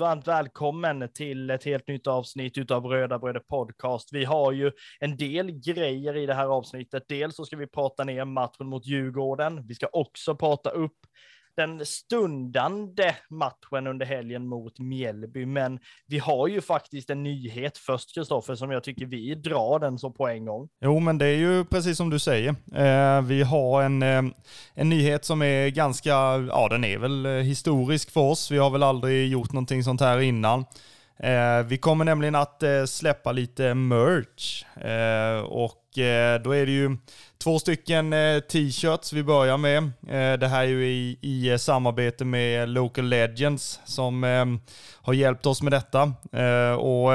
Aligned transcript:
Varmt, 0.00 0.26
varmt 0.26 0.28
välkommen 0.28 1.08
till 1.14 1.50
ett 1.50 1.64
helt 1.64 1.88
nytt 1.88 2.06
avsnitt 2.06 2.58
utav 2.58 2.84
Röda 2.84 3.18
Bröder 3.18 3.40
Podcast. 3.40 4.08
Vi 4.12 4.24
har 4.24 4.52
ju 4.52 4.72
en 5.00 5.16
del 5.16 5.50
grejer 5.50 6.16
i 6.16 6.26
det 6.26 6.34
här 6.34 6.46
avsnittet. 6.46 7.04
Dels 7.08 7.36
så 7.36 7.44
ska 7.44 7.56
vi 7.56 7.66
prata 7.66 8.04
ner 8.04 8.24
matchen 8.24 8.66
mot 8.66 8.86
Djurgården. 8.86 9.66
Vi 9.66 9.74
ska 9.74 9.86
också 9.92 10.36
prata 10.36 10.70
upp 10.70 10.96
den 11.56 11.86
stundande 11.86 13.14
matchen 13.30 13.86
under 13.86 14.06
helgen 14.06 14.46
mot 14.48 14.78
Mjällby. 14.78 15.46
Men 15.46 15.78
vi 16.06 16.18
har 16.18 16.48
ju 16.48 16.60
faktiskt 16.60 17.10
en 17.10 17.22
nyhet 17.22 17.78
först, 17.78 18.14
Kristoffer, 18.14 18.54
som 18.54 18.70
jag 18.70 18.84
tycker 18.84 19.06
vi 19.06 19.34
drar 19.34 19.78
den 19.78 19.98
så 19.98 20.10
på 20.10 20.28
en 20.28 20.44
gång. 20.44 20.68
Jo, 20.84 21.00
men 21.00 21.18
det 21.18 21.26
är 21.26 21.36
ju 21.36 21.64
precis 21.64 21.96
som 21.96 22.10
du 22.10 22.18
säger. 22.18 22.54
Eh, 22.74 23.22
vi 23.22 23.42
har 23.42 23.82
en, 23.82 24.02
eh, 24.02 24.22
en 24.74 24.88
nyhet 24.88 25.24
som 25.24 25.42
är 25.42 25.68
ganska, 25.68 26.10
ja 26.48 26.68
den 26.70 26.84
är 26.84 26.98
väl 26.98 27.26
eh, 27.26 27.32
historisk 27.32 28.10
för 28.10 28.20
oss. 28.20 28.50
Vi 28.50 28.58
har 28.58 28.70
väl 28.70 28.82
aldrig 28.82 29.28
gjort 29.28 29.52
någonting 29.52 29.84
sånt 29.84 30.00
här 30.00 30.20
innan. 30.20 30.64
Eh, 31.18 31.62
vi 31.66 31.78
kommer 31.78 32.04
nämligen 32.04 32.34
att 32.34 32.62
eh, 32.62 32.84
släppa 32.84 33.32
lite 33.32 33.74
merch 33.74 34.64
eh, 34.76 35.44
och 35.44 35.83
Eh, 35.98 36.42
då 36.42 36.52
är 36.54 36.66
det 36.66 36.72
ju 36.72 36.96
två 37.38 37.58
stycken 37.58 38.12
eh, 38.12 38.40
t-shirts 38.40 39.12
vi 39.12 39.22
börjar 39.22 39.56
med. 39.56 39.82
Eh, 40.08 40.38
det 40.38 40.48
här 40.48 40.62
är 40.62 40.68
ju 40.68 40.86
i, 40.86 41.18
i 41.20 41.58
samarbete 41.58 42.24
med 42.24 42.68
Local 42.68 43.08
Legends 43.08 43.80
som 43.84 44.22
har 44.92 45.14
hjälpt 45.14 45.46
oss 45.46 45.62
med 45.62 45.72
detta. 45.72 46.02
och 46.78 47.10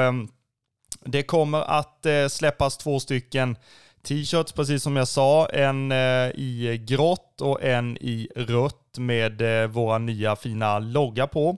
det 1.04 1.22
kommer 1.22 1.60
att 1.60 2.06
släppas 2.28 2.76
två 2.76 3.00
stycken 3.00 3.56
t-shirts, 4.02 4.52
precis 4.52 4.82
som 4.82 4.96
jag 4.96 5.08
sa. 5.08 5.46
En 5.46 5.92
i 5.92 6.84
grått 6.86 7.40
och 7.40 7.62
en 7.62 7.96
i 7.96 8.28
rött 8.36 8.98
med 8.98 9.42
våra 9.70 9.98
nya 9.98 10.36
fina 10.36 10.78
logga 10.78 11.26
på. 11.26 11.56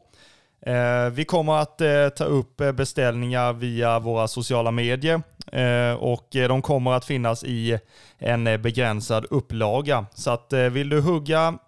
Vi 1.13 1.25
kommer 1.25 1.53
att 1.53 1.79
ta 2.17 2.25
upp 2.25 2.57
beställningar 2.57 3.53
via 3.53 3.99
våra 3.99 4.29
sociala 4.29 4.71
medier 4.71 5.23
Eh, 5.47 5.95
och 5.95 6.37
eh, 6.37 6.49
de 6.49 6.63
kommer 6.63 6.93
att 6.93 7.05
finnas 7.05 7.45
i 7.45 7.79
en 8.19 8.47
eh, 8.47 8.57
begränsad 8.57 9.27
upplaga. 9.31 10.07
Så 10.15 10.31
att 10.31 10.53
vill 10.53 10.89
du 10.89 11.01
hugga 11.01 11.59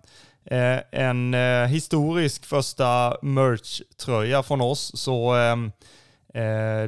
en 0.91 1.35
historisk 1.69 2.45
första 2.45 3.17
merch-tröja 3.23 4.43
från 4.43 4.61
oss 4.61 4.93
så 4.95 5.35
ehm, 5.35 5.73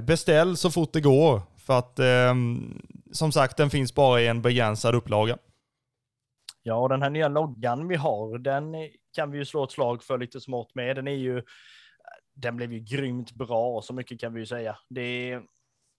beställ 0.07 0.57
så 0.57 0.71
fort 0.71 0.93
det 0.93 1.01
går. 1.01 1.43
För 1.57 1.79
att 1.79 1.99
ehm, 1.99 2.83
som 3.13 3.33
sagt, 3.33 3.57
den 3.57 3.71
finns 3.71 3.95
bara 3.95 4.21
i 4.21 4.27
en 4.27 4.43
begränsad 4.43 4.95
upplaga. 4.95 5.37
Ja, 6.63 6.75
och 6.75 6.89
den 6.89 7.03
här 7.03 7.11
nya 7.11 7.29
loggan 7.29 7.89
vi 7.89 7.97
har, 7.97 8.39
den 8.39 8.75
kan 9.15 9.31
vi 9.31 9.39
ju 9.39 9.45
slå 9.45 9.65
ett 9.65 9.71
slag 9.71 10.03
för 10.03 10.19
lite 10.19 10.41
smått 10.41 10.75
med. 10.75 10.97
Den 10.97 11.09
är 11.09 11.17
ju 11.17 11.43
den 12.35 12.57
blev 12.57 12.73
ju 12.73 12.81
grymt 12.81 13.33
bra, 13.33 13.83
så 13.83 13.95
mycket 13.95 14.21
kan 14.21 14.35
vi 14.35 14.41
ju 14.41 14.47
säga. 14.47 14.79
Det, 14.89 15.41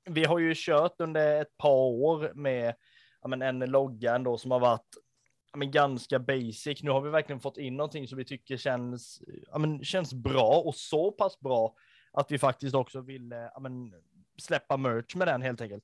vi 0.07 0.25
har 0.25 0.39
ju 0.39 0.53
kört 0.55 1.01
under 1.01 1.41
ett 1.41 1.57
par 1.57 1.85
år 1.85 2.31
med 2.35 2.75
ja, 3.21 3.27
men 3.27 3.41
en 3.41 3.59
logga 3.59 4.15
ändå 4.15 4.37
som 4.37 4.51
har 4.51 4.59
varit 4.59 4.95
ja, 5.51 5.57
men 5.57 5.71
ganska 5.71 6.19
basic. 6.19 6.83
Nu 6.83 6.91
har 6.91 7.01
vi 7.01 7.09
verkligen 7.09 7.39
fått 7.39 7.57
in 7.57 7.77
någonting 7.77 8.07
som 8.07 8.17
vi 8.17 8.25
tycker 8.25 8.57
känns, 8.57 9.21
ja, 9.51 9.57
men 9.57 9.83
känns 9.83 10.13
bra 10.13 10.61
och 10.65 10.75
så 10.75 11.11
pass 11.11 11.39
bra 11.39 11.75
att 12.11 12.31
vi 12.31 12.39
faktiskt 12.39 12.75
också 12.75 13.01
vill 13.01 13.31
ja, 13.53 13.59
men 13.59 13.93
släppa 14.37 14.77
merch 14.77 15.15
med 15.15 15.27
den 15.27 15.41
helt 15.41 15.61
enkelt. 15.61 15.83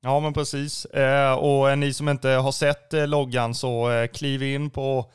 Ja 0.00 0.20
men 0.20 0.32
precis. 0.32 0.84
Eh, 0.84 1.32
och 1.32 1.78
ni 1.78 1.92
som 1.92 2.08
inte 2.08 2.28
har 2.28 2.52
sett 2.52 2.94
eh, 2.94 3.06
loggan 3.06 3.54
så 3.54 3.90
eh, 3.90 4.06
kliv 4.06 4.42
in 4.42 4.70
på 4.70 5.12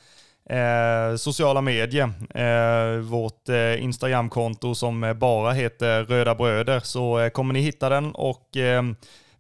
Eh, 0.50 1.16
sociala 1.16 1.62
medier, 1.62 2.10
eh, 2.36 3.00
vårt 3.00 3.50
eh, 3.50 3.84
Instagramkonto 3.84 4.76
som 4.76 5.16
bara 5.20 5.52
heter 5.52 6.04
Röda 6.04 6.36
Bröder, 6.36 6.80
så 6.80 7.20
eh, 7.20 7.30
kommer 7.30 7.54
ni 7.54 7.60
hitta 7.60 7.90
den 7.90 8.12
och 8.16 8.58
eh, 8.58 8.84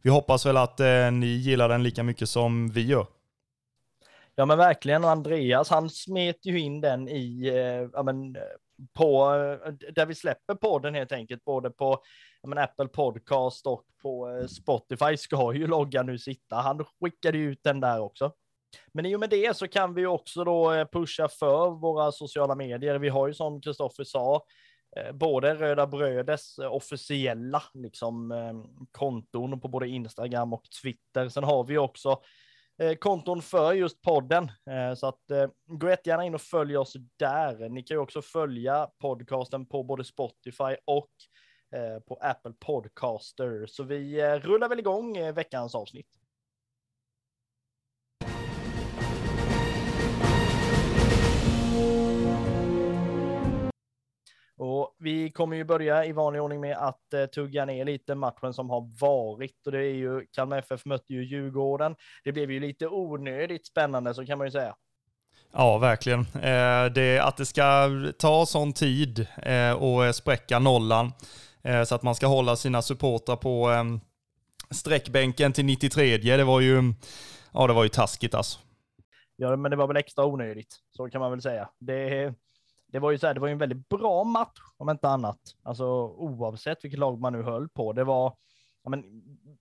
vi 0.02 0.10
hoppas 0.10 0.46
väl 0.46 0.58
att 0.58 0.80
eh, 0.80 1.12
ni 1.12 1.28
gillar 1.28 1.70
den 1.70 1.84
lika 1.84 2.04
mycket 2.04 2.30
som 2.30 2.70
vi 2.70 2.86
gör. 2.86 3.06
Ja 4.36 4.46
men 4.46 4.58
verkligen, 4.58 5.04
och 5.04 5.10
Andreas 5.10 5.70
han 5.70 5.90
smet 5.90 6.46
ju 6.46 6.60
in 6.60 6.82
den 6.82 7.10
i, 7.10 7.48
eh, 7.48 7.90
ja 7.94 8.04
men 8.04 8.36
eh, 8.36 8.42
på, 8.94 9.34
eh, 9.66 9.74
där 9.94 10.06
vi 10.06 10.16
släpper 10.16 10.56
podden 10.56 10.96
helt 10.96 11.12
enkelt, 11.12 11.44
både 11.46 11.70
på 11.70 12.00
ja, 12.42 12.50
men 12.50 12.58
Apple 12.58 12.88
Podcast 12.88 13.68
och 13.68 13.84
på 14.02 14.46
Spotify 14.50 15.18
ska 15.18 15.54
ju 15.54 15.68
loggan 15.68 16.06
nu 16.06 16.18
sitta. 16.18 16.56
Han 16.56 16.86
skickade 17.02 17.38
ju 17.38 17.52
ut 17.52 17.64
den 17.64 17.80
där 17.80 18.00
också. 18.00 18.32
Men 18.92 19.06
i 19.06 19.16
och 19.16 19.20
med 19.20 19.30
det 19.30 19.58
så 19.58 19.68
kan 19.68 19.94
vi 19.94 20.06
också 20.06 20.44
då 20.44 20.74
eh, 20.74 20.88
pusha 20.88 21.28
för 21.28 21.70
våra 21.70 22.12
sociala 22.12 22.56
medier. 22.56 23.00
Vi 23.00 23.10
har 23.10 23.28
ju 23.28 23.34
som 23.34 23.62
Kristoffer 23.62 24.04
sa, 24.04 24.46
eh, 24.96 25.12
både 25.12 25.56
Röda 25.56 25.88
Brödes 25.88 26.60
eh, 26.60 26.74
officiella 26.74 27.64
liksom, 27.74 28.34
konton 28.92 29.60
på 29.60 29.68
både 29.68 29.88
Instagram 29.88 30.54
och 30.54 30.64
Twitter. 30.82 31.30
Sen 31.30 31.44
har 31.44 31.64
vi 31.64 31.78
också 31.78 32.22
konton 33.00 33.42
för 33.42 33.74
just 33.74 34.02
podden. 34.02 34.52
Så 34.98 35.08
att 35.08 35.22
gå 35.66 35.90
jättegärna 35.90 36.26
in 36.26 36.36
och 36.36 36.42
följ 36.42 36.78
oss 36.78 36.94
där. 37.20 37.70
Ni 37.70 37.84
kan 37.84 37.96
ju 37.96 38.02
också 38.02 38.22
följa 38.22 38.90
podcasten 39.02 39.66
på 39.66 39.84
både 39.84 40.04
Spotify 40.04 40.76
och 40.86 41.10
på 42.08 42.16
Apple 42.22 42.54
Podcaster. 42.60 43.66
Så 43.66 43.84
vi 43.84 44.22
rullar 44.40 44.70
väl 44.70 44.80
igång 44.80 45.34
veckans 45.34 45.76
avsnitt. 45.76 46.23
Och 54.64 54.96
vi 55.00 55.32
kommer 55.32 55.56
ju 55.56 55.64
börja 55.64 56.06
i 56.06 56.12
vanlig 56.12 56.42
ordning 56.42 56.62
med 56.62 56.78
att 56.78 57.02
uh, 57.16 57.26
tugga 57.26 57.66
ner 57.66 57.86
lite 57.86 58.16
matchen 58.16 58.54
som 58.54 58.70
har 58.70 59.00
varit 59.02 59.66
och 59.66 59.72
det 59.72 59.86
är 59.86 59.94
ju 59.94 60.26
Kalmar 60.32 60.58
FF 60.58 60.86
mötte 60.86 61.14
ju 61.14 61.24
Djurgården. 61.26 61.96
Det 62.24 62.32
blev 62.32 62.52
ju 62.52 62.60
lite 62.60 62.88
onödigt 62.88 63.68
spännande 63.68 64.14
så 64.14 64.26
kan 64.26 64.38
man 64.38 64.48
ju 64.48 64.52
säga. 64.52 64.76
Ja, 65.54 65.78
verkligen. 65.78 66.20
Eh, 66.20 66.86
det, 66.96 67.20
att 67.20 67.38
det 67.38 67.46
ska 67.46 67.90
ta 68.20 68.46
sån 68.46 68.74
tid 68.74 69.28
eh, 69.38 69.72
och 69.72 70.16
spräcka 70.16 70.60
nollan 70.60 71.12
eh, 71.62 71.84
så 71.84 71.96
att 71.96 72.04
man 72.04 72.16
ska 72.16 72.28
hålla 72.28 72.56
sina 72.56 72.82
supportrar 72.82 73.36
på 73.36 73.72
eh, 73.72 73.84
sträckbänken 74.72 75.54
till 75.54 75.66
93, 75.66 76.18
det 76.18 76.44
var 76.44 76.62
ju, 76.62 76.94
ja, 77.54 77.68
det 77.68 77.74
var 77.74 77.84
ju 77.84 77.90
taskigt 77.90 78.36
alltså. 78.36 78.60
Ja, 79.36 79.56
men 79.56 79.72
det 79.72 79.78
var 79.78 79.88
väl 79.88 79.98
extra 79.98 80.26
onödigt, 80.26 80.76
så 80.92 81.10
kan 81.10 81.22
man 81.22 81.32
väl 81.32 81.42
säga. 81.42 81.70
Det, 81.80 82.34
det 82.94 83.00
var 83.00 83.12
ju 83.12 83.18
så 83.18 83.28
här, 83.28 83.34
det 83.34 83.40
var 83.40 83.48
ju 83.48 83.52
en 83.52 83.58
väldigt 83.58 83.90
bra 83.90 84.24
match 84.24 84.60
om 84.78 84.90
inte 84.90 85.08
annat. 85.08 85.40
Alltså 85.64 85.86
oavsett 86.08 86.84
vilket 86.84 87.00
lag 87.00 87.20
man 87.20 87.34
nu 87.34 87.42
höll 87.42 87.70
på. 87.70 87.94
Det 87.94 88.04
var 88.04 88.36
ja, 88.84 88.90
men, 88.90 89.04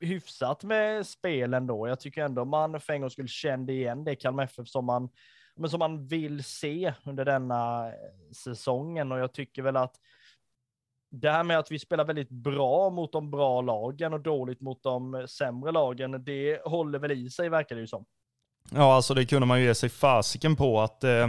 hyfsat 0.00 0.64
med 0.64 1.06
spel 1.06 1.54
ändå. 1.54 1.88
Jag 1.88 2.00
tycker 2.00 2.24
ändå 2.24 2.44
man 2.44 2.80
för 2.80 2.92
en 2.92 3.00
gång 3.00 3.10
skulle 3.10 3.28
kände 3.28 3.72
igen 3.72 4.04
det 4.04 4.14
Kalmar 4.14 4.44
FF 4.44 4.68
som 4.68 4.84
man, 4.84 5.08
men 5.56 5.70
som 5.70 5.78
man 5.78 6.06
vill 6.06 6.44
se 6.44 6.94
under 7.04 7.24
denna 7.24 7.88
eh, 7.88 8.32
säsongen 8.36 9.12
och 9.12 9.18
jag 9.18 9.32
tycker 9.32 9.62
väl 9.62 9.76
att 9.76 9.96
det 11.10 11.30
här 11.30 11.44
med 11.44 11.58
att 11.58 11.70
vi 11.70 11.78
spelar 11.78 12.04
väldigt 12.04 12.30
bra 12.30 12.90
mot 12.90 13.12
de 13.12 13.30
bra 13.30 13.60
lagen 13.60 14.12
och 14.12 14.20
dåligt 14.20 14.60
mot 14.60 14.82
de 14.82 15.14
eh, 15.14 15.26
sämre 15.26 15.72
lagen, 15.72 16.24
det 16.24 16.62
håller 16.64 16.98
väl 16.98 17.12
i 17.12 17.30
sig 17.30 17.48
verkar 17.48 17.76
det 17.76 17.80
ju 17.80 17.86
som. 17.86 18.04
Ja, 18.70 18.94
alltså 18.94 19.14
det 19.14 19.26
kunde 19.26 19.46
man 19.46 19.60
ju 19.60 19.66
ge 19.66 19.74
sig 19.74 19.88
fasiken 19.88 20.56
på 20.56 20.80
att 20.80 21.04
eh, 21.04 21.28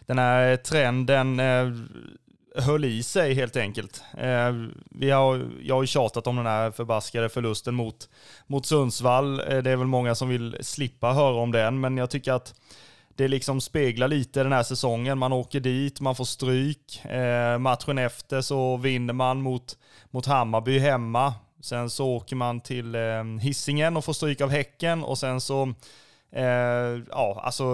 den 0.00 0.18
här 0.18 0.56
trenden 0.56 1.40
eh, 1.40 1.72
höll 2.62 2.84
i 2.84 3.02
sig 3.02 3.34
helt 3.34 3.56
enkelt. 3.56 4.02
Eh, 4.18 4.52
vi 4.90 5.10
har, 5.10 5.50
jag 5.62 5.74
har 5.74 5.82
ju 5.82 5.86
tjatat 5.86 6.26
om 6.26 6.36
den 6.36 6.46
här 6.46 6.70
förbaskade 6.70 7.28
förlusten 7.28 7.74
mot, 7.74 8.08
mot 8.46 8.66
Sundsvall. 8.66 9.40
Eh, 9.40 9.58
det 9.58 9.70
är 9.70 9.76
väl 9.76 9.86
många 9.86 10.14
som 10.14 10.28
vill 10.28 10.56
slippa 10.60 11.12
höra 11.12 11.36
om 11.36 11.52
den, 11.52 11.80
men 11.80 11.96
jag 11.96 12.10
tycker 12.10 12.32
att 12.32 12.54
det 13.16 13.28
liksom 13.28 13.60
speglar 13.60 14.08
lite 14.08 14.42
den 14.42 14.52
här 14.52 14.62
säsongen. 14.62 15.18
Man 15.18 15.32
åker 15.32 15.60
dit, 15.60 16.00
man 16.00 16.14
får 16.14 16.24
stryk. 16.24 17.04
Eh, 17.04 17.58
matchen 17.58 17.98
efter 17.98 18.40
så 18.40 18.76
vinner 18.76 19.14
man 19.14 19.42
mot, 19.42 19.76
mot 20.10 20.26
Hammarby 20.26 20.78
hemma. 20.78 21.34
Sen 21.60 21.90
så 21.90 22.06
åker 22.06 22.36
man 22.36 22.60
till 22.60 22.94
eh, 22.94 23.24
Hissingen 23.40 23.96
och 23.96 24.04
får 24.04 24.12
stryk 24.12 24.40
av 24.40 24.50
Häcken 24.50 25.04
och 25.04 25.18
sen 25.18 25.40
så 25.40 25.74
Eh, 26.32 27.02
ja, 27.10 27.40
alltså 27.44 27.64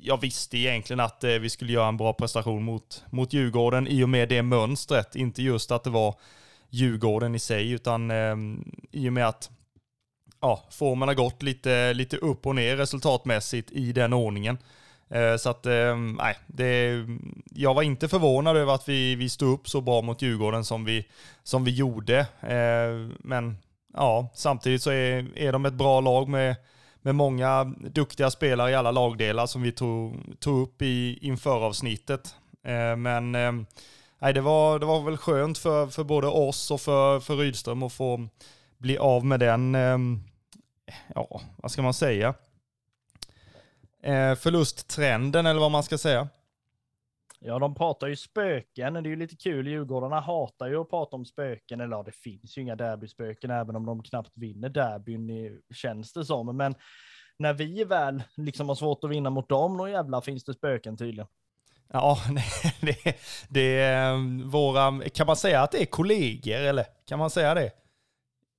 jag 0.00 0.20
visste 0.20 0.58
egentligen 0.58 1.00
att 1.00 1.24
eh, 1.24 1.30
vi 1.30 1.50
skulle 1.50 1.72
göra 1.72 1.88
en 1.88 1.96
bra 1.96 2.12
prestation 2.12 2.64
mot, 2.64 3.04
mot 3.10 3.32
Djurgården 3.32 3.88
i 3.88 4.04
och 4.04 4.08
med 4.08 4.28
det 4.28 4.42
mönstret. 4.42 5.16
Inte 5.16 5.42
just 5.42 5.70
att 5.70 5.84
det 5.84 5.90
var 5.90 6.14
Djurgården 6.70 7.34
i 7.34 7.38
sig, 7.38 7.70
utan 7.70 8.10
eh, 8.10 8.36
i 8.92 9.08
och 9.08 9.12
med 9.12 9.28
att 9.28 9.50
ja, 10.40 10.62
formen 10.70 11.08
har 11.08 11.14
gått 11.14 11.42
lite, 11.42 11.94
lite 11.94 12.16
upp 12.16 12.46
och 12.46 12.54
ner 12.54 12.76
resultatmässigt 12.76 13.70
i 13.70 13.92
den 13.92 14.12
ordningen. 14.12 14.58
Eh, 15.10 15.36
så 15.36 15.50
att, 15.50 15.66
eh, 15.66 15.96
nej, 15.96 16.36
det, 16.46 17.04
jag 17.50 17.74
var 17.74 17.82
inte 17.82 18.08
förvånad 18.08 18.56
över 18.56 18.74
att 18.74 18.88
vi, 18.88 19.14
vi 19.14 19.28
stod 19.28 19.54
upp 19.54 19.68
så 19.68 19.80
bra 19.80 20.02
mot 20.02 20.22
Djurgården 20.22 20.64
som 20.64 20.84
vi, 20.84 21.08
som 21.42 21.64
vi 21.64 21.70
gjorde. 21.70 22.18
Eh, 22.40 23.16
men 23.18 23.56
ja, 23.94 24.28
samtidigt 24.34 24.82
så 24.82 24.90
är, 24.90 25.38
är 25.38 25.52
de 25.52 25.66
ett 25.66 25.74
bra 25.74 26.00
lag 26.00 26.28
med, 26.28 26.56
med 27.04 27.14
många 27.14 27.64
duktiga 27.78 28.30
spelare 28.30 28.70
i 28.70 28.74
alla 28.74 28.90
lagdelar 28.90 29.46
som 29.46 29.62
vi 29.62 29.72
tog, 29.72 30.16
tog 30.40 30.62
upp 30.62 30.82
i, 30.82 31.18
inför 31.20 31.64
avsnittet. 31.66 32.34
Eh, 32.64 32.96
men 32.96 33.34
eh, 33.34 34.32
det, 34.32 34.40
var, 34.40 34.78
det 34.78 34.86
var 34.86 35.02
väl 35.02 35.16
skönt 35.16 35.58
för, 35.58 35.86
för 35.86 36.04
både 36.04 36.26
oss 36.26 36.70
och 36.70 36.80
för, 36.80 37.20
för 37.20 37.36
Rydström 37.36 37.82
att 37.82 37.92
få 37.92 38.28
bli 38.78 38.98
av 38.98 39.24
med 39.24 39.40
den, 39.40 39.74
eh, 39.74 39.98
ja, 41.14 41.40
vad 41.56 41.70
ska 41.70 41.82
man 41.82 41.94
säga? 41.94 42.34
eh, 44.04 44.34
förlusttrenden 44.34 45.46
eller 45.46 45.60
vad 45.60 45.70
man 45.70 45.82
ska 45.82 45.98
säga. 45.98 46.28
Ja, 47.46 47.58
de 47.58 47.74
pratar 47.74 48.06
ju 48.06 48.16
spöken. 48.16 48.94
Det 48.94 49.00
är 49.00 49.10
ju 49.10 49.16
lite 49.16 49.36
kul. 49.36 49.68
Djurgårdarna 49.68 50.20
hatar 50.20 50.68
ju 50.68 50.80
att 50.80 50.90
prata 50.90 51.16
om 51.16 51.24
spöken. 51.24 51.80
Eller 51.80 51.96
ja, 51.96 52.02
det 52.02 52.12
finns 52.12 52.58
ju 52.58 52.62
inga 52.62 52.76
derbyspöken, 52.76 53.50
även 53.50 53.76
om 53.76 53.86
de 53.86 54.02
knappt 54.02 54.32
vinner 54.34 54.68
derbyn, 54.68 55.30
eh, 55.30 55.52
känns 55.74 56.12
det 56.12 56.24
som. 56.24 56.56
Men 56.56 56.74
när 57.38 57.52
vi 57.52 57.84
väl 57.84 58.22
liksom 58.36 58.68
har 58.68 58.74
svårt 58.74 59.04
att 59.04 59.10
vinna 59.10 59.30
mot 59.30 59.48
dem, 59.48 59.78
då 59.78 59.88
jävlar 59.88 60.20
finns 60.20 60.44
det 60.44 60.54
spöken 60.54 60.96
tydligen. 60.96 61.26
Ja, 61.92 62.18
det, 62.80 63.16
det 63.48 63.80
är 63.80 64.12
eh, 64.12 64.18
våra, 64.44 65.00
kan 65.00 65.26
man 65.26 65.36
säga 65.36 65.62
att 65.62 65.72
det 65.72 65.82
är 65.82 65.86
kollegor 65.86 66.60
eller 66.60 66.86
kan 67.06 67.18
man 67.18 67.30
säga 67.30 67.54
det? 67.54 67.70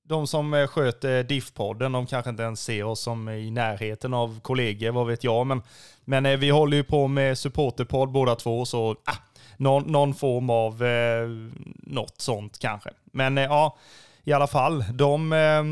De 0.08 0.26
som 0.26 0.54
eh, 0.54 0.66
sköter 0.66 1.18
eh, 1.18 1.24
DIF-podden, 1.24 1.92
de 1.92 2.06
kanske 2.06 2.30
inte 2.30 2.42
ens 2.42 2.62
ser 2.64 2.84
oss 2.84 3.00
som 3.00 3.28
i 3.28 3.50
närheten 3.50 4.14
av 4.14 4.40
kollegor, 4.40 4.90
vad 4.90 5.06
vet 5.06 5.24
jag. 5.24 5.46
Men, 5.46 5.62
men 6.04 6.26
eh, 6.26 6.36
vi 6.36 6.50
håller 6.50 6.76
ju 6.76 6.84
på 6.84 7.08
med 7.08 7.38
supporterpodd 7.38 8.12
båda 8.12 8.34
två, 8.34 8.64
så 8.64 8.90
ah, 8.90 9.16
någon, 9.56 9.92
någon 9.92 10.14
form 10.14 10.50
av 10.50 10.84
eh, 10.84 11.28
något 11.76 12.20
sånt 12.20 12.58
kanske. 12.58 12.90
Men 13.12 13.38
eh, 13.38 13.44
ja, 13.44 13.76
i 14.24 14.32
alla 14.32 14.46
fall, 14.46 14.84
de 14.92 15.32
eh, 15.32 15.62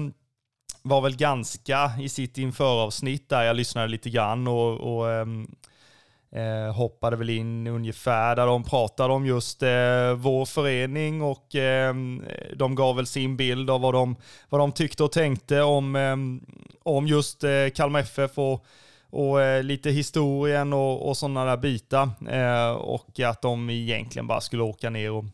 var 0.82 1.00
väl 1.00 1.16
ganska 1.16 1.92
i 2.00 2.08
sitt 2.08 2.38
införavsnitt 2.38 3.28
där 3.28 3.42
jag 3.42 3.56
lyssnade 3.56 3.88
lite 3.88 4.10
grann 4.10 4.48
och, 4.48 4.96
och 4.96 5.10
eh, 5.10 5.26
Eh, 6.34 6.74
hoppade 6.74 7.16
väl 7.16 7.30
in 7.30 7.66
ungefär 7.66 8.36
där 8.36 8.46
de 8.46 8.64
pratade 8.64 9.14
om 9.14 9.26
just 9.26 9.62
eh, 9.62 10.14
vår 10.16 10.44
förening 10.44 11.22
och 11.22 11.54
eh, 11.54 11.94
de 12.56 12.74
gav 12.74 12.96
väl 12.96 13.06
sin 13.06 13.36
bild 13.36 13.70
av 13.70 13.80
vad 13.80 13.94
de, 13.94 14.16
vad 14.48 14.60
de 14.60 14.72
tyckte 14.72 15.04
och 15.04 15.12
tänkte 15.12 15.62
om, 15.62 15.96
eh, 15.96 16.16
om 16.82 17.06
just 17.06 17.44
eh, 17.44 17.68
Kalmar 17.74 18.00
FF 18.00 18.38
och, 18.38 18.64
och 19.10 19.42
eh, 19.42 19.62
lite 19.62 19.90
historien 19.90 20.72
och, 20.72 21.08
och 21.08 21.16
sådana 21.16 21.44
där 21.44 21.56
bitar. 21.56 22.10
Eh, 22.30 22.72
och 22.72 23.20
att 23.20 23.42
de 23.42 23.70
egentligen 23.70 24.26
bara 24.26 24.40
skulle 24.40 24.62
åka 24.62 24.90
ner 24.90 25.10
och, 25.10 25.24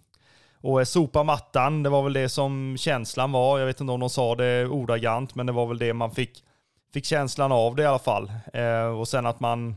och 0.61 0.81
eh, 0.81 0.85
sopa 0.85 1.23
mattan. 1.23 1.82
Det 1.82 1.91
var 1.91 2.03
väl 2.03 2.12
det 2.12 2.29
som 2.29 2.76
känslan 2.79 3.32
var. 3.32 3.58
Jag 3.58 3.67
vet 3.67 3.81
inte 3.81 3.93
om 3.93 4.00
de 4.00 4.11
sa 4.11 4.35
det 4.35 4.67
ordagrant, 4.67 5.35
men 5.35 5.46
det 5.46 5.53
var 5.53 5.67
väl 5.67 5.79
det 5.79 5.94
man 5.94 6.11
fick, 6.11 6.44
fick 6.93 7.05
känslan 7.05 7.53
av 7.53 7.76
det 7.76 7.82
i 7.82 7.87
alla 7.87 7.99
fall. 7.99 8.32
Eh, 8.53 8.99
och 8.99 9.08
sen 9.08 9.26
att 9.26 9.41
man 9.41 9.76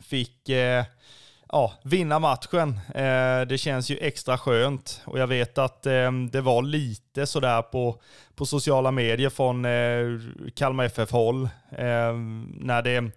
fick 0.00 0.48
eh, 0.48 0.84
ja, 1.48 1.72
vinna 1.82 2.18
matchen. 2.18 2.80
Eh, 2.94 3.40
det 3.40 3.58
känns 3.58 3.90
ju 3.90 3.98
extra 3.98 4.38
skönt 4.38 5.02
och 5.04 5.18
jag 5.18 5.26
vet 5.26 5.58
att 5.58 5.86
eh, 5.86 6.12
det 6.32 6.40
var 6.40 6.62
lite 6.62 7.26
sådär 7.26 7.62
på, 7.62 8.00
på 8.34 8.46
sociala 8.46 8.90
medier 8.90 9.30
från 9.30 9.64
eh, 9.64 10.20
Kalmar 10.54 10.84
FF-håll 10.84 11.44
eh, 11.70 12.14
när, 12.54 12.82
det, 12.82 13.10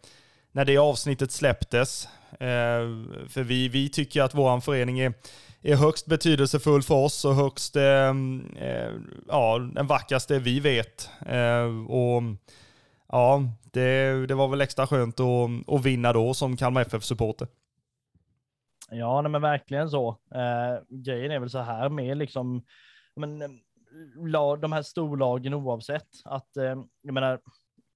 när 0.52 0.66
det 0.66 0.78
avsnittet 0.78 1.32
släpptes. 1.32 2.08
Eh, 2.32 2.88
för 3.30 3.44
vi, 3.44 3.68
vi 3.68 3.90
tycker 3.90 4.22
att 4.22 4.36
vår 4.36 4.60
förening 4.60 5.00
är 5.00 5.14
är 5.64 5.76
högst 5.76 6.06
betydelsefull 6.06 6.84
för 6.84 6.96
oss 6.96 7.26
och 7.26 7.36
högst, 7.36 7.76
eh, 7.76 8.10
eh 8.60 8.92
ja, 9.28 9.60
den 9.76 9.88
vackraste 9.88 10.40
vi 10.40 10.60
vet. 10.60 11.10
Eh, 11.26 11.90
och 11.90 12.24
ja, 13.12 13.44
det, 13.64 14.28
det 14.28 14.36
var 14.36 14.48
väl 14.48 14.62
extra 14.62 14.88
skönt 14.88 15.20
att, 15.20 15.50
att 15.68 15.86
vinna 15.86 16.14
då 16.14 16.34
som 16.34 16.58
Kalmar 16.58 16.82
FF-supporter. 16.82 17.48
Ja, 18.90 19.22
nej, 19.22 19.32
men 19.32 19.42
verkligen 19.42 19.90
så. 19.90 20.10
Eh, 20.10 20.84
grejen 20.90 21.32
är 21.32 21.40
väl 21.40 21.50
så 21.50 21.60
här 21.60 21.90
med 21.90 22.18
liksom, 22.18 22.64
men, 23.16 23.42
eh, 23.42 23.50
la, 24.16 24.56
de 24.56 24.72
här 24.72 24.82
storlagen 24.82 25.54
oavsett 25.54 26.08
att, 26.26 26.58
eh, 26.58 26.84
jag 27.02 27.14
menar, 27.14 27.40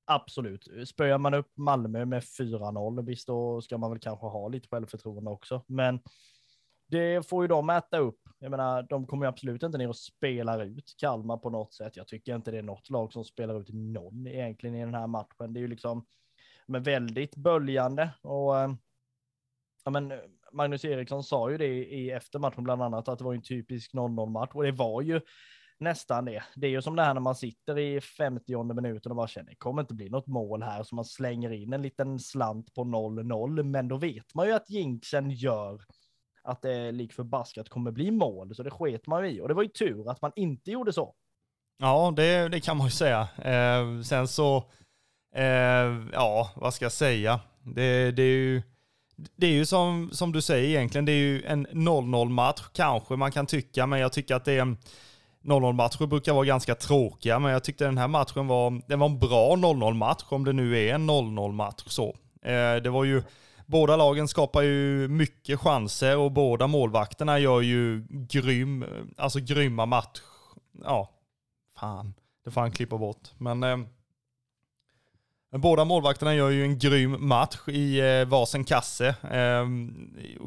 absolut, 0.06 0.68
spöar 0.88 1.18
man 1.18 1.34
upp 1.34 1.52
Malmö 1.58 2.06
med 2.06 2.24
4-0, 2.24 3.06
visst 3.06 3.28
då 3.28 3.62
ska 3.62 3.78
man 3.78 3.90
väl 3.90 4.00
kanske 4.00 4.26
ha 4.26 4.48
lite 4.48 4.68
självförtroende 4.68 5.32
också, 5.32 5.64
men 5.68 6.00
det 6.88 7.28
får 7.28 7.44
ju 7.44 7.48
de 7.48 7.70
äta 7.70 7.98
upp. 7.98 8.20
Jag 8.46 8.52
menar, 8.52 8.84
de 8.84 9.08
kommer 9.08 9.26
ju 9.26 9.30
absolut 9.30 9.64
inte 9.64 9.78
ner 9.78 9.90
och 9.90 9.98
spelar 9.98 10.64
ut 10.64 10.96
Kalmar 10.98 11.38
på 11.38 11.50
något 11.50 11.74
sätt. 11.74 11.96
Jag 11.96 12.08
tycker 12.08 12.36
inte 12.36 12.52
det 12.52 12.58
är 12.58 12.64
något 12.64 12.90
lag 12.90 13.14
som 13.14 13.24
spelar 13.24 13.62
ut 13.62 13.70
någon 13.74 14.28
egentligen 14.28 14.76
i 14.76 14.80
den 14.80 14.94
här 14.94 15.08
matchen. 15.08 15.54
Det 15.54 15.60
är 15.60 15.62
ju 15.62 15.68
liksom 15.68 16.06
men 16.68 16.84
väldigt 16.84 17.36
böljande 17.36 18.10
och 18.22 18.60
eh, 18.60 18.74
ja, 19.86 19.92
men 19.92 20.12
eh, 20.12 20.18
Magnus 20.52 20.86
Eriksson 20.86 21.24
sa 21.24 21.52
ju 21.52 21.58
det 21.58 21.68
i 21.68 22.12
efter 22.12 22.40
matchen 22.40 22.64
bland 22.64 22.82
annat 22.82 23.08
att 23.08 23.20
det 23.20 23.26
var 23.26 23.34
en 23.34 23.42
typisk 23.42 23.94
0-0 23.94 24.30
match 24.30 24.52
och 24.54 24.64
det 24.64 24.72
var 24.72 25.02
ju 25.02 25.22
nästan 25.78 26.26
det. 26.26 26.44
Det 26.56 26.68
är 26.68 26.72
ju 26.72 26.82
som 26.82 26.96
det 26.96 27.04
här 27.04 27.14
när 27.14 27.22
man 27.22 27.36
sitter 27.36 27.80
i 27.80 28.02
50 28.02 28.74
minuten 28.74 29.12
och 29.12 29.16
bara 29.16 29.28
känner 29.28 29.50
det 29.50 29.56
kommer 29.56 29.82
inte 29.82 29.94
bli 29.94 30.10
något 30.10 30.28
mål 30.28 30.64
här 30.64 30.84
så 30.84 30.96
man 30.96 31.06
slänger 31.06 31.52
in 31.52 31.74
en 31.74 31.82
liten 31.82 32.20
slant 32.20 32.74
på 32.74 32.84
0-0 32.84 33.64
men 33.64 33.88
då 33.88 33.98
vet 33.98 34.36
man 34.36 34.48
ju 34.48 34.54
att 34.54 34.70
jinxen 34.70 35.32
gör 35.32 35.82
att 36.46 36.62
det 36.62 36.92
lik 36.92 37.14
förbaskat 37.14 37.70
kommer 37.70 37.92
bli 37.92 38.12
mål, 38.12 38.56
så 38.56 38.64
det 38.64 38.72
sket 38.72 39.08
man 39.08 39.26
i. 39.26 39.42
Och 39.42 39.48
det 39.48 39.54
var 39.54 39.64
ju 39.64 39.70
tur 39.70 40.10
att 40.12 40.22
man 40.22 40.32
inte 40.36 40.72
gjorde 40.72 40.94
så. 40.94 41.14
Ja, 41.78 42.14
det, 42.16 42.50
det 42.50 42.60
kan 42.60 42.78
man 42.78 42.88
ju 42.88 42.92
säga. 42.92 43.28
Eh, 43.38 44.02
sen 44.02 44.28
så, 44.28 44.58
eh, 45.36 45.44
ja, 46.14 46.52
vad 46.56 46.74
ska 46.74 46.86
jag 46.86 46.92
säga? 46.92 47.40
Det, 47.64 48.12
det 48.12 48.24
är 48.24 48.38
ju, 48.38 48.62
det 49.36 49.48
är 49.48 49.52
ju 49.52 49.66
som, 49.66 50.10
som 50.12 50.32
du 50.32 50.42
säger 50.42 50.70
egentligen, 50.70 51.06
det 51.06 51.12
är 51.12 51.18
ju 51.18 51.44
en 51.44 51.68
0-0 51.68 52.30
match 52.30 52.62
kanske 52.74 53.16
man 53.16 53.32
kan 53.32 53.46
tycka, 53.46 53.86
men 53.88 54.00
jag 54.00 54.14
tycker 54.14 54.36
att 54.36 54.46
det 54.46 54.54
är 54.54 54.62
en 54.62 54.78
0-0 55.44 55.74
matcher 55.74 56.06
brukar 56.06 56.34
vara 56.34 56.46
ganska 56.46 56.76
tråkiga, 56.76 57.40
men 57.40 57.52
jag 57.52 57.64
tyckte 57.64 57.86
den 57.86 57.98
här 57.98 58.08
matchen 58.08 58.48
var, 58.48 58.82
det 58.88 58.96
var 58.96 59.06
en 59.06 59.20
bra 59.20 59.56
0-0 59.56 59.94
match, 59.94 60.24
om 60.30 60.46
det 60.46 60.54
nu 60.54 60.78
är 60.78 60.96
en 60.96 61.10
0-0 61.10 61.52
match 61.52 61.84
så. 61.88 62.16
Eh, 62.42 62.76
det 62.76 62.90
var 62.90 63.04
ju 63.04 63.24
Båda 63.66 63.96
lagen 63.96 64.28
skapar 64.28 64.62
ju 64.62 65.08
mycket 65.08 65.60
chanser 65.60 66.18
och 66.18 66.32
båda 66.32 66.68
målvakterna 66.68 67.40
gör 67.40 67.62
ju 67.62 68.06
grym, 68.10 68.86
alltså 69.18 69.40
grymma 69.40 69.86
match. 69.86 70.22
Ja, 70.84 71.10
fan, 71.80 72.14
det 72.46 72.52
får 72.52 72.62
han 72.62 72.72
klippa 72.72 72.98
bort. 72.98 73.32
Men 73.38 73.64
eh, 73.64 73.78
båda 75.58 75.86
målvakterna 75.86 76.36
gör 76.36 76.50
ju 76.50 76.64
en 76.64 76.80
grym 76.80 77.28
match 77.28 77.68
i 77.68 78.00
eh, 78.00 78.26
varsin 78.26 78.64
kasse. 78.64 79.08
Eh, 79.32 79.66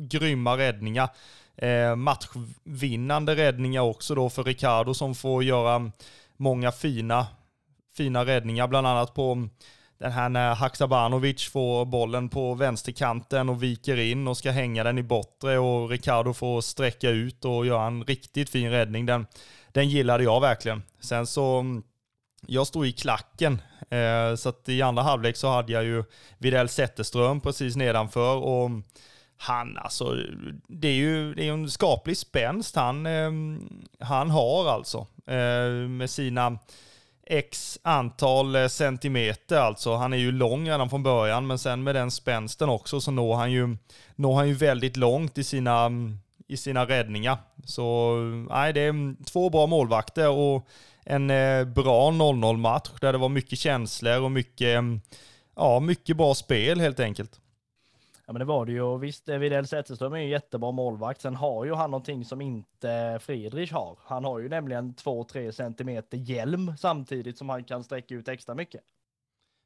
grymma 0.01 0.57
räddningar. 0.57 1.09
Eh, 1.57 1.97
matchvinnande 1.97 3.37
räddningar 3.37 3.83
också 3.83 4.15
då 4.15 4.31
för 4.31 4.45
Ricardo 4.45 4.95
som 4.95 5.15
får 5.15 5.45
göra 5.45 5.91
många 6.37 6.73
fina, 6.73 7.27
fina 7.97 8.25
räddningar, 8.27 8.69
bland 8.69 8.87
annat 8.87 9.15
på 9.15 9.49
den 9.99 10.12
här 10.12 10.28
när 10.28 10.55
Haksabanovic 10.55 11.49
får 11.49 11.85
bollen 11.85 12.28
på 12.28 12.55
vänsterkanten 12.55 13.49
och 13.49 13.62
viker 13.62 13.97
in 13.97 14.28
och 14.28 14.37
ska 14.37 14.50
hänga 14.50 14.85
den 14.85 14.99
i 14.99 15.02
bortre 15.02 15.59
och 15.59 15.90
Ricardo 15.90 16.33
får 16.33 16.61
sträcka 16.61 17.11
ut 17.11 17.45
och 17.45 17.67
göra 17.67 17.87
en 17.87 18.05
riktigt 18.05 18.50
fin 18.50 18.71
räddning. 18.71 19.07
Den, 19.07 19.26
den 19.73 19.88
gillade 19.88 20.25
jag 20.25 20.40
verkligen. 20.40 20.83
Sen 21.00 21.26
så, 21.26 21.64
jag 22.47 22.67
stod 22.67 22.87
i 22.87 22.93
klacken, 22.93 23.62
eh, 23.90 24.35
så 24.37 24.49
att 24.49 24.69
i 24.69 24.83
andra 24.83 25.02
halvlek 25.02 25.37
så 25.37 25.49
hade 25.49 25.73
jag 25.73 25.85
ju 25.85 26.05
Videll 26.38 26.69
Zetterström 26.69 27.40
precis 27.40 27.76
nedanför 27.76 28.37
och 28.37 28.71
han 29.37 29.78
alltså, 29.78 30.17
det 30.69 30.88
är 30.88 30.95
ju 30.95 31.35
det 31.35 31.49
är 31.49 31.52
en 31.52 31.71
skaplig 31.71 32.17
spänst 32.17 32.76
han, 32.76 33.07
eh, 33.07 33.31
han 34.00 34.31
har 34.31 34.69
alltså. 34.69 35.07
Eh, 35.26 35.88
med 35.88 36.11
sina 36.11 36.59
x 37.29 37.79
antal 37.83 38.57
eh, 38.57 38.69
centimeter 38.69 39.57
alltså. 39.57 39.95
Han 39.95 40.13
är 40.13 40.17
ju 40.17 40.33
lång 40.33 40.69
redan 40.69 40.91
från 40.91 41.03
början, 41.03 41.47
men 41.47 41.59
sen 41.59 41.83
med 41.83 41.95
den 41.95 42.11
spänsten 42.11 42.69
också 42.69 43.01
så 43.01 43.11
når 43.11 43.35
han 43.35 43.53
ju, 43.53 43.77
når 44.17 44.35
han 44.35 44.49
ju 44.49 44.55
väldigt 44.55 44.97
långt 44.97 45.39
i 45.39 45.45
sina, 45.45 45.91
i 46.49 46.57
sina 46.57 46.87
räddningar. 46.87 47.39
Så 47.65 48.17
nej, 48.51 48.73
det 48.73 48.81
är 48.81 49.25
två 49.25 49.51
bra 49.51 49.67
målvakter 49.67 50.29
och 50.29 50.69
en 51.05 51.31
eh, 51.31 51.65
bra 51.65 52.11
0-0 52.11 52.57
match 52.57 52.91
där 53.01 53.13
det 53.13 53.19
var 53.19 53.29
mycket 53.29 53.59
känslor 53.59 54.21
och 54.21 54.31
mycket 54.31 54.85
ja, 55.57 55.81
mycket 55.81 56.17
bra 56.17 56.35
spel 56.35 56.81
helt 56.81 57.01
enkelt. 57.01 57.41
Ja 58.29 58.33
men 58.33 58.39
det 58.39 58.45
var 58.45 58.67
det 58.67 58.73
ju 58.73 58.83
och 58.83 59.03
visst 59.03 59.29
Widell 59.29 59.67
Zetterström 59.67 60.13
är 60.13 60.19
ju 60.19 60.29
jättebra 60.29 60.73
målvakt. 60.73 61.21
Sen 61.21 61.37
har 61.37 61.65
ju 61.65 61.75
han 61.75 61.91
någonting 61.91 62.25
som 62.25 62.41
inte 62.41 63.19
Friedrich 63.23 63.73
har. 63.73 63.99
Han 64.05 64.25
har 64.25 64.39
ju 64.39 64.49
nämligen 64.49 64.95
2-3 64.95 65.53
centimeter 65.53 66.19
hjälm 66.19 66.73
samtidigt 66.79 67.39
som 67.39 67.49
han 67.49 67.65
kan 67.65 67.85
sträcka 67.85 68.15
ut 68.15 68.29
extra 68.29 68.55
mycket. 68.55 68.81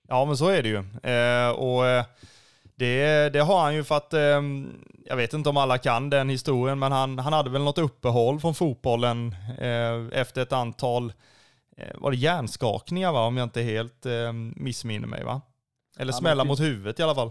Ja 0.08 0.24
men 0.24 0.36
så 0.36 0.48
är 0.48 0.62
det 0.62 0.68
ju. 0.68 0.76
Eh, 1.12 1.50
och 1.50 1.86
eh, 1.86 2.04
det, 2.74 3.28
det, 3.32 3.40
har 3.40 3.60
han 3.60 3.74
ju 3.74 3.84
för 3.84 3.96
att, 3.96 4.12
eh, 4.14 4.42
jag 5.04 5.16
vet 5.16 5.32
inte 5.32 5.48
om 5.48 5.56
alla 5.56 5.78
kan 5.78 6.10
den 6.10 6.28
historien, 6.28 6.78
men 6.78 6.92
han, 6.92 7.18
han 7.18 7.32
hade 7.32 7.50
väl 7.50 7.62
något 7.62 7.78
uppehåll 7.78 8.40
från 8.40 8.54
fotbollen 8.54 9.36
eh, 9.58 10.20
efter 10.20 10.42
ett 10.42 10.52
antal, 10.52 11.12
eh, 11.76 11.94
var 11.94 12.10
det 12.10 12.16
hjärnskakningar 12.16 13.12
va? 13.12 13.26
Om 13.26 13.36
jag 13.36 13.44
inte 13.44 13.62
helt 13.62 14.06
eh, 14.06 14.32
missminner 14.56 15.08
mig 15.08 15.24
va? 15.24 15.40
Eller 15.98 16.12
smälla 16.12 16.44
mot 16.44 16.60
huvudet 16.60 17.00
i 17.00 17.02
alla 17.02 17.14
fall 17.14 17.30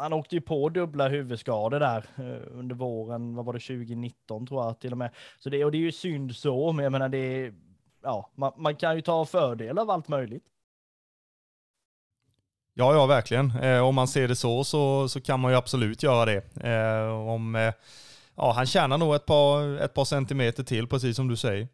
han 0.00 0.12
åkte 0.12 0.34
ju 0.34 0.40
på 0.40 0.68
dubbla 0.68 1.08
huvudskador 1.08 1.80
där 1.80 2.04
eh, 2.16 2.58
under 2.58 2.74
våren, 2.74 3.34
vad 3.34 3.44
var 3.44 3.52
det, 3.52 3.60
2019 3.60 4.46
tror 4.46 4.64
jag 4.64 4.80
till 4.80 4.92
och 4.92 4.98
med. 4.98 5.10
Så 5.38 5.50
det, 5.50 5.64
och 5.64 5.72
det 5.72 5.78
är 5.78 5.80
ju 5.80 5.92
synd 5.92 6.36
så, 6.36 6.72
men 6.72 6.82
jag 6.82 6.92
menar 6.92 7.08
det 7.08 7.52
ja, 8.02 8.30
man, 8.34 8.52
man 8.56 8.76
kan 8.76 8.96
ju 8.96 9.02
ta 9.02 9.24
fördel 9.24 9.78
av 9.78 9.90
allt 9.90 10.08
möjligt. 10.08 10.44
Ja, 12.74 12.94
ja, 12.94 13.06
verkligen. 13.06 13.50
Eh, 13.50 13.80
om 13.80 13.94
man 13.94 14.08
ser 14.08 14.28
det 14.28 14.36
så, 14.36 14.64
så, 14.64 15.08
så 15.08 15.20
kan 15.20 15.40
man 15.40 15.52
ju 15.52 15.58
absolut 15.58 16.02
göra 16.02 16.24
det. 16.24 16.56
Eh, 16.68 17.28
om, 17.28 17.54
eh, 17.54 17.72
ja, 18.34 18.52
han 18.52 18.66
tjänar 18.66 18.98
nog 18.98 19.14
ett 19.14 19.26
par, 19.26 19.78
ett 19.80 19.94
par 19.94 20.04
centimeter 20.04 20.62
till, 20.62 20.86
precis 20.86 21.16
som 21.16 21.28
du 21.28 21.36
säger. 21.36 21.68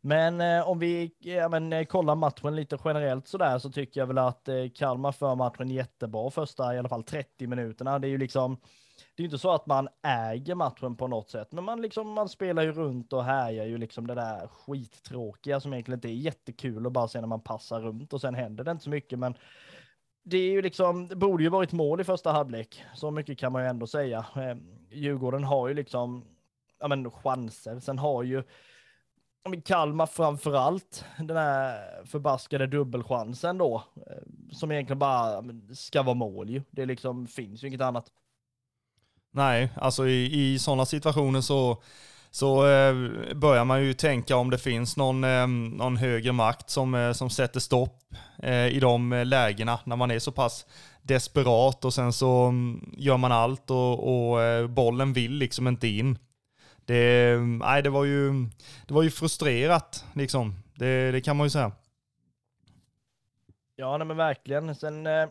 Men 0.00 0.40
eh, 0.40 0.68
om 0.68 0.78
vi 0.78 1.14
ja, 1.18 1.48
men, 1.48 1.72
eh, 1.72 1.84
kollar 1.84 2.14
matchen 2.14 2.56
lite 2.56 2.78
generellt 2.84 3.28
så 3.28 3.38
där 3.38 3.58
så 3.58 3.70
tycker 3.70 4.00
jag 4.00 4.06
väl 4.06 4.18
att 4.18 4.48
eh, 4.48 4.68
Kalmar 4.74 5.12
för 5.12 5.34
matchen 5.34 5.68
jättebra 5.68 6.30
första 6.30 6.74
i 6.74 6.78
alla 6.78 6.88
fall 6.88 7.02
30 7.02 7.46
minuterna. 7.46 7.98
Det 7.98 8.06
är 8.06 8.10
ju 8.10 8.18
liksom, 8.18 8.60
det 9.16 9.22
är 9.22 9.24
inte 9.24 9.38
så 9.38 9.50
att 9.52 9.66
man 9.66 9.88
äger 10.02 10.54
matchen 10.54 10.96
på 10.96 11.06
något 11.06 11.30
sätt, 11.30 11.52
men 11.52 11.64
man 11.64 11.82
liksom, 11.82 12.12
man 12.12 12.28
spelar 12.28 12.62
ju 12.62 12.72
runt 12.72 13.12
och 13.12 13.24
härjar 13.24 13.66
ju 13.66 13.78
liksom 13.78 14.06
det 14.06 14.14
där 14.14 14.48
skittråkiga 14.48 15.60
som 15.60 15.72
egentligen 15.72 15.96
inte 15.98 16.08
är 16.08 16.14
jättekul 16.14 16.86
att 16.86 16.92
bara 16.92 17.08
se 17.08 17.20
när 17.20 17.28
man 17.28 17.42
passar 17.42 17.80
runt 17.80 18.12
och 18.12 18.20
sen 18.20 18.34
händer 18.34 18.64
det 18.64 18.70
inte 18.70 18.84
så 18.84 18.90
mycket, 18.90 19.18
men 19.18 19.34
det 20.22 20.36
är 20.36 20.50
ju 20.50 20.62
liksom, 20.62 21.08
det 21.08 21.16
borde 21.16 21.42
ju 21.42 21.48
varit 21.48 21.72
mål 21.72 22.00
i 22.00 22.04
första 22.04 22.32
halvlek. 22.32 22.84
Så 22.94 23.10
mycket 23.10 23.38
kan 23.38 23.52
man 23.52 23.62
ju 23.62 23.68
ändå 23.68 23.86
säga. 23.86 24.26
Eh, 24.36 24.56
Djurgården 24.90 25.44
har 25.44 25.68
ju 25.68 25.74
liksom, 25.74 26.24
ja 26.80 26.88
men 26.88 27.10
chanser. 27.10 27.80
Sen 27.80 27.98
har 27.98 28.22
ju 28.22 28.42
Kalmar 29.64 30.06
framför 30.06 30.54
allt, 30.54 31.04
den 31.18 31.36
här 31.36 31.80
förbaskade 32.04 32.66
dubbelchansen 32.66 33.58
då, 33.58 33.84
eh, 33.96 34.52
som 34.52 34.72
egentligen 34.72 34.98
bara 34.98 35.44
ska 35.74 36.02
vara 36.02 36.14
mål 36.14 36.50
ju. 36.50 36.62
Det 36.70 36.86
liksom 36.86 37.26
finns 37.26 37.64
ju 37.64 37.68
inget 37.68 37.80
annat. 37.80 38.06
Nej, 39.32 39.72
alltså 39.76 40.08
i, 40.08 40.52
i 40.52 40.58
sådana 40.58 40.86
situationer 40.86 41.40
så, 41.40 41.82
så 42.30 42.66
eh, 42.66 42.94
börjar 43.34 43.64
man 43.64 43.84
ju 43.84 43.94
tänka 43.94 44.36
om 44.36 44.50
det 44.50 44.58
finns 44.58 44.96
någon, 44.96 45.24
eh, 45.24 45.46
någon 45.46 45.96
högre 45.96 46.32
makt 46.32 46.70
som, 46.70 46.94
eh, 46.94 47.12
som 47.12 47.30
sätter 47.30 47.60
stopp 47.60 48.14
eh, 48.42 48.66
i 48.66 48.80
de 48.80 49.12
eh, 49.12 49.24
lägena 49.24 49.78
när 49.84 49.96
man 49.96 50.10
är 50.10 50.18
så 50.18 50.32
pass 50.32 50.66
desperat 51.02 51.84
och 51.84 51.94
sen 51.94 52.12
så 52.12 52.44
mm, 52.44 52.94
gör 52.96 53.16
man 53.16 53.32
allt 53.32 53.70
och, 53.70 54.30
och 54.30 54.42
eh, 54.42 54.66
bollen 54.66 55.12
vill 55.12 55.32
liksom 55.32 55.68
inte 55.68 55.88
in 55.88 56.18
det, 56.90 57.40
nej, 57.40 57.82
det, 57.82 57.90
var 57.90 58.04
ju, 58.04 58.32
det 58.86 58.94
var 58.94 59.02
ju 59.02 59.10
frustrerat, 59.10 60.04
liksom. 60.14 60.54
Det, 60.74 61.10
det 61.10 61.20
kan 61.20 61.36
man 61.36 61.46
ju 61.46 61.50
säga. 61.50 61.72
Ja, 63.76 63.96
nej, 63.96 64.06
men 64.06 64.16
verkligen. 64.16 64.74
Sen 64.74 65.06
eh, 65.06 65.28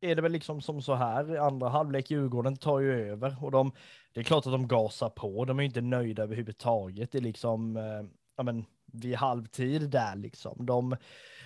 är 0.00 0.14
det 0.14 0.22
väl 0.22 0.32
liksom 0.32 0.60
som 0.60 0.82
så 0.82 0.94
här, 0.94 1.36
andra 1.36 1.68
halvlek 1.68 2.10
Djurgården 2.10 2.56
tar 2.56 2.80
ju 2.80 3.10
över 3.10 3.44
och 3.44 3.50
de, 3.50 3.72
det 4.14 4.20
är 4.20 4.24
klart 4.24 4.46
att 4.46 4.52
de 4.52 4.68
gasar 4.68 5.08
på, 5.08 5.44
de 5.44 5.58
är 5.58 5.62
inte 5.62 5.80
nöjda 5.80 6.22
överhuvudtaget. 6.22 7.12
Det 7.12 7.18
är 7.18 7.22
liksom, 7.22 7.76
eh, 7.76 8.02
ja 8.36 8.42
men 8.42 8.64
vid 8.92 9.14
halvtid 9.14 9.90
där 9.90 10.16
liksom. 10.16 10.66
De, 10.66 10.96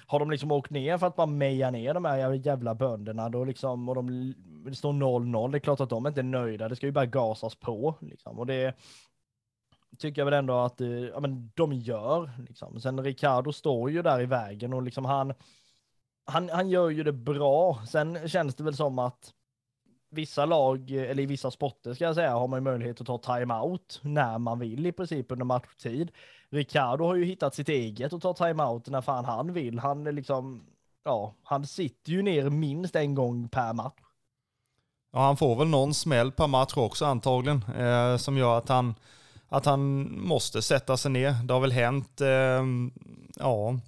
har 0.06 0.18
de 0.18 0.30
liksom 0.30 0.52
åkt 0.52 0.70
ner 0.70 0.98
för 0.98 1.06
att 1.06 1.16
bara 1.16 1.26
meja 1.26 1.70
ner 1.70 1.94
de 1.94 2.04
här 2.04 2.32
jävla 2.32 2.74
bönderna 2.74 3.28
då 3.28 3.44
liksom, 3.44 3.88
och 3.88 3.94
de, 3.94 4.34
det 4.66 4.74
står 4.74 4.92
0-0, 4.92 5.52
det 5.52 5.58
är 5.58 5.60
klart 5.60 5.80
att 5.80 5.90
de 5.90 6.06
inte 6.06 6.20
är 6.20 6.24
nöjda, 6.24 6.68
det 6.68 6.76
ska 6.76 6.86
ju 6.86 6.92
bara 6.92 7.06
gasas 7.06 7.54
på 7.54 7.94
liksom. 8.00 8.38
Och 8.38 8.46
det, 8.46 8.74
tycker 9.98 10.20
jag 10.20 10.24
väl 10.24 10.34
ändå 10.34 10.58
att 10.58 10.80
eh, 10.80 10.88
ja, 10.88 11.20
men 11.20 11.52
de 11.54 11.72
gör. 11.72 12.30
Liksom. 12.48 12.80
Sen 12.80 13.04
Ricardo 13.04 13.52
står 13.52 13.90
ju 13.90 14.02
där 14.02 14.20
i 14.20 14.26
vägen 14.26 14.72
och 14.72 14.82
liksom 14.82 15.04
han, 15.04 15.34
han, 16.24 16.48
han 16.48 16.68
gör 16.68 16.90
ju 16.90 17.02
det 17.02 17.12
bra. 17.12 17.82
Sen 17.86 18.28
känns 18.28 18.54
det 18.54 18.64
väl 18.64 18.76
som 18.76 18.98
att 18.98 19.32
vissa 20.10 20.46
lag, 20.46 20.90
eh, 20.90 21.10
eller 21.10 21.22
i 21.22 21.26
vissa 21.26 21.50
sporter 21.50 21.94
ska 21.94 22.04
jag 22.04 22.14
säga, 22.14 22.34
har 22.34 22.48
man 22.48 22.62
möjlighet 22.62 23.00
att 23.00 23.06
ta 23.06 23.18
timeout 23.18 24.00
när 24.02 24.38
man 24.38 24.58
vill 24.58 24.86
i 24.86 24.92
princip 24.92 25.32
under 25.32 25.44
matchtid. 25.44 26.10
Ricardo 26.50 27.04
har 27.04 27.14
ju 27.14 27.24
hittat 27.24 27.54
sitt 27.54 27.68
eget 27.68 28.12
och 28.12 28.22
tar 28.22 28.34
timeout 28.34 28.88
när 28.88 29.00
fan 29.00 29.24
han 29.24 29.52
vill. 29.52 29.78
Han 29.78 30.06
är 30.06 30.12
liksom, 30.12 30.66
ja, 31.04 31.34
han 31.42 31.66
sitter 31.66 32.12
ju 32.12 32.22
ner 32.22 32.50
minst 32.50 32.96
en 32.96 33.14
gång 33.14 33.48
per 33.48 33.72
match. 33.72 34.00
Ja, 35.12 35.18
han 35.18 35.36
får 35.36 35.56
väl 35.56 35.68
någon 35.68 35.94
smäll 35.94 36.32
per 36.32 36.46
match 36.46 36.76
också 36.76 37.04
antagligen, 37.04 37.62
eh, 37.62 38.16
som 38.16 38.36
gör 38.36 38.58
att 38.58 38.68
han 38.68 38.94
att 39.48 39.64
han 39.64 40.12
måste 40.20 40.62
sätta 40.62 40.96
sig 40.96 41.10
ner. 41.10 41.34
Det 41.44 41.52
har 41.52 41.60
väl 41.60 41.72
hänt, 41.72 42.20
eh, 42.20 42.64
ja. 43.36 43.78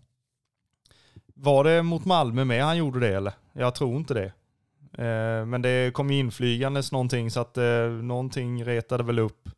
Var 1.35 1.65
det 1.65 1.83
mot 1.83 2.05
Malmö 2.05 2.45
med 2.45 2.65
han 2.65 2.77
gjorde 2.77 3.01
det 3.01 3.17
eller? 3.17 3.33
Jag 3.53 3.75
tror 3.75 3.97
inte 3.97 4.15
det. 4.15 4.33
Eh, 5.05 5.47
men 5.47 5.63
det 5.63 5.95
kom 5.95 6.11
ju 6.11 6.19
inflygandes 6.19 6.93
någonting 6.93 7.31
så 7.31 7.41
att 7.41 7.57
eh, 7.57 7.87
någonting 8.03 8.65
retade 8.65 9.03
väl 9.03 9.19
upp. 9.19 9.49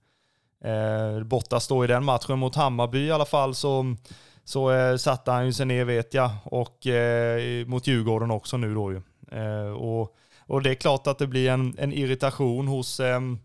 Eh, 0.65 1.25
borta 1.25 1.61
står 1.61 1.85
i 1.85 1.89
den 1.89 2.05
matchen 2.05 2.39
mot 2.39 2.55
Hammarby 2.55 3.07
i 3.07 3.13
alla 3.13 3.25
fall 3.25 3.55
så, 3.55 3.97
så 4.45 4.71
eh, 4.73 4.97
satte 4.97 5.31
han 5.31 5.47
ju 5.47 5.53
sig 5.53 5.67
ner 5.67 5.85
vet 5.85 6.15
jag 6.15 6.31
och 6.45 6.87
eh, 6.87 7.67
mot 7.67 7.87
Djurgården 7.87 8.31
också 8.31 8.57
nu 8.57 8.75
då 8.75 8.93
ju. 8.93 9.03
Eh, 9.39 9.73
och, 9.73 10.17
och 10.47 10.63
det 10.63 10.71
är 10.71 10.75
klart 10.75 11.07
att 11.07 11.19
det 11.19 11.27
blir 11.27 11.51
en, 11.51 11.75
en 11.79 11.93
irritation 11.93 12.69
hos 12.69 13.01
ehm, 13.01 13.39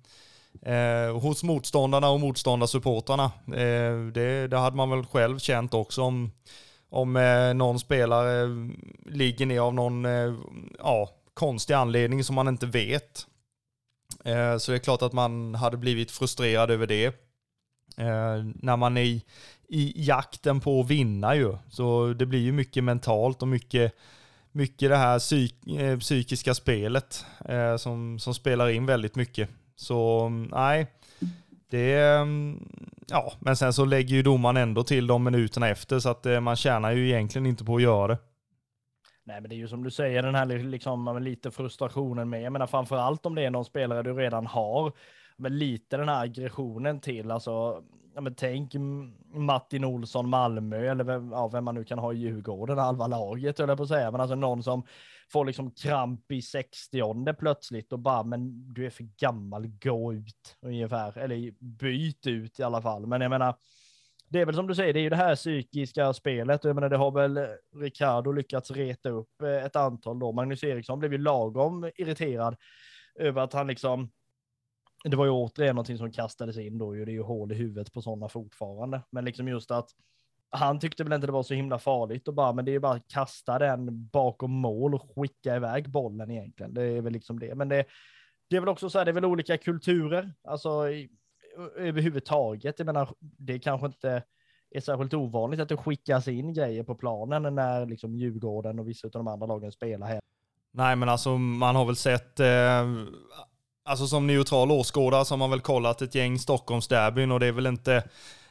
Eh, 0.62 1.20
hos 1.20 1.44
motståndarna 1.44 2.10
och 2.10 2.20
motståndarsupportrarna. 2.20 3.32
Eh, 3.48 3.98
det, 4.14 4.48
det 4.48 4.58
hade 4.58 4.78
man 4.78 4.90
väl 4.90 5.06
själv 5.06 5.40
känt 5.40 5.74
också 5.74 6.02
om, 6.02 6.32
om 6.90 7.16
eh, 7.16 7.54
någon 7.54 7.80
spelare 7.80 8.42
eh, 8.42 8.50
ligger 9.06 9.46
ner 9.46 9.60
av 9.60 9.74
någon 9.74 10.06
eh, 10.06 10.34
ja, 10.80 11.10
konstig 11.34 11.74
anledning 11.74 12.24
som 12.24 12.36
man 12.36 12.48
inte 12.48 12.66
vet. 12.66 13.28
Eh, 14.24 14.58
så 14.58 14.72
det 14.72 14.78
är 14.78 14.80
klart 14.80 15.02
att 15.02 15.14
man 15.14 15.56
hade 15.56 15.78
blivit 15.78 16.12
frustrerad 16.12 16.72
över 16.72 16.88
det. 16.88 17.06
Eh, 17.98 18.44
när 18.56 18.78
man 18.78 18.98
är 18.98 19.04
i, 19.04 19.24
i 19.70 19.94
jakten 19.96 20.60
på 20.60 20.82
att 20.82 20.88
vinna 20.88 21.36
ju. 21.36 21.58
Så 21.70 22.14
det 22.14 22.26
blir 22.26 22.40
ju 22.40 22.52
mycket 22.52 22.84
mentalt 22.84 23.42
och 23.42 23.48
mycket 23.48 23.94
mycket 24.58 24.90
det 24.90 24.98
här 24.98 25.20
psyk, 25.20 25.68
eh, 25.68 26.00
psykiska 26.00 26.54
spelet 26.54 27.26
eh, 27.46 27.78
som, 27.78 28.20
som 28.20 28.34
spelar 28.34 28.70
in 28.70 28.86
väldigt 28.86 29.16
mycket. 29.16 29.50
Så 29.79 30.29
nej, 30.29 30.88
det... 31.69 32.01
Mm, 32.01 32.69
ja, 33.07 33.34
men 33.39 33.55
sen 33.55 33.74
så 33.74 33.86
lägger 33.86 34.15
ju 34.15 34.24
domaren 34.24 34.57
ändå 34.57 34.84
till 34.84 35.07
de 35.07 35.24
minuterna 35.24 35.69
efter 35.69 36.00
så 36.00 36.10
att 36.10 36.25
eh, 36.25 36.39
man 36.39 36.55
tjänar 36.55 36.91
ju 36.91 37.10
egentligen 37.10 37.46
inte 37.46 37.65
på 37.65 37.75
att 37.75 37.81
göra 37.81 38.07
det. 38.07 38.17
Nej, 39.24 39.41
men 39.41 39.50
det 39.50 39.55
är 39.55 39.57
ju 39.57 39.67
som 39.67 39.84
du 39.84 39.91
säger, 39.91 40.24
den 40.24 40.36
här 40.36 40.46
liksom, 40.46 41.17
lite 41.22 41.51
frustrationen 41.51 42.29
med. 42.29 42.41
Jag 42.41 42.53
menar 42.53 42.67
framför 42.67 42.98
allt 42.98 43.25
om 43.25 43.36
det 43.36 43.46
är 43.46 43.50
någon 43.50 43.65
spelare 43.65 44.03
du 44.03 44.13
redan 44.13 44.46
har, 44.46 44.91
men 45.38 45.57
lite 45.57 45.98
den 45.98 46.10
här 46.10 46.24
aggressionen 46.24 47.00
till. 47.00 47.31
Alltså, 47.31 47.84
ja, 48.15 48.22
men 48.22 48.36
tänk 48.36 48.72
Martin 49.34 49.84
Olsson 49.84 50.29
Malmö 50.29 50.91
eller 50.91 51.03
vem, 51.03 51.31
ja, 51.31 51.48
vem 51.48 51.65
man 51.65 51.75
nu 51.75 51.84
kan 51.84 52.00
ha 52.00 52.13
i 52.13 52.17
Djurgården, 52.17 52.77
halva 52.77 53.07
laget 53.07 53.60
höll 53.60 53.69
jag 53.69 53.77
på 53.77 53.84
att 53.84 53.89
säga, 53.89 54.12
men 54.12 54.22
alltså 54.22 54.36
någon 54.36 54.63
som 54.63 54.84
får 55.31 55.46
liksom 55.46 55.72
kramp 55.72 56.31
i 56.31 56.41
60 56.41 57.34
plötsligt 57.34 57.93
och 57.93 58.00
bara, 58.00 58.24
men 58.24 58.74
du 58.74 58.86
är 58.86 58.89
för 58.89 59.03
gammal, 59.03 59.67
gå 59.67 60.13
ut 60.13 60.57
ungefär, 60.62 61.17
eller 61.17 61.51
byt 61.60 62.27
ut 62.27 62.60
i 62.60 62.63
alla 62.63 62.81
fall. 62.81 63.05
Men 63.05 63.22
jag 63.22 63.29
menar, 63.29 63.55
det 64.29 64.41
är 64.41 64.46
väl 64.46 64.55
som 64.55 64.67
du 64.67 64.75
säger, 64.75 64.93
det 64.93 65.00
är 65.00 65.01
ju 65.01 65.10
det 65.10 65.15
här 65.15 65.36
psykiska 65.36 66.13
spelet 66.13 66.65
och 66.65 66.69
jag 66.69 66.75
menar 66.75 66.89
det 66.89 66.98
har 66.98 67.12
väl 67.12 67.48
Ricardo 67.75 68.31
lyckats 68.31 68.72
reta 68.72 69.10
upp 69.10 69.41
eh, 69.41 69.65
ett 69.65 69.75
antal 69.75 70.19
då. 70.19 70.31
Magnus 70.31 70.63
Eriksson 70.63 71.00
blev 71.00 71.12
ju 71.12 71.17
lagom 71.17 71.91
irriterad 71.96 72.55
över 73.19 73.41
att 73.41 73.53
han 73.53 73.67
liksom 73.67 74.10
det 75.03 75.17
var 75.17 75.25
ju 75.25 75.31
återigen 75.31 75.75
någonting 75.75 75.98
som 75.98 76.12
kastades 76.12 76.57
in 76.57 76.77
då 76.77 76.96
ju. 76.96 77.05
Det 77.05 77.12
är 77.12 77.13
ju 77.13 77.22
hål 77.22 77.51
i 77.51 77.55
huvudet 77.55 77.93
på 77.93 78.01
sådana 78.01 78.29
fortfarande. 78.29 79.01
Men 79.10 79.25
liksom 79.25 79.48
just 79.48 79.72
att 79.72 79.89
han 80.50 80.80
tyckte 80.80 81.04
väl 81.04 81.13
inte 81.13 81.27
det 81.27 81.34
var 81.34 81.44
så 81.44 81.54
himla 81.54 81.80
farligt 81.80 82.27
och 82.27 82.34
bara, 82.34 82.54
men 82.54 82.66
det 82.66 82.72
är 82.72 82.74
ju 82.74 82.80
bara 82.80 82.96
att 82.96 83.08
kasta 83.08 83.60
den 83.60 84.08
bakom 84.08 84.51
mål 84.51 84.96
och 84.96 85.12
skicka 85.16 85.56
iväg 85.56 85.89
bollen 85.89 86.32
egentligen. 86.32 86.74
Det 86.74 86.84
är 86.84 87.01
väl 87.01 87.13
liksom 87.13 87.39
det. 87.39 87.56
Men 87.56 87.70
det, 87.70 87.86
det 88.50 88.56
är 88.56 88.60
väl 88.60 88.70
också 88.70 88.89
så 88.89 88.98
här, 88.98 89.06
det 89.06 89.12
är 89.12 89.13
väl 89.13 89.25
olika 89.25 89.58
kulturer, 89.58 90.34
alltså 90.44 90.89
i, 90.89 91.10
överhuvudtaget. 91.77 92.80
Jag 92.80 92.86
menar, 92.86 93.10
det 93.20 93.60
kanske 93.60 93.88
inte 93.88 94.24
är 94.72 94.82
särskilt 94.82 95.13
ovanligt 95.13 95.60
att 95.60 95.70
det 95.70 95.77
skickas 95.77 96.27
in 96.27 96.54
grejer 96.54 96.84
på 96.84 96.96
planen 96.96 97.56
när 97.56 97.86
liksom 97.86 98.16
Djurgården 98.16 98.80
och 98.80 98.88
vissa 98.88 99.08
av 99.08 99.12
de 99.12 99.27
andra 99.27 99.48
lagen 99.48 99.72
spelar 99.72 100.08
här. 100.08 100.20
Nej, 100.72 100.96
men 100.96 101.10
alltså 101.10 101.38
man 101.38 101.75
har 101.75 101.86
väl 101.86 101.96
sett, 101.96 102.39
eh, 102.39 102.86
alltså 103.86 104.08
som 104.08 104.27
neutral 104.27 104.72
åskådare 104.72 105.25
så 105.25 105.34
har 105.34 105.38
man 105.38 105.50
väl 105.50 105.62
kollat 105.62 106.01
ett 106.01 106.16
gäng 106.16 106.39
Stockholmsderbyn 106.39 107.32
och 107.32 107.39
det 107.39 107.48
är 107.48 107.51
väl 107.51 107.68
inte 107.68 108.04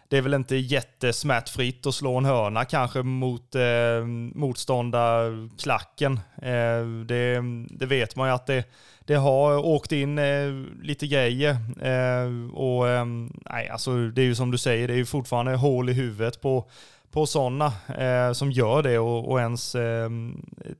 det 0.08 0.16
är 0.16 0.22
väl 0.22 0.34
inte 0.34 0.56
jättesmärtfritt 0.56 1.86
att 1.86 1.94
slå 1.94 2.16
en 2.16 2.24
hörna 2.24 2.64
kanske 2.64 3.02
mot 3.02 3.54
eh, 3.54 4.04
motståndarklacken. 4.34 6.20
Eh, 6.42 6.86
det, 7.06 7.42
det, 7.70 7.86
vet 7.86 8.16
man 8.16 8.28
ju 8.28 8.34
att 8.34 8.46
det, 8.46 8.64
det 9.04 9.14
har 9.14 9.66
åkt 9.66 9.92
in 9.92 10.18
eh, 10.18 10.52
lite 10.82 11.06
grejer. 11.06 11.50
Eh, 11.82 12.54
och 12.54 12.88
eh, 12.88 13.04
nej, 13.50 13.68
alltså 13.68 14.08
det 14.08 14.22
är 14.22 14.26
ju 14.26 14.34
som 14.34 14.50
du 14.50 14.58
säger, 14.58 14.88
det 14.88 14.94
är 14.94 14.98
ju 14.98 15.06
fortfarande 15.06 15.56
hål 15.56 15.88
i 15.88 15.92
huvudet 15.92 16.40
på, 16.40 16.70
på 17.10 17.26
sådana 17.26 17.72
eh, 17.98 18.32
som 18.32 18.52
gör 18.52 18.82
det 18.82 18.98
och, 18.98 19.30
och 19.30 19.40
ens 19.40 19.74
eh, 19.74 20.10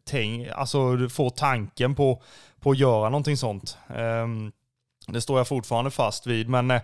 tänk, 0.05 0.49
alltså 0.49 1.09
får 1.09 1.31
tanken 1.31 1.95
på, 1.95 2.23
på 2.61 2.71
att 2.71 2.79
göra 2.79 3.09
någonting 3.09 3.37
sånt. 3.37 3.79
Ehm, 3.97 4.53
det 5.09 5.21
står 5.21 5.39
jag 5.39 5.49
fortfarande 5.49 5.91
fast 5.91 6.27
vid, 6.27 6.49
men 6.49 6.71
eh, 6.71 6.81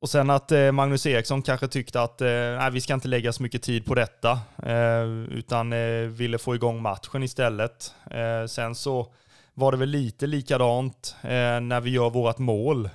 och 0.00 0.10
sen 0.10 0.30
att 0.30 0.52
eh, 0.52 0.72
Magnus 0.72 1.06
Eriksson 1.06 1.42
kanske 1.42 1.68
tyckte 1.68 2.00
att 2.00 2.20
eh, 2.20 2.28
nej, 2.28 2.70
vi 2.70 2.80
ska 2.80 2.94
inte 2.94 3.08
lägga 3.08 3.32
så 3.32 3.42
mycket 3.42 3.62
tid 3.62 3.86
på 3.86 3.94
detta, 3.94 4.40
eh, 4.62 5.02
utan 5.30 5.72
eh, 5.72 6.00
ville 6.00 6.38
få 6.38 6.54
igång 6.54 6.82
matchen 6.82 7.22
istället. 7.22 7.94
Eh, 8.10 8.46
sen 8.46 8.74
så 8.74 9.12
var 9.54 9.72
det 9.72 9.78
väl 9.78 9.88
lite 9.88 10.26
likadant 10.26 11.16
eh, 11.22 11.60
när 11.60 11.80
vi 11.80 11.90
gör 11.90 12.10
vårt 12.10 12.38
mål 12.38 12.88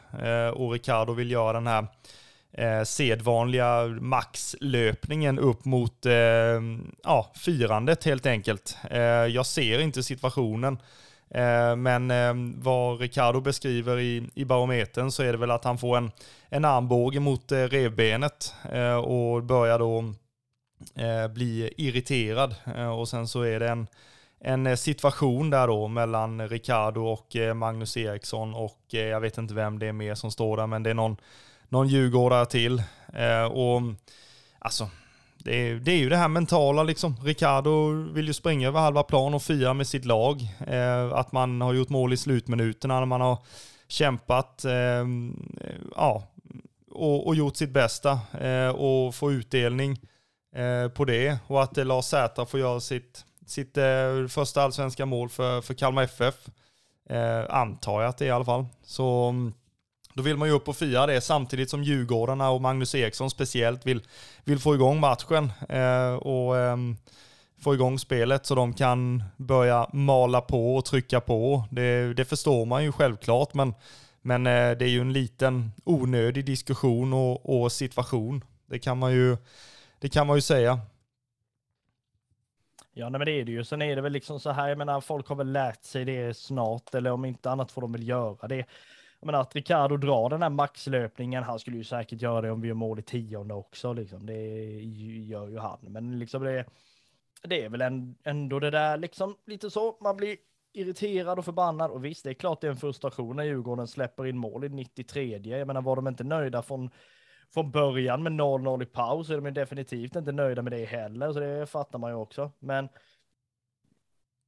och 0.53 0.71
Ricardo 0.71 1.13
vill 1.13 1.31
göra 1.31 1.53
den 1.53 1.67
här 1.67 1.87
eh, 2.57 2.83
sedvanliga 2.83 3.85
maxlöpningen 3.85 5.39
upp 5.39 5.65
mot 5.65 6.05
eh, 6.05 6.61
ja, 7.03 7.31
firandet 7.35 8.03
helt 8.03 8.25
enkelt. 8.25 8.77
Eh, 8.89 8.99
jag 9.01 9.45
ser 9.45 9.79
inte 9.79 10.03
situationen 10.03 10.77
Eh, 11.33 11.75
men 11.75 12.11
eh, 12.11 12.33
vad 12.63 12.99
Ricardo 12.99 13.41
beskriver 13.41 13.99
i, 13.99 14.29
i 14.35 14.45
barometern 14.45 15.11
så 15.11 15.23
är 15.23 15.31
det 15.31 15.37
väl 15.37 15.51
att 15.51 15.63
han 15.63 15.77
får 15.77 15.97
en, 15.97 16.11
en 16.49 16.65
armbåge 16.65 17.19
mot 17.19 17.51
eh, 17.51 17.57
revbenet 17.57 18.55
och 19.03 19.43
börjar 19.43 19.79
då 19.79 20.13
bli 21.33 21.73
irriterad. 21.77 22.55
Och 22.99 23.09
sen 23.09 23.27
så 23.27 23.41
är 23.41 23.59
det 23.59 23.69
en, 23.69 23.87
en 24.39 24.77
situation 24.77 25.49
där 25.49 25.67
då 25.67 25.87
mellan 25.87 26.49
Ricardo 26.49 27.01
och 27.01 27.35
Magnus 27.55 27.97
Eriksson 27.97 28.53
och 28.53 28.79
jag 28.87 29.19
vet 29.19 29.37
inte 29.37 29.53
vem 29.53 29.79
det 29.79 29.87
är 29.87 29.93
mer 29.93 30.15
som 30.15 30.31
står 30.31 30.57
där, 30.57 30.67
men 30.67 30.83
det 30.83 30.89
är 30.89 30.93
någon, 30.93 31.17
någon 31.69 31.87
djurgårdare 31.87 32.45
till. 32.45 32.83
Och 33.51 33.81
alltså, 34.59 34.89
det 35.43 35.55
är, 35.55 35.75
det 35.75 35.91
är 35.91 35.97
ju 35.97 36.09
det 36.09 36.17
här 36.17 36.27
mentala 36.27 36.83
liksom. 36.83 37.15
Ricardo 37.23 37.91
vill 38.13 38.27
ju 38.27 38.33
springa 38.33 38.67
över 38.67 38.79
halva 38.79 39.03
plan 39.03 39.33
och 39.33 39.43
fira 39.43 39.73
med 39.73 39.87
sitt 39.87 40.05
lag. 40.05 40.41
Eh, 40.67 41.13
att 41.13 41.31
man 41.31 41.61
har 41.61 41.73
gjort 41.73 41.89
mål 41.89 42.13
i 42.13 42.17
slutminuterna 42.17 42.99
när 42.99 43.05
man 43.05 43.21
har 43.21 43.37
kämpat 43.87 44.65
eh, 44.65 45.05
ja, 45.95 46.23
och, 46.91 47.27
och, 47.27 47.35
gjort 47.35 47.57
sitt 47.57 47.69
bästa 47.69 48.19
eh, 48.41 48.69
och 48.69 49.15
få 49.15 49.31
utdelning 49.31 49.99
eh, 50.55 50.89
på 50.89 51.05
det. 51.05 51.37
Och 51.47 51.63
att 51.63 51.77
eh, 51.77 51.85
Lars 51.85 52.05
Sätra 52.05 52.45
får 52.45 52.59
göra 52.59 52.79
sitt, 52.79 53.25
sitt 53.45 53.77
eh, 53.77 54.27
första 54.29 54.61
allsvenska 54.61 55.05
mål 55.05 55.29
för, 55.29 55.61
för 55.61 55.73
Kalmar 55.73 56.03
FF. 56.03 56.35
Eh, 57.09 57.43
antar 57.49 58.01
jag 58.01 58.09
att 58.09 58.17
det 58.17 58.25
är 58.25 58.29
i 58.29 58.31
alla 58.31 58.45
fall. 58.45 58.65
Så 58.83 59.29
mm, 59.29 59.53
då 60.13 60.23
vill 60.23 60.37
man 60.37 60.47
ju 60.47 60.53
upp 60.53 60.67
och 60.67 60.75
fira 60.75 61.05
det 61.05 61.21
samtidigt 61.21 61.69
som 61.69 61.83
Djurgårdarna 61.83 62.49
och 62.49 62.61
Magnus 62.61 62.95
Eriksson 62.95 63.29
speciellt 63.29 63.85
vill, 63.85 64.01
vill 64.43 64.59
få 64.59 64.75
igång 64.75 64.99
matchen 64.99 65.51
eh, 65.69 66.13
och 66.13 66.57
eh, 66.57 66.77
få 67.63 67.73
igång 67.73 67.99
spelet 67.99 68.45
så 68.45 68.55
de 68.55 68.73
kan 68.73 69.23
börja 69.37 69.89
mala 69.93 70.41
på 70.41 70.75
och 70.75 70.85
trycka 70.85 71.21
på. 71.21 71.63
Det, 71.71 72.13
det 72.13 72.25
förstår 72.25 72.65
man 72.65 72.83
ju 72.83 72.91
självklart, 72.91 73.53
men, 73.53 73.73
men 74.21 74.47
eh, 74.47 74.71
det 74.71 74.85
är 74.85 74.89
ju 74.89 75.01
en 75.01 75.13
liten 75.13 75.71
onödig 75.83 76.45
diskussion 76.45 77.13
och, 77.13 77.63
och 77.63 77.71
situation. 77.71 78.43
Det 78.65 78.79
kan 78.79 78.97
man 78.97 79.13
ju, 79.13 79.37
det 79.99 80.09
kan 80.09 80.27
man 80.27 80.37
ju 80.37 80.41
säga. 80.41 80.79
Ja, 82.93 83.09
nej, 83.09 83.19
men 83.19 83.25
det 83.25 83.31
är 83.31 83.45
det 83.45 83.51
ju. 83.51 83.63
Sen 83.63 83.81
är 83.81 83.95
det 83.95 84.01
väl 84.01 84.11
liksom 84.11 84.39
så 84.39 84.51
här, 84.51 84.69
jag 84.69 84.77
menar, 84.77 85.01
folk 85.01 85.27
har 85.27 85.35
väl 85.35 85.51
lärt 85.51 85.83
sig 85.83 86.05
det 86.05 86.37
snart, 86.37 86.95
eller 86.95 87.11
om 87.11 87.25
inte 87.25 87.51
annat 87.51 87.71
får 87.71 87.81
de 87.81 87.91
väl 87.91 88.07
göra 88.07 88.47
det 88.47 88.65
jag 89.23 89.25
menar 89.25 89.41
att 89.41 89.55
Ricardo 89.55 89.97
drar 89.97 90.29
den 90.29 90.41
här 90.41 90.49
maxlöpningen, 90.49 91.43
han 91.43 91.59
skulle 91.59 91.77
ju 91.77 91.83
säkert 91.83 92.21
göra 92.21 92.41
det 92.41 92.51
om 92.51 92.61
vi 92.61 92.67
gör 92.67 92.75
mål 92.75 92.99
i 92.99 93.01
tionde 93.01 93.53
också, 93.53 93.93
liksom. 93.93 94.25
det 94.25 94.81
gör 95.27 95.47
ju 95.47 95.57
han. 95.57 95.79
Men 95.81 96.19
liksom 96.19 96.43
det, 96.43 96.65
det 97.43 97.63
är 97.63 97.69
väl 97.69 97.81
ändå 98.23 98.59
det 98.59 98.69
där 98.69 98.97
liksom 98.97 99.35
lite 99.45 99.69
så, 99.69 99.97
man 100.01 100.17
blir 100.17 100.37
irriterad 100.73 101.39
och 101.39 101.45
förbannad 101.45 101.91
och 101.91 102.05
visst, 102.05 102.23
det 102.23 102.29
är 102.29 102.33
klart 102.33 102.61
det 102.61 102.67
är 102.67 102.71
en 102.71 102.77
frustration 102.77 103.35
när 103.35 103.43
Djurgården 103.43 103.87
släpper 103.87 104.25
in 104.25 104.37
mål 104.37 104.63
i 104.63 104.69
93. 104.69 105.37
Jag 105.37 105.67
menar, 105.67 105.81
var 105.81 105.95
de 105.95 106.07
inte 106.07 106.23
nöjda 106.23 106.61
från, 106.61 106.89
från 107.53 107.71
början 107.71 108.23
med 108.23 108.31
0-0 108.31 108.83
i 108.83 108.85
paus 108.85 109.27
så 109.27 109.33
är 109.33 109.41
de 109.41 109.51
definitivt 109.51 110.15
inte 110.15 110.31
nöjda 110.31 110.61
med 110.61 110.73
det 110.73 110.85
heller, 110.85 111.33
så 111.33 111.39
det 111.39 111.65
fattar 111.65 111.99
man 111.99 112.11
ju 112.11 112.15
också. 112.15 112.51
Men 112.59 112.89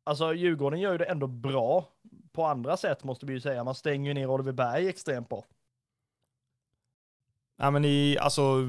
alltså 0.03 0.33
Djurgården 0.33 0.79
gör 0.79 0.91
ju 0.91 0.97
det 0.97 1.05
ändå 1.05 1.27
bra 1.27 1.91
på 2.36 2.45
andra 2.45 2.78
sätt 2.78 3.04
måste 3.04 3.26
vi 3.26 3.34
ju 3.34 3.41
säga. 3.41 3.63
Man 3.63 3.76
stänger 3.76 4.08
ju 4.08 4.13
ner 4.13 4.30
Oliver 4.30 4.52
Berg 4.52 4.88
extremt 4.88 5.30
bra. 5.30 5.43
Ja, 7.58 7.71
men 7.71 7.86
i, 7.86 8.17
alltså, 8.21 8.62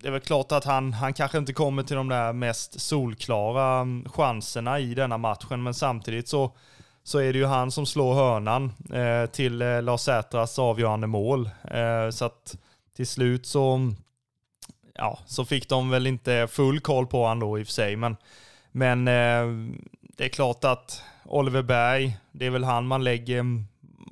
det 0.00 0.06
är 0.06 0.10
väl 0.10 0.20
klart 0.20 0.52
att 0.52 0.64
han, 0.64 0.92
han 0.92 1.12
kanske 1.12 1.38
inte 1.38 1.52
kommer 1.52 1.82
till 1.82 1.96
de 1.96 2.08
där 2.08 2.32
mest 2.32 2.80
solklara 2.80 3.80
mm, 3.80 4.08
chanserna 4.08 4.80
i 4.80 4.94
denna 4.94 5.18
matchen, 5.18 5.62
men 5.62 5.74
samtidigt 5.74 6.28
så, 6.28 6.52
så 7.02 7.18
är 7.18 7.32
det 7.32 7.38
ju 7.38 7.46
han 7.46 7.70
som 7.70 7.86
slår 7.86 8.14
hörnan 8.14 8.72
eh, 8.92 9.30
till 9.30 9.62
eh, 9.62 9.82
Lars 9.82 10.00
Sätras 10.00 10.58
avgörande 10.58 11.06
mål. 11.06 11.50
Eh, 11.64 12.10
så 12.10 12.24
att 12.24 12.56
till 12.96 13.06
slut 13.06 13.46
så, 13.46 13.92
ja, 14.94 15.18
så 15.26 15.44
fick 15.44 15.68
de 15.68 15.90
väl 15.90 16.06
inte 16.06 16.48
full 16.50 16.80
koll 16.80 17.06
på 17.06 17.22
honom 17.22 17.40
då 17.40 17.58
i 17.58 17.62
och 17.62 17.66
för 17.66 17.72
sig, 17.72 17.96
men, 17.96 18.16
men 18.72 19.08
eh, 19.08 19.72
det 20.20 20.26
är 20.26 20.28
klart 20.28 20.64
att 20.64 21.02
Oliver 21.24 21.62
Berg, 21.62 22.16
det 22.32 22.46
är 22.46 22.50
väl 22.50 22.64
han 22.64 22.86
man 22.86 23.04
lägger, 23.04 23.44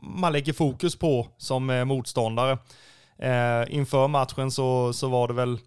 man 0.02 0.32
lägger 0.32 0.52
fokus 0.52 0.96
på 0.98 1.26
som 1.38 1.70
eh, 1.70 1.84
motståndare. 1.84 2.58
Eh, 3.18 3.74
inför 3.74 4.08
matchen 4.08 4.50
så, 4.50 4.92
så 4.92 5.08
var 5.08 5.28
det 5.28 5.34
väl 5.34 5.58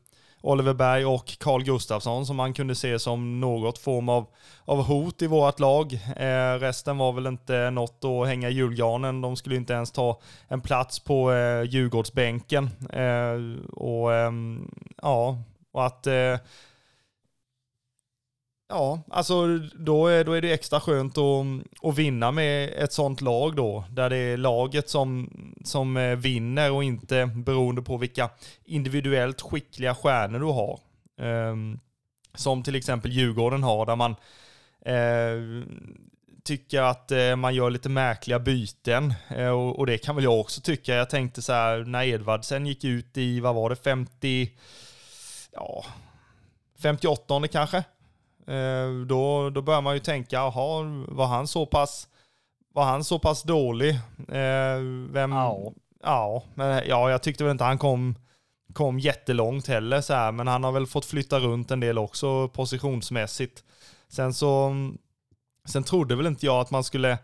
Oliver 0.41 0.73
Berg 0.73 1.05
och 1.05 1.37
Carl 1.39 1.63
Gustafsson 1.63 2.25
som 2.25 2.35
man 2.35 2.53
kunde 2.53 2.75
se 2.75 2.99
som 2.99 3.39
något 3.39 3.77
form 3.77 4.09
av, 4.09 4.25
av 4.65 4.83
hot 4.83 5.21
i 5.21 5.27
vårt 5.27 5.59
lag. 5.59 5.93
Eh, 6.17 6.59
resten 6.59 6.97
var 6.97 7.11
väl 7.11 7.27
inte 7.27 7.69
något 7.69 8.03
att 8.03 8.27
hänga 8.27 8.49
i 8.49 8.53
julgranen. 8.53 9.21
De 9.21 9.35
skulle 9.35 9.55
inte 9.55 9.73
ens 9.73 9.91
ta 9.91 10.19
en 10.47 10.61
plats 10.61 10.99
på 10.99 11.31
eh, 11.31 11.63
Djurgårdsbänken. 11.63 12.69
Eh, 12.93 13.65
och, 13.71 14.13
eh, 14.13 14.31
ja, 15.01 15.37
och 15.71 15.85
att 15.85 16.07
eh, 16.07 16.37
Ja, 18.71 18.99
alltså 19.09 19.57
då 19.57 20.07
är, 20.07 20.23
då 20.23 20.33
är 20.33 20.41
det 20.41 20.53
extra 20.53 20.79
skönt 20.79 21.17
att, 21.17 21.45
att 21.81 21.97
vinna 21.97 22.31
med 22.31 22.69
ett 22.69 22.93
sånt 22.93 23.21
lag 23.21 23.55
då, 23.55 23.83
där 23.89 24.09
det 24.09 24.17
är 24.17 24.37
laget 24.37 24.89
som, 24.89 25.29
som 25.63 25.97
eh, 25.97 26.15
vinner 26.15 26.71
och 26.71 26.83
inte 26.83 27.25
beroende 27.25 27.81
på 27.81 27.97
vilka 27.97 28.29
individuellt 28.65 29.41
skickliga 29.41 29.95
stjärnor 29.95 30.39
du 30.39 30.45
har. 30.45 30.79
Um, 31.49 31.79
som 32.35 32.63
till 32.63 32.75
exempel 32.75 33.11
Djurgården 33.11 33.63
har, 33.63 33.85
där 33.85 33.95
man 33.95 34.11
uh, 34.87 35.63
tycker 36.43 36.81
att 36.81 37.11
uh, 37.11 37.35
man 37.35 37.55
gör 37.55 37.69
lite 37.69 37.89
märkliga 37.89 38.39
byten. 38.39 39.13
Uh, 39.37 39.49
och, 39.49 39.79
och, 39.79 39.85
det 39.85 39.97
kan 39.97 40.15
väl 40.15 40.23
jag 40.23 40.39
också 40.39 40.61
tycka. 40.61 40.95
Jag 40.95 41.09
tänkte 41.09 41.41
så 41.41 41.53
här, 41.53 41.77
när 41.77 42.03
Edvardsen 42.03 42.65
gick 42.65 42.83
ut 42.83 43.17
i, 43.17 43.39
vad 43.39 43.55
var 43.55 43.69
det, 43.69 43.75
50, 43.75 44.51
ja, 45.51 45.85
58 46.81 47.47
kanske? 47.47 47.83
Eh, 48.47 49.05
då, 49.07 49.49
då 49.49 49.61
börjar 49.61 49.81
man 49.81 49.93
ju 49.93 49.99
tänka, 49.99 50.35
jaha, 50.35 50.83
var 51.07 51.25
han 51.25 51.47
så 51.47 51.65
pass, 51.65 52.07
var 52.73 52.83
han 52.83 53.03
så 53.03 53.19
pass 53.19 53.43
dålig? 53.43 53.89
Eh, 54.27 54.79
vem, 55.09 55.31
ja. 55.31 55.71
Ja, 56.03 56.43
men, 56.53 56.83
ja, 56.87 57.11
jag 57.11 57.23
tyckte 57.23 57.43
väl 57.43 57.51
inte 57.51 57.63
han 57.63 57.77
kom, 57.77 58.15
kom 58.73 58.99
jättelångt 58.99 59.67
heller 59.67 60.01
så 60.01 60.13
här, 60.13 60.31
men 60.31 60.47
han 60.47 60.63
har 60.63 60.71
väl 60.71 60.87
fått 60.87 61.05
flytta 61.05 61.39
runt 61.39 61.71
en 61.71 61.79
del 61.79 61.97
också 61.97 62.47
positionsmässigt. 62.47 63.63
Sen 64.07 64.33
så, 64.33 64.75
sen 65.65 65.83
trodde 65.83 66.15
väl 66.15 66.27
inte 66.27 66.45
jag 66.45 66.59
att 66.59 66.71
man 66.71 66.83
skulle, 66.83 67.17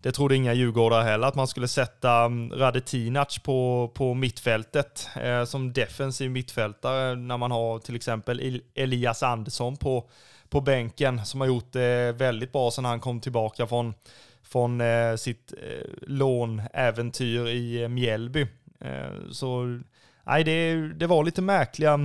det 0.00 0.12
trodde 0.12 0.36
inga 0.36 0.52
djurgårdare 0.52 1.02
heller, 1.02 1.28
att 1.28 1.34
man 1.34 1.48
skulle 1.48 1.68
sätta 1.68 2.12
mm, 2.24 2.52
Radetinac 2.52 3.38
på, 3.38 3.90
på 3.94 4.14
mittfältet 4.14 5.08
eh, 5.16 5.44
som 5.44 5.72
defensiv 5.72 6.30
mittfältare 6.30 7.14
när 7.14 7.36
man 7.36 7.50
har 7.50 7.78
till 7.78 7.96
exempel 7.96 8.60
Elias 8.74 9.22
Andersson 9.22 9.76
på 9.76 10.08
på 10.54 10.60
bänken 10.60 11.26
som 11.26 11.40
har 11.40 11.48
gjort 11.48 11.72
det 11.72 12.12
väldigt 12.12 12.52
bra 12.52 12.70
sedan 12.70 12.84
han 12.84 13.00
kom 13.00 13.20
tillbaka 13.20 13.66
från, 13.66 13.94
från 14.42 14.80
eh, 14.80 15.16
sitt 15.16 15.52
eh, 15.52 15.90
lånäventyr 16.02 17.46
i 17.46 17.82
eh, 17.82 17.88
Mjällby. 17.88 18.46
Eh, 18.80 19.30
så 19.30 19.80
nej, 20.24 20.44
det, 20.44 20.74
det 20.92 21.06
var 21.06 21.24
lite 21.24 21.42
märkliga, 21.42 21.98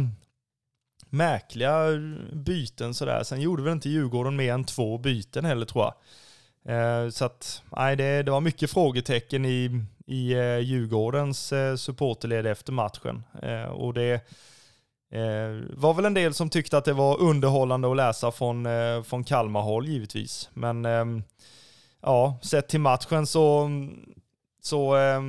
märkliga 1.10 1.86
byten 2.34 2.94
sådär. 2.94 3.24
Sen 3.24 3.42
gjorde 3.42 3.64
väl 3.64 3.74
inte 3.74 3.90
Djurgården 3.90 4.36
mer 4.36 4.54
än 4.54 4.64
två 4.64 4.98
byten 4.98 5.46
heller 5.46 5.66
tror 5.66 5.84
jag. 5.84 5.96
Eh, 6.76 7.10
så 7.10 7.26
att, 7.26 7.64
nej, 7.78 7.96
det, 7.96 8.24
det 8.24 8.32
var 8.32 8.42
mycket 8.42 8.72
frågetecken 8.72 9.46
i, 9.46 9.86
i 10.06 10.34
eh, 10.34 10.60
Djurgårdens 10.60 11.54
eh, 11.54 11.76
supporterled 11.76 12.48
efter 12.48 12.74
matchen. 12.74 13.24
Eh, 13.42 13.64
och 13.64 13.94
det 13.94 14.30
eh, 15.12 15.78
var 15.78 15.94
väl 15.94 16.06
en 16.06 16.14
del 16.14 16.34
som 16.34 16.50
tyckte 16.50 16.78
att 16.78 16.86
det 16.86 16.94
var 16.94 17.22
underhållande 17.22 17.92
att 17.92 17.98
läsa 17.98 18.32
från, 18.32 18.66
eh, 18.66 19.04
från 19.04 19.24
Kalmar-håll 19.24 19.88
givetvis. 19.88 20.50
Men 20.54 20.86
eh, 20.86 21.06
ja, 22.02 22.40
sett 22.42 22.68
till 22.68 22.80
matchen 22.80 23.28
så, 23.28 23.70
så 24.62 24.96
eh, 24.96 25.22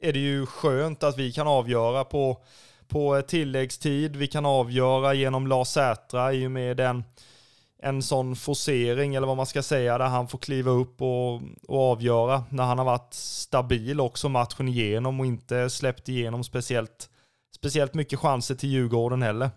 är 0.00 0.12
det 0.12 0.18
ju 0.18 0.46
skönt 0.46 1.02
att 1.02 1.18
vi 1.18 1.32
kan 1.32 1.48
avgöra 1.48 2.04
på, 2.04 2.42
på 2.88 3.22
tilläggstid. 3.22 4.16
Vi 4.16 4.26
kan 4.26 4.46
avgöra 4.46 5.14
genom 5.14 5.46
Lars 5.46 5.68
Sätra 5.68 6.32
i 6.32 6.46
och 6.46 6.50
med 6.50 6.76
den 6.76 7.04
en 7.82 8.02
sån 8.02 8.36
forcering 8.36 9.14
eller 9.14 9.26
vad 9.26 9.36
man 9.36 9.46
ska 9.46 9.62
säga 9.62 9.98
där 9.98 10.06
han 10.06 10.28
får 10.28 10.38
kliva 10.38 10.70
upp 10.70 11.02
och, 11.02 11.34
och 11.68 11.90
avgöra 11.90 12.44
när 12.50 12.64
han 12.64 12.78
har 12.78 12.84
varit 12.84 13.14
stabil 13.14 14.00
också 14.00 14.28
matchen 14.28 14.68
igenom 14.68 15.20
och 15.20 15.26
inte 15.26 15.70
släppt 15.70 16.08
igenom 16.08 16.44
speciellt, 16.44 17.10
speciellt 17.58 17.94
mycket 17.94 18.18
chanser 18.18 18.54
till 18.54 18.68
Djurgården 18.68 19.22
heller. 19.22 19.50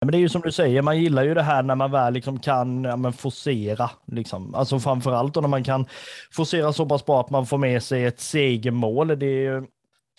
Men 0.00 0.12
det 0.12 0.18
är 0.18 0.20
ju 0.20 0.28
som 0.28 0.40
du 0.40 0.52
säger, 0.52 0.82
man 0.82 0.98
gillar 0.98 1.22
ju 1.22 1.34
det 1.34 1.42
här 1.42 1.62
när 1.62 1.74
man 1.74 1.90
väl 1.90 2.12
liksom 2.12 2.38
kan 2.38 2.84
ja, 2.84 2.96
men 2.96 3.12
forcera. 3.12 3.90
Liksom. 4.06 4.54
Alltså 4.54 4.80
framförallt 4.80 5.34
då 5.34 5.40
när 5.40 5.48
man 5.48 5.64
kan 5.64 5.86
forcera 6.30 6.72
så 6.72 6.86
pass 6.86 7.06
bra 7.06 7.20
att 7.20 7.30
man 7.30 7.46
får 7.46 7.58
med 7.58 7.82
sig 7.82 8.04
ett 8.04 8.20
segermål. 8.20 9.18
Det 9.18 9.46
är, 9.46 9.66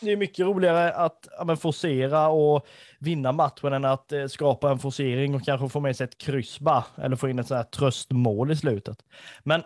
det 0.02 0.12
är 0.12 0.18
mycket 0.18 0.46
roligare 0.46 0.94
att 0.94 1.28
ja, 1.38 1.44
men 1.44 1.58
forcera 1.58 2.28
och 2.28 2.68
vinna 3.00 3.32
matchen 3.32 3.74
än 3.74 3.86
att 3.86 4.12
eh, 4.12 4.28
skapa 4.28 4.72
en 4.72 4.80
forcering 4.80 5.36
och 5.36 5.46
kanske 5.46 5.70
få 5.70 5.80
med 5.80 5.96
sig 5.96 6.04
ett 6.04 6.18
kryss 6.18 6.60
bara, 6.60 6.84
eller 6.98 7.16
få 7.16 7.30
in 7.30 7.40
ett 7.40 7.48
sådär 7.48 7.64
tröstmål 7.64 8.52
i 8.52 8.56
slutet. 8.56 8.98
Men 9.44 9.64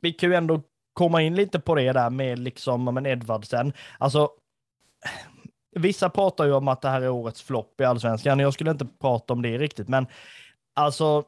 vi 0.00 0.12
kan 0.12 0.30
ju 0.30 0.36
ändå 0.36 0.62
komma 0.92 1.22
in 1.22 1.34
lite 1.34 1.60
på 1.60 1.74
det 1.74 1.92
där 1.92 2.10
med 2.10 2.38
liksom, 2.38 2.84
men 2.84 3.06
Edvardsen. 3.06 3.72
Alltså, 3.98 4.30
vissa 5.74 6.10
pratar 6.10 6.44
ju 6.44 6.52
om 6.52 6.68
att 6.68 6.80
det 6.80 6.88
här 6.88 7.02
är 7.02 7.08
årets 7.08 7.42
flopp 7.42 7.80
i 7.80 7.84
allsvenskan. 7.84 8.38
Jag 8.38 8.54
skulle 8.54 8.70
inte 8.70 8.86
prata 9.00 9.32
om 9.32 9.42
det 9.42 9.58
riktigt, 9.58 9.88
men 9.88 10.06
alltså, 10.74 11.24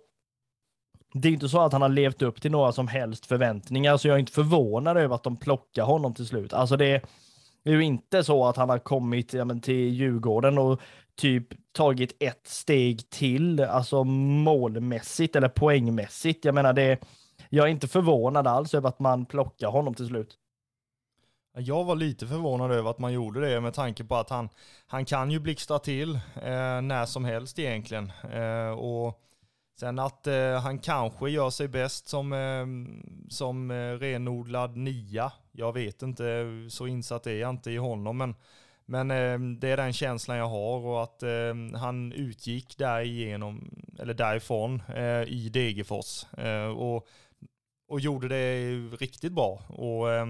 det 1.12 1.28
är 1.28 1.32
inte 1.32 1.48
så 1.48 1.61
att 1.61 1.72
han 1.72 1.82
har 1.82 1.88
levt 1.88 2.22
upp 2.22 2.42
till 2.42 2.50
några 2.50 2.72
som 2.72 2.88
helst 2.88 3.26
förväntningar, 3.26 3.96
så 3.96 4.09
jag 4.09 4.14
är 4.14 4.18
inte 4.18 4.32
förvånad 4.32 4.96
över 4.96 5.14
att 5.14 5.22
de 5.22 5.37
plockar 5.37 5.82
honom 5.82 6.14
till 6.14 6.26
slut. 6.26 6.52
Alltså 6.52 6.76
det, 6.76 7.02
är 7.64 7.72
ju 7.72 7.85
inte 7.85 8.24
så 8.24 8.46
att 8.46 8.56
han 8.56 8.68
har 8.68 8.78
kommit 8.78 9.32
ja, 9.32 9.44
men, 9.44 9.61
till 9.61 9.94
Djurgården 9.94 10.59
och 10.59 10.80
typ 11.16 11.48
tagit 11.72 12.16
ett 12.22 12.46
steg 12.46 13.11
till, 13.11 13.61
alltså 13.61 14.04
målmässigt 14.04 15.37
eller 15.37 15.48
poängmässigt. 15.48 16.44
Jag 16.44 16.54
menar, 16.54 16.72
det, 16.72 16.98
jag 17.48 17.66
är 17.66 17.70
inte 17.70 17.88
förvånad 17.88 18.46
alls 18.46 18.74
över 18.74 18.88
att 18.88 18.98
man 18.98 19.26
plockar 19.26 19.68
honom 19.68 19.94
till 19.94 20.06
slut. 20.06 20.35
Jag 21.58 21.84
var 21.84 21.96
lite 21.96 22.26
förvånad 22.26 22.72
över 22.72 22.90
att 22.90 22.98
man 22.98 23.12
gjorde 23.12 23.40
det 23.40 23.60
med 23.60 23.74
tanke 23.74 24.04
på 24.04 24.16
att 24.16 24.30
han, 24.30 24.48
han 24.86 25.04
kan 25.04 25.30
ju 25.30 25.40
blixtra 25.40 25.78
till 25.78 26.14
eh, 26.34 26.80
när 26.82 27.06
som 27.06 27.24
helst 27.24 27.58
egentligen. 27.58 28.12
Eh, 28.32 28.70
och 28.70 29.20
sen 29.80 29.98
att 29.98 30.26
eh, 30.26 30.60
han 30.60 30.78
kanske 30.78 31.30
gör 31.30 31.50
sig 31.50 31.68
bäst 31.68 32.08
som, 32.08 32.32
eh, 32.32 32.66
som 33.30 33.70
eh, 33.70 33.74
renodlad 33.74 34.76
nia. 34.76 35.32
Jag 35.52 35.72
vet 35.72 36.02
inte, 36.02 36.46
så 36.70 36.86
insatt 36.86 37.26
är 37.26 37.34
jag 37.40 37.50
inte 37.50 37.70
i 37.70 37.76
honom. 37.76 38.18
Men 38.18 38.34
men 38.88 39.10
eh, 39.10 39.38
det 39.58 39.68
är 39.68 39.76
den 39.76 39.92
känslan 39.92 40.36
jag 40.36 40.48
har 40.48 40.78
och 40.78 41.02
att 41.02 41.22
eh, 41.22 41.78
han 41.80 42.12
utgick 42.12 42.78
därigenom, 42.78 43.84
eller 43.98 44.14
därifrån 44.14 44.82
eh, 44.88 45.22
i 45.22 45.50
Degerfors 45.52 46.24
eh, 46.38 46.66
och, 46.66 47.06
och 47.88 48.00
gjorde 48.00 48.28
det 48.28 48.70
riktigt 49.00 49.32
bra. 49.32 49.62
Och 49.68 50.12
eh, 50.12 50.26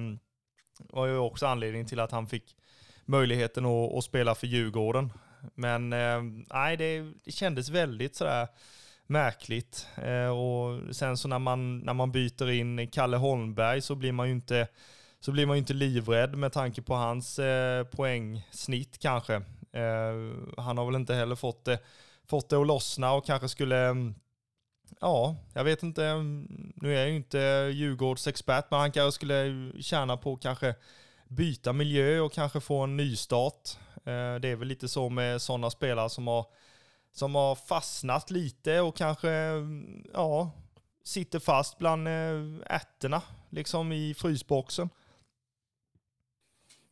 var 0.78 1.06
ju 1.06 1.18
också 1.18 1.46
anledningen 1.46 1.86
till 1.86 2.00
att 2.00 2.12
han 2.12 2.26
fick 2.26 2.56
möjligheten 3.04 3.66
att, 3.66 3.94
att 3.94 4.04
spela 4.04 4.34
för 4.34 4.46
Djurgården. 4.46 5.12
Men 5.54 5.92
eh, 5.92 6.22
nej, 6.54 6.76
det, 6.76 7.12
det 7.24 7.32
kändes 7.32 7.68
väldigt 7.68 8.16
sådär 8.16 8.48
märkligt. 9.06 9.86
Eh, 9.96 10.28
och 10.28 10.94
sen 10.96 11.16
så 11.16 11.28
när 11.28 11.38
man, 11.38 11.78
när 11.78 11.94
man 11.94 12.12
byter 12.12 12.50
in 12.50 12.90
Kalle 12.90 13.16
Holmberg 13.16 13.80
så 13.80 13.94
blir 13.94 14.12
man 14.12 14.26
ju 14.26 14.32
inte 14.32 14.68
så 15.20 15.32
blir 15.32 15.46
man 15.46 15.56
ju 15.56 15.58
inte 15.58 15.74
livrädd 15.74 16.36
med 16.36 16.52
tanke 16.52 16.82
på 16.82 16.94
hans 16.94 17.38
eh, 17.38 17.84
poängsnitt 17.84 18.98
kanske. 18.98 19.34
Eh, 19.72 20.14
han 20.56 20.78
har 20.78 20.86
väl 20.86 20.94
inte 20.94 21.14
heller 21.14 21.36
fått 21.36 21.64
det, 21.64 21.78
fått 22.28 22.48
det 22.48 22.56
att 22.56 22.66
lossna 22.66 23.12
och 23.12 23.26
kanske 23.26 23.48
skulle, 23.48 23.76
mm, 23.76 24.14
ja, 25.00 25.36
jag 25.54 25.64
vet 25.64 25.82
inte, 25.82 26.14
nu 26.74 26.94
är 26.94 27.00
jag 27.00 27.08
ju 27.08 27.16
inte 27.16 27.38
Djurgårdsexpert, 27.72 28.70
men 28.70 28.80
han 28.80 28.92
kanske 28.92 29.12
skulle 29.12 29.72
tjäna 29.80 30.16
på 30.16 30.36
kanske 30.36 30.74
byta 31.28 31.72
miljö 31.72 32.20
och 32.20 32.32
kanske 32.32 32.60
få 32.60 32.80
en 32.80 32.96
nystart. 32.96 33.68
Eh, 33.96 34.34
det 34.40 34.48
är 34.48 34.56
väl 34.56 34.68
lite 34.68 34.88
så 34.88 35.08
med 35.08 35.42
sådana 35.42 35.70
spelare 35.70 36.10
som 36.10 36.26
har, 36.26 36.46
som 37.12 37.34
har 37.34 37.54
fastnat 37.54 38.30
lite 38.30 38.80
och 38.80 38.96
kanske, 38.96 39.30
ja, 40.12 40.50
sitter 41.04 41.38
fast 41.38 41.78
bland 41.78 42.08
eh, 42.08 42.44
ärtorna 42.66 43.22
liksom 43.50 43.92
i 43.92 44.14
frysboxen. 44.14 44.88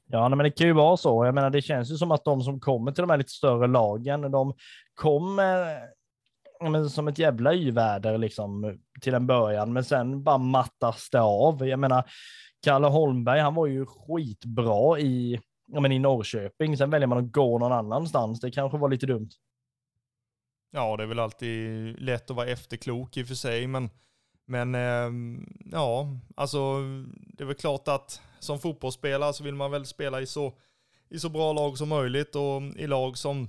Ja, 0.07 0.29
men 0.29 0.39
det 0.39 0.51
kan 0.51 0.67
ju 0.67 0.73
vara 0.73 0.97
så. 0.97 1.25
Jag 1.25 1.35
menar, 1.35 1.51
det 1.51 1.63
känns 1.63 1.91
ju 1.91 1.97
som 1.97 2.11
att 2.11 2.25
de 2.25 2.43
som 2.43 2.61
kommer 2.61 2.93
till 2.93 3.03
de 3.03 3.11
här 3.11 3.17
lite 3.17 3.33
större 3.33 3.67
lagen, 3.67 4.31
de 4.31 4.55
kommer 4.95 5.77
eh, 5.77 5.83
men, 6.61 6.91
som 6.91 7.09
ett 7.09 7.19
jävla 7.19 7.55
yväder 7.55 8.19
liksom 8.19 8.79
till 9.01 9.15
en 9.15 9.27
början, 9.27 9.73
men 9.73 9.85
sen 9.85 10.23
bara 10.23 10.39
mattas 10.39 11.11
det 11.11 11.21
av. 11.21 11.69
Jag 11.69 11.79
menar, 11.79 12.11
Kalle 12.63 12.87
Holmberg, 12.87 13.41
han 13.41 13.55
var 13.55 13.67
ju 13.67 13.87
skitbra 13.87 14.99
i, 14.99 15.41
ja, 15.67 15.81
men 15.81 15.93
i 15.93 15.99
Norrköping. 15.99 16.77
Sen 16.77 16.91
väljer 16.91 17.07
man 17.07 17.19
att 17.19 17.33
gå 17.33 17.59
någon 17.59 17.73
annanstans. 17.73 18.41
Det 18.41 18.51
kanske 18.51 18.79
var 18.79 18.89
lite 18.89 19.07
dumt. 19.07 19.31
Ja, 20.71 20.97
det 20.97 21.03
är 21.03 21.07
väl 21.07 21.19
alltid 21.19 22.01
lätt 22.01 22.31
att 22.31 22.37
vara 22.37 22.47
efterklok 22.47 23.17
i 23.17 23.23
och 23.23 23.27
för 23.27 23.35
sig, 23.35 23.67
men, 23.67 23.91
men 24.47 24.75
ehm, 24.75 25.47
ja, 25.73 26.09
alltså 26.37 26.81
det 27.37 27.45
är 27.45 27.47
väl 27.47 27.57
klart 27.57 27.89
att 27.89 28.21
som 28.39 28.59
fotbollsspelare 28.59 29.33
så 29.33 29.45
vill 29.45 29.55
man 29.55 29.71
väl 29.71 29.87
spela 29.87 30.21
i 30.21 30.27
så, 30.27 30.53
i 31.11 31.19
så 31.19 31.29
bra 31.29 31.53
lag 31.53 31.79
som 31.79 31.89
möjligt 31.89 32.37
och 32.37 32.63
i 32.77 32.87
lag 32.87 33.19
som, 33.19 33.49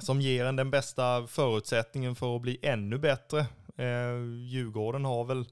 som 0.00 0.20
ger 0.20 0.44
en 0.44 0.56
den 0.56 0.70
bästa 0.70 1.26
förutsättningen 1.26 2.14
för 2.14 2.36
att 2.36 2.42
bli 2.42 2.58
ännu 2.62 2.98
bättre. 2.98 3.40
Eh, 3.76 4.16
Djurgården 4.46 5.04
har 5.04 5.24
väl, 5.24 5.44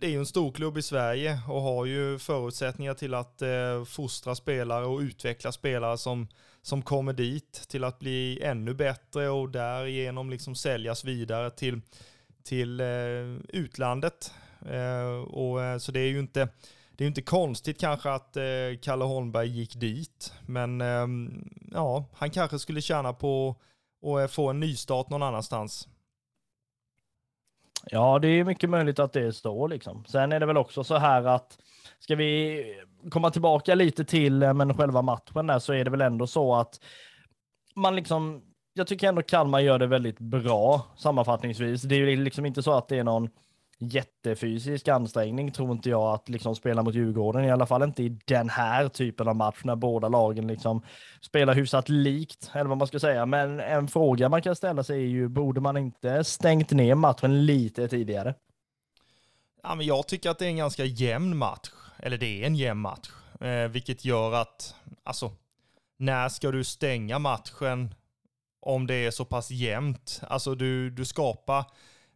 det 0.00 0.06
är 0.06 0.10
ju 0.10 0.18
en 0.18 0.26
stor 0.26 0.52
klubb 0.52 0.78
i 0.78 0.82
Sverige 0.82 1.40
och 1.48 1.60
har 1.60 1.84
ju 1.84 2.18
förutsättningar 2.18 2.94
till 2.94 3.14
att 3.14 3.42
eh, 3.42 3.84
fostra 3.84 4.34
spelare 4.34 4.86
och 4.86 5.00
utveckla 5.00 5.52
spelare 5.52 5.98
som, 5.98 6.28
som 6.62 6.82
kommer 6.82 7.12
dit 7.12 7.52
till 7.68 7.84
att 7.84 7.98
bli 7.98 8.42
ännu 8.42 8.74
bättre 8.74 9.28
och 9.28 9.50
därigenom 9.50 10.30
liksom 10.30 10.54
säljas 10.54 11.04
vidare 11.04 11.50
till, 11.50 11.80
till 12.42 12.80
eh, 12.80 12.86
utlandet. 13.48 14.32
Eh, 14.68 15.22
och, 15.22 15.62
eh, 15.62 15.78
så 15.78 15.92
det 15.92 16.00
är 16.00 16.08
ju 16.08 16.18
inte, 16.18 16.48
det 16.96 17.04
är 17.04 17.08
inte 17.08 17.22
konstigt 17.22 17.80
kanske 17.80 18.10
att 18.10 18.36
eh, 18.36 18.42
Kalle 18.82 19.04
Holmberg 19.04 19.48
gick 19.48 19.74
dit, 19.74 20.32
men 20.46 20.80
eh, 20.80 21.06
ja, 21.72 22.04
han 22.14 22.30
kanske 22.30 22.58
skulle 22.58 22.80
tjäna 22.80 23.12
på 23.12 23.56
att 24.02 24.20
eh, 24.20 24.26
få 24.26 24.50
en 24.50 24.60
nystart 24.60 25.10
någon 25.10 25.22
annanstans. 25.22 25.88
Ja, 27.90 28.18
det 28.18 28.28
är 28.28 28.44
mycket 28.44 28.70
möjligt 28.70 28.98
att 28.98 29.12
det 29.12 29.32
står 29.32 29.68
liksom. 29.68 30.04
Sen 30.04 30.32
är 30.32 30.40
det 30.40 30.46
väl 30.46 30.56
också 30.56 30.84
så 30.84 30.96
här 30.96 31.24
att 31.24 31.58
ska 31.98 32.14
vi 32.14 32.62
komma 33.10 33.30
tillbaka 33.30 33.74
lite 33.74 34.04
till 34.04 34.42
eh, 34.42 34.54
men 34.54 34.74
själva 34.74 35.02
matchen 35.02 35.46
där 35.46 35.58
så 35.58 35.72
är 35.72 35.84
det 35.84 35.90
väl 35.90 36.00
ändå 36.00 36.26
så 36.26 36.54
att 36.54 36.80
man 37.74 37.96
liksom, 37.96 38.42
jag 38.74 38.86
tycker 38.86 39.08
ändå 39.08 39.22
Kalmar 39.22 39.60
gör 39.60 39.78
det 39.78 39.86
väldigt 39.86 40.18
bra 40.18 40.86
sammanfattningsvis. 40.96 41.82
Det 41.82 41.94
är 41.94 41.98
ju 41.98 42.16
liksom 42.16 42.46
inte 42.46 42.62
så 42.62 42.72
att 42.72 42.88
det 42.88 42.98
är 42.98 43.04
någon 43.04 43.28
jättefysisk 43.78 44.88
ansträngning 44.88 45.52
tror 45.52 45.72
inte 45.72 45.90
jag 45.90 46.14
att 46.14 46.28
liksom 46.28 46.56
spela 46.56 46.82
mot 46.82 46.94
Djurgården, 46.94 47.44
i 47.44 47.50
alla 47.50 47.66
fall 47.66 47.82
inte 47.82 48.02
i 48.02 48.18
den 48.24 48.48
här 48.48 48.88
typen 48.88 49.28
av 49.28 49.36
match 49.36 49.60
när 49.64 49.76
båda 49.76 50.08
lagen 50.08 50.46
liksom 50.46 50.82
spelar 51.20 51.54
hyfsat 51.54 51.88
likt, 51.88 52.50
eller 52.52 52.64
vad 52.64 52.78
man 52.78 52.86
ska 52.86 53.00
säga. 53.00 53.26
Men 53.26 53.60
en 53.60 53.88
fråga 53.88 54.28
man 54.28 54.42
kan 54.42 54.56
ställa 54.56 54.84
sig 54.84 55.02
är 55.02 55.08
ju, 55.08 55.28
borde 55.28 55.60
man 55.60 55.76
inte 55.76 56.24
stängt 56.24 56.70
ner 56.70 56.94
matchen 56.94 57.46
lite 57.46 57.88
tidigare? 57.88 58.34
Ja, 59.62 59.74
men 59.74 59.86
jag 59.86 60.08
tycker 60.08 60.30
att 60.30 60.38
det 60.38 60.44
är 60.44 60.50
en 60.50 60.56
ganska 60.56 60.84
jämn 60.84 61.36
match, 61.36 61.70
eller 61.98 62.18
det 62.18 62.42
är 62.42 62.46
en 62.46 62.56
jämn 62.56 62.80
match, 62.80 63.10
eh, 63.40 63.68
vilket 63.68 64.04
gör 64.04 64.32
att, 64.32 64.74
alltså, 65.04 65.30
när 65.98 66.28
ska 66.28 66.50
du 66.50 66.64
stänga 66.64 67.18
matchen 67.18 67.94
om 68.60 68.86
det 68.86 68.94
är 68.94 69.10
så 69.10 69.24
pass 69.24 69.50
jämnt? 69.50 70.20
Alltså 70.28 70.54
du, 70.54 70.90
du 70.90 71.04
skapar 71.04 71.64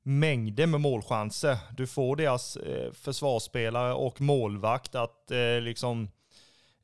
mängder 0.03 0.67
med 0.67 0.81
målchanser. 0.81 1.59
Du 1.77 1.87
får 1.87 2.17
deras 2.17 2.57
eh, 2.57 2.93
försvarsspelare 2.93 3.95
och 3.95 4.21
målvakt 4.21 4.95
att 4.95 5.31
eh, 5.31 5.61
liksom 5.61 6.09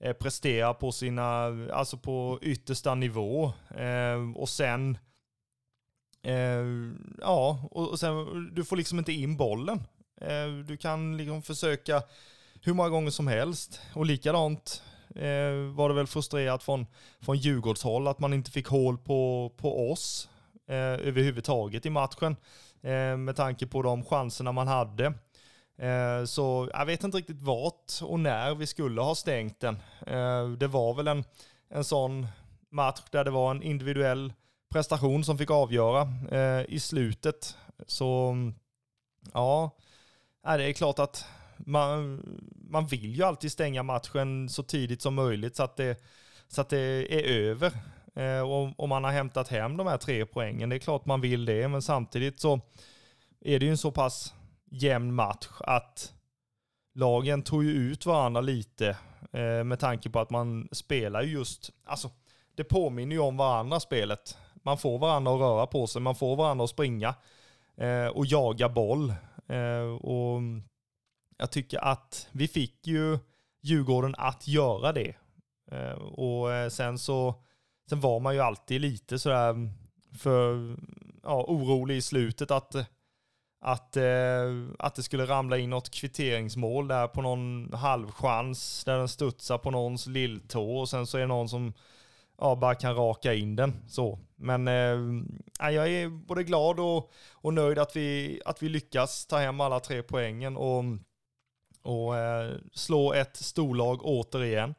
eh, 0.00 0.12
prestera 0.12 0.74
på 0.74 0.92
sina, 0.92 1.44
alltså 1.72 1.96
på 1.96 2.38
yttersta 2.42 2.94
nivå. 2.94 3.52
Eh, 3.76 4.30
och 4.36 4.48
sen, 4.48 4.98
eh, 6.22 6.64
ja, 7.20 7.68
och, 7.70 7.90
och 7.90 8.00
sen, 8.00 8.50
du 8.54 8.64
får 8.64 8.76
liksom 8.76 8.98
inte 8.98 9.12
in 9.12 9.36
bollen. 9.36 9.82
Eh, 10.20 10.48
du 10.66 10.76
kan 10.76 11.16
liksom 11.16 11.42
försöka 11.42 12.02
hur 12.62 12.74
många 12.74 12.88
gånger 12.88 13.10
som 13.10 13.26
helst. 13.26 13.80
Och 13.94 14.06
likadant 14.06 14.82
var 15.74 15.88
det 15.88 15.94
väl 15.94 16.06
frustrerat 16.06 16.62
från, 16.62 16.86
från 17.20 17.36
Djurgårdshåll 17.36 18.08
att 18.08 18.18
man 18.18 18.32
inte 18.32 18.50
fick 18.50 18.66
hål 18.66 18.98
på, 18.98 19.52
på 19.56 19.90
oss 19.90 20.28
överhuvudtaget 20.68 21.86
i 21.86 21.90
matchen. 21.90 22.36
Eh, 22.82 23.16
med 23.16 23.36
tanke 23.36 23.66
på 23.66 23.82
de 23.82 24.04
chanserna 24.04 24.52
man 24.52 24.68
hade. 24.68 25.06
Eh, 25.78 26.24
så 26.24 26.68
jag 26.72 26.86
vet 26.86 27.04
inte 27.04 27.18
riktigt 27.18 27.42
vart 27.42 27.92
och 28.02 28.20
när 28.20 28.54
vi 28.54 28.66
skulle 28.66 29.00
ha 29.00 29.14
stängt 29.14 29.60
den. 29.60 29.78
Eh, 30.06 30.48
det 30.48 30.66
var 30.66 30.94
väl 30.94 31.08
en, 31.08 31.24
en 31.68 31.84
sån 31.84 32.26
match 32.70 33.02
där 33.10 33.24
det 33.24 33.30
var 33.30 33.50
en 33.50 33.62
individuell 33.62 34.32
prestation 34.72 35.24
som 35.24 35.38
fick 35.38 35.50
avgöra 35.50 36.08
i 36.68 36.80
slutet. 36.80 37.56
Så 37.86 38.36
ja, 39.32 39.70
det 40.42 40.64
är 40.64 40.72
klart 40.72 40.98
att 40.98 41.26
man, 41.58 42.22
man 42.70 42.86
vill 42.86 43.14
ju 43.16 43.22
alltid 43.22 43.52
stänga 43.52 43.82
matchen 43.82 44.48
så 44.48 44.62
tidigt 44.62 45.02
som 45.02 45.14
möjligt 45.14 45.56
så 45.56 45.62
att 45.62 45.76
det, 45.76 46.00
så 46.48 46.60
att 46.60 46.68
det 46.68 47.14
är 47.14 47.22
över. 47.22 47.72
Eh, 48.16 48.40
och, 48.40 48.80
och 48.80 48.88
man 48.88 49.04
har 49.04 49.10
hämtat 49.10 49.48
hem 49.48 49.76
de 49.76 49.86
här 49.86 49.98
tre 49.98 50.26
poängen. 50.26 50.68
Det 50.68 50.76
är 50.76 50.78
klart 50.78 51.06
man 51.06 51.20
vill 51.20 51.44
det, 51.44 51.68
men 51.68 51.82
samtidigt 51.82 52.40
så 52.40 52.60
är 53.40 53.58
det 53.58 53.66
ju 53.66 53.70
en 53.70 53.78
så 53.78 53.90
pass 53.90 54.34
jämn 54.70 55.14
match 55.14 55.48
att 55.60 56.14
lagen 56.94 57.42
tog 57.42 57.64
ju 57.64 57.70
ut 57.70 58.06
varandra 58.06 58.40
lite 58.40 58.88
eh, 59.32 59.64
med 59.64 59.78
tanke 59.78 60.10
på 60.10 60.20
att 60.20 60.30
man 60.30 60.68
spelar 60.72 61.22
just, 61.22 61.70
alltså 61.84 62.10
det 62.54 62.64
påminner 62.64 63.16
ju 63.16 63.22
om 63.22 63.36
varandra 63.36 63.80
spelet. 63.80 64.38
Man 64.54 64.78
får 64.78 64.98
varandra 64.98 65.34
att 65.34 65.40
röra 65.40 65.66
på 65.66 65.86
sig, 65.86 66.02
man 66.02 66.14
får 66.14 66.36
varandra 66.36 66.64
att 66.64 66.70
springa 66.70 67.14
eh, 67.76 68.06
och 68.06 68.26
jaga 68.26 68.68
boll. 68.68 69.14
Och 70.00 70.40
jag 71.36 71.50
tycker 71.50 71.84
att 71.84 72.28
vi 72.32 72.48
fick 72.48 72.86
ju 72.86 73.18
Djurgården 73.62 74.14
att 74.18 74.48
göra 74.48 74.92
det. 74.92 75.14
Och 76.16 76.72
sen 76.72 76.98
så, 76.98 77.34
sen 77.88 78.00
var 78.00 78.20
man 78.20 78.34
ju 78.34 78.40
alltid 78.40 78.80
lite 78.80 79.18
sådär 79.18 79.50
mm, 79.50 79.70
för, 80.18 80.76
ja, 81.22 81.44
orolig 81.48 81.96
i 81.96 82.02
slutet 82.02 82.50
att 82.50 82.74
att, 83.60 83.96
eh, 83.96 84.66
att 84.78 84.94
det 84.94 85.02
skulle 85.02 85.26
ramla 85.26 85.58
in 85.58 85.70
något 85.70 85.90
kvitteringsmål 85.90 86.88
där 86.88 87.08
på 87.08 87.22
någon 87.22 87.72
halvchans 87.72 88.84
där 88.84 88.98
den 88.98 89.08
studsar 89.08 89.58
på 89.58 89.70
någons 89.70 90.06
lilltå 90.06 90.78
och 90.78 90.88
sen 90.88 91.06
så 91.06 91.16
är 91.16 91.20
det 91.20 91.26
någon 91.26 91.48
som 91.48 91.72
ja, 92.38 92.56
bara 92.56 92.74
kan 92.74 92.94
raka 92.94 93.34
in 93.34 93.56
den. 93.56 93.74
Så. 93.88 94.18
Men 94.36 94.68
eh, 94.68 95.70
jag 95.74 95.88
är 95.88 96.08
både 96.08 96.44
glad 96.44 96.80
och, 96.80 97.10
och 97.32 97.54
nöjd 97.54 97.78
att 97.78 97.96
vi, 97.96 98.40
att 98.44 98.62
vi 98.62 98.68
lyckas 98.68 99.26
ta 99.26 99.38
hem 99.38 99.60
alla 99.60 99.80
tre 99.80 100.02
poängen 100.02 100.56
och, 100.56 100.84
och 101.82 102.16
eh, 102.16 102.54
slå 102.72 103.12
ett 103.12 103.36
storlag 103.36 104.00
återigen. 104.02 104.74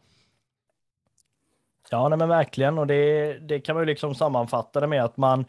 Ja, 1.89 2.09
nej 2.09 2.17
men 2.17 2.29
verkligen. 2.29 2.77
Och 2.77 2.87
det, 2.87 3.33
det 3.39 3.59
kan 3.59 3.75
man 3.75 3.81
ju 3.81 3.85
liksom 3.85 4.15
sammanfatta 4.15 4.79
det 4.79 4.87
med 4.87 5.03
att 5.03 5.17
man 5.17 5.45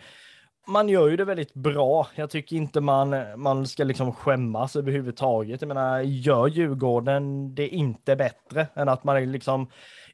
man 0.69 0.89
gör 0.89 1.09
ju 1.09 1.17
det 1.17 1.25
väldigt 1.25 1.55
bra. 1.55 2.09
Jag 2.15 2.31
tycker 2.31 2.57
inte 2.57 2.81
man, 2.81 3.17
man 3.37 3.67
ska 3.67 3.85
liksom 3.85 4.13
skämmas 4.13 4.77
överhuvudtaget. 4.77 5.61
Jag 5.61 5.69
menar, 5.69 6.01
gör 6.01 6.47
Djurgården 6.47 7.55
det 7.55 7.69
inte 7.69 8.17
bättre 8.17 8.67
än 8.75 8.89
att 8.89 9.05
man 9.05 9.33
liksom 9.33 9.69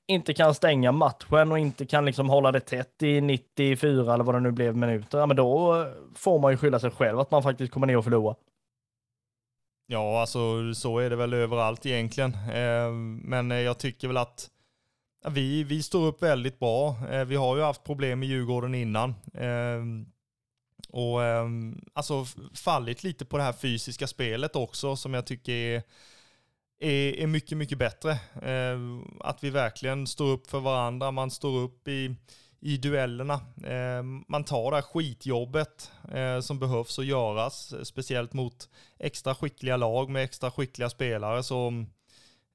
inte 0.07 0.35
kan 0.35 0.55
stänga 0.55 0.93
matchen 0.93 1.53
och 1.53 1.59
inte 1.59 1.87
kan 1.87 2.05
liksom 2.05 2.29
hålla 2.29 2.53
det 2.53 2.61
tätt 2.61 3.03
i 3.03 3.21
94 3.21 4.15
eller 4.15 4.25
vad 4.25 4.35
det 4.35 4.41
nu 4.41 4.51
blev 4.51 4.77
minuter, 4.77 5.19
ja 5.19 5.27
men 5.27 5.37
då 5.37 5.85
får 6.15 6.39
man 6.39 6.53
ju 6.53 6.57
skylla 6.57 6.79
sig 6.79 6.91
själv 6.91 7.21
att 7.21 7.31
man 7.31 7.43
faktiskt 7.43 7.73
kommer 7.73 7.87
ner 7.87 7.97
och 7.97 8.05
förlorar. 8.05 8.37
Ja, 9.87 10.21
alltså 10.21 10.75
så 10.75 10.99
är 10.99 11.11
det 11.11 11.17
väl 11.17 11.35
överallt 11.35 11.87
egentligen. 11.87 12.35
Eh, 12.35 12.91
men 13.23 13.53
eh, 13.53 13.59
jag 13.59 13.79
tycker 13.79 14.09
väl 14.09 14.17
att 14.17 14.51
vi, 15.31 15.65
vi 15.65 15.83
står 15.83 16.07
upp 16.07 16.23
väldigt 16.23 16.59
bra. 16.59 16.97
Eh, 17.11 17.25
vi 17.25 17.37
har 17.37 17.57
ju 17.57 17.63
haft 17.63 17.85
problem 17.85 18.23
i 18.23 18.27
Djurgården 18.27 18.75
innan. 18.75 19.15
Ehm, 19.35 20.07
och 20.89 21.25
ehm, 21.25 21.81
alltså 21.93 22.27
fallit 22.55 23.03
lite 23.05 23.25
på 23.25 23.37
det 23.37 23.43
här 23.43 23.53
fysiska 23.53 24.07
spelet 24.07 24.57
också 24.57 24.97
som 24.97 25.15
jag 25.15 25.27
tycker 25.27 25.53
är, 25.53 25.83
är, 26.81 27.21
är 27.21 27.27
mycket, 27.27 27.59
mycket 27.59 27.79
bättre. 27.79 28.19
Ehm, 28.43 29.05
att 29.21 29.45
vi 29.45 29.51
verkligen 29.51 30.07
står 30.07 30.27
upp 30.27 30.51
för 30.51 30.61
varandra, 30.61 31.11
man 31.11 31.31
står 31.31 31.59
upp 31.61 31.89
i, 31.89 32.15
i 32.61 32.77
duellerna. 32.77 33.41
Man 34.29 34.45
tar 34.45 34.71
det 34.71 34.77
här 34.77 34.83
skitjobbet 34.83 35.91
eh, 36.13 36.41
som 36.41 36.59
behövs 36.59 36.99
att 36.99 37.07
göras, 37.07 37.75
speciellt 37.83 38.33
mot 38.33 38.69
extra 38.99 39.35
skickliga 39.35 39.77
lag 39.77 40.11
med 40.11 40.25
extra 40.25 40.51
skickliga 40.51 40.91
spelare. 40.91 41.43
Så 41.43 41.85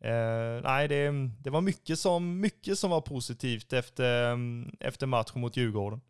uh, 0.06 0.62
nej, 0.64 0.88
det, 0.88 1.12
det 1.44 1.50
var 1.50 1.62
mycket 1.62 2.00
som, 2.00 2.40
mycket 2.40 2.80
som 2.80 2.90
var 2.90 3.02
positivt 3.02 3.74
efter, 3.74 4.38
efter 4.80 5.08
matchen 5.08 5.42
mot 5.42 5.58
Djurgården. 5.58 6.02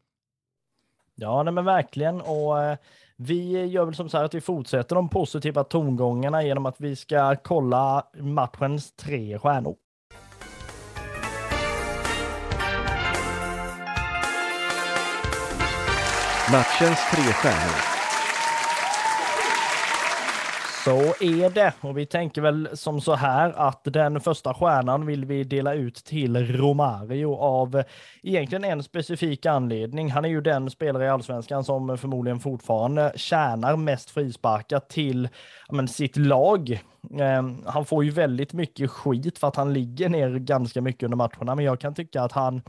Ja, 1.21 1.43
nej, 1.43 1.53
men 1.53 1.65
verkligen. 1.65 2.21
Och 2.21 2.63
eh, 2.63 2.77
vi 3.15 3.65
gör 3.65 3.85
väl 3.85 3.95
som 3.95 4.09
sagt 4.09 4.25
att 4.25 4.33
vi 4.33 4.41
fortsätter 4.41 4.95
de 4.95 5.09
positiva 5.09 5.63
tongångarna 5.63 6.43
genom 6.43 6.65
att 6.65 6.81
vi 6.81 6.95
ska 6.95 7.35
kolla 7.35 8.07
matchens 8.19 8.95
tre 8.95 9.39
stjärnor. 9.39 9.75
Matchens 16.51 16.99
tre 17.11 17.33
stjärnor. 17.33 17.98
Så 20.89 21.25
är 21.25 21.49
det. 21.49 21.73
Och 21.81 21.97
vi 21.97 22.05
tänker 22.05 22.41
väl 22.41 22.69
som 22.73 23.01
så 23.01 23.15
här 23.15 23.53
att 23.57 23.81
den 23.83 24.21
första 24.21 24.53
stjärnan 24.53 25.05
vill 25.05 25.25
vi 25.25 25.43
dela 25.43 25.73
ut 25.73 25.95
till 25.95 26.57
Romario 26.57 27.35
av 27.35 27.83
egentligen 28.23 28.63
en 28.63 28.83
specifik 28.83 29.45
anledning. 29.45 30.11
Han 30.11 30.25
är 30.25 30.29
ju 30.29 30.41
den 30.41 30.69
spelare 30.69 31.05
i 31.05 31.09
allsvenskan 31.09 31.63
som 31.63 31.97
förmodligen 31.97 32.39
fortfarande 32.39 33.11
tjänar 33.15 33.75
mest 33.75 34.09
frisparkar 34.09 34.79
till 34.79 35.29
men, 35.71 35.87
sitt 35.87 36.17
lag. 36.17 36.83
Ehm, 37.19 37.57
han 37.65 37.85
får 37.85 38.03
ju 38.03 38.11
väldigt 38.11 38.53
mycket 38.53 38.91
skit 38.91 39.37
för 39.37 39.47
att 39.47 39.55
han 39.55 39.73
ligger 39.73 40.09
ner 40.09 40.29
ganska 40.29 40.81
mycket 40.81 41.03
under 41.03 41.17
matcherna, 41.17 41.55
men 41.55 41.65
jag 41.65 41.79
kan 41.79 41.93
tycka 41.93 42.21
att 42.21 42.31
han 42.31 42.61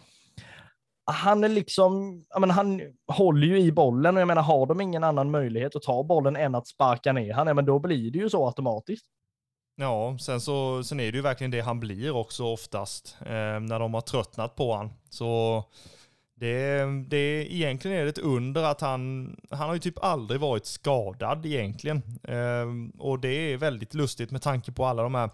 han 1.11 1.45
är 1.45 1.49
liksom, 1.49 2.25
jag 2.29 2.41
menar, 2.41 2.55
han 2.55 2.81
håller 3.07 3.47
ju 3.47 3.59
i 3.59 3.73
bollen 3.73 4.15
och 4.17 4.21
jag 4.21 4.29
menar, 4.29 4.43
har 4.43 4.67
de 4.67 4.81
ingen 4.81 5.05
annan 5.05 5.31
möjlighet 5.31 5.77
att 5.77 5.83
ta 5.83 6.03
bollen 6.03 6.37
än 6.37 6.55
att 6.55 6.69
sparka 6.69 7.13
ner 7.13 7.33
han, 7.33 7.57
men 7.57 7.65
då 7.65 7.79
blir 7.79 8.11
det 8.11 8.19
ju 8.19 8.31
så 8.31 8.47
automatiskt. 8.47 9.07
Ja, 9.77 10.19
sen, 10.21 10.41
så, 10.41 10.85
sen 10.85 11.01
är 11.01 11.13
det 11.13 11.17
ju 11.17 11.23
verkligen 11.23 11.51
det 11.51 11.61
han 11.61 11.81
blir 11.81 12.17
också 12.17 12.45
oftast, 12.45 13.17
eh, 13.21 13.61
när 13.61 13.79
de 13.79 13.95
har 13.95 14.01
tröttnat 14.01 14.57
på 14.57 14.75
han. 14.75 14.93
Så 15.11 15.65
det, 16.35 16.85
det 17.09 17.55
egentligen 17.55 17.97
är 17.97 18.03
det 18.03 18.09
ett 18.09 18.19
under 18.19 18.63
att 18.63 18.81
han, 18.81 19.37
han 19.51 19.69
har 19.69 19.75
ju 19.75 19.81
typ 19.81 20.05
aldrig 20.05 20.41
varit 20.41 20.67
skadad 20.67 21.47
egentligen. 21.47 22.03
Eh, 22.23 22.99
och 22.99 23.19
det 23.21 23.53
är 23.53 23.57
väldigt 23.57 23.95
lustigt 23.95 24.31
med 24.31 24.43
tanke 24.43 24.73
på 24.73 24.85
alla 24.85 25.03
de 25.03 25.15
här 25.15 25.31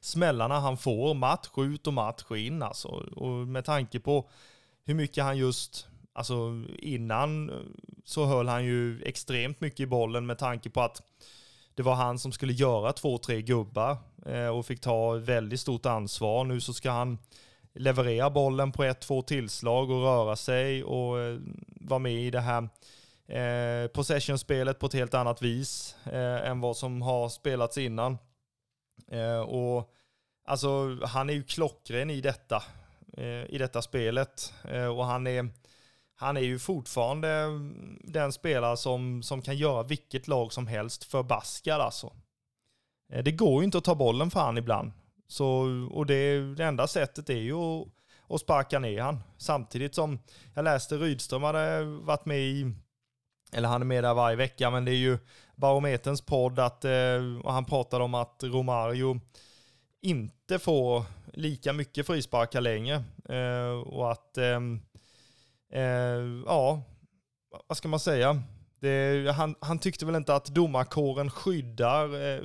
smällarna 0.00 0.60
han 0.60 0.76
får 0.76 1.14
match 1.14 1.48
ut 1.56 1.86
och 1.86 1.92
match 1.92 2.30
in 2.30 2.62
alltså. 2.62 2.88
Och 3.16 3.30
med 3.30 3.64
tanke 3.64 4.00
på 4.00 4.28
hur 4.84 4.94
mycket 4.94 5.24
han 5.24 5.36
just, 5.36 5.88
alltså 6.12 6.64
innan 6.78 7.50
eh, 7.50 7.56
så 8.04 8.24
höll 8.24 8.48
han 8.48 8.64
ju 8.64 9.02
extremt 9.02 9.60
mycket 9.60 9.80
i 9.80 9.86
bollen 9.86 10.26
med 10.26 10.38
tanke 10.38 10.70
på 10.70 10.80
att 10.80 11.02
det 11.74 11.82
var 11.82 11.94
han 11.94 12.18
som 12.18 12.32
skulle 12.32 12.52
göra 12.52 12.92
två, 12.92 13.18
tre 13.18 13.42
gubbar 13.42 13.96
eh, 14.26 14.46
och 14.46 14.66
fick 14.66 14.80
ta 14.80 15.12
väldigt 15.12 15.60
stort 15.60 15.86
ansvar. 15.86 16.44
Nu 16.44 16.60
så 16.60 16.74
ska 16.74 16.90
han 16.90 17.18
leverera 17.74 18.30
bollen 18.30 18.72
på 18.72 18.84
ett, 18.84 19.00
två 19.00 19.22
tillslag 19.22 19.90
och 19.90 20.02
röra 20.02 20.36
sig 20.36 20.84
och 20.84 21.20
eh, 21.20 21.38
vara 21.80 21.98
med 21.98 22.14
i 22.14 22.30
det 22.30 22.40
här 22.40 22.68
possession-spelet 23.88 24.78
på 24.78 24.86
ett 24.86 24.92
helt 24.92 25.14
annat 25.14 25.42
vis 25.42 25.96
än 26.44 26.60
vad 26.60 26.76
som 26.76 27.02
har 27.02 27.28
spelats 27.28 27.78
innan. 27.78 28.18
och 29.46 29.92
alltså, 30.44 30.98
han 31.04 31.30
är 31.30 31.34
ju 31.34 31.42
klockren 31.42 32.10
i 32.10 32.20
detta. 32.20 32.62
Eh, 33.16 33.54
I 33.54 33.58
detta 33.58 33.82
spelet. 33.82 34.54
Eh, 34.64 34.86
och 34.86 35.04
han 35.04 35.26
är, 35.26 35.48
han 36.14 36.36
är 36.36 36.40
ju 36.40 36.58
fortfarande 36.58 37.46
den 38.00 38.32
spelare 38.32 38.76
som, 38.76 39.22
som 39.22 39.42
kan 39.42 39.56
göra 39.56 39.82
vilket 39.82 40.28
lag 40.28 40.52
som 40.52 40.66
helst 40.66 41.04
förbaskad 41.04 41.80
alltså. 41.80 42.12
Eh, 43.12 43.24
det 43.24 43.32
går 43.32 43.60
ju 43.60 43.64
inte 43.64 43.78
att 43.78 43.84
ta 43.84 43.94
bollen 43.94 44.30
för 44.30 44.40
han 44.40 44.58
ibland. 44.58 44.92
Så, 45.28 45.66
och 45.90 46.06
det, 46.06 46.54
det 46.54 46.64
enda 46.64 46.86
sättet 46.86 47.30
är 47.30 47.34
ju 47.34 47.54
att, 47.54 47.88
att 48.28 48.40
sparka 48.40 48.78
ner 48.78 49.00
han. 49.00 49.20
Samtidigt 49.38 49.94
som 49.94 50.18
jag 50.54 50.64
läste 50.64 50.96
Rydström 50.96 51.42
hade 51.42 51.84
varit 51.84 52.26
med 52.26 52.38
i, 52.38 52.72
eller 53.52 53.68
han 53.68 53.82
är 53.82 53.86
med 53.86 54.04
där 54.04 54.14
varje 54.14 54.36
vecka, 54.36 54.70
men 54.70 54.84
det 54.84 54.92
är 54.92 54.96
ju 54.96 55.18
Barometerns 55.56 56.20
podd 56.20 56.58
att, 56.58 56.84
och 57.44 57.52
han 57.52 57.64
pratade 57.64 58.04
om 58.04 58.14
att 58.14 58.42
Romario 58.42 59.20
inte 60.02 60.58
får 60.58 61.04
lika 61.32 61.72
mycket 61.72 62.06
frisparkar 62.06 62.60
längre. 62.60 63.04
Eh, 63.28 63.80
och 63.86 64.12
att, 64.12 64.38
ehm, 64.38 64.80
eh, 65.72 66.42
ja, 66.46 66.82
vad 67.66 67.76
ska 67.76 67.88
man 67.88 68.00
säga? 68.00 68.42
Det, 68.80 69.32
han, 69.36 69.54
han, 69.60 69.78
tyckte 69.78 70.06
väl 70.06 70.14
inte 70.14 70.34
att 70.34 70.46
domarkåren 70.46 71.30
skyddar 71.30 72.34
eh, 72.34 72.40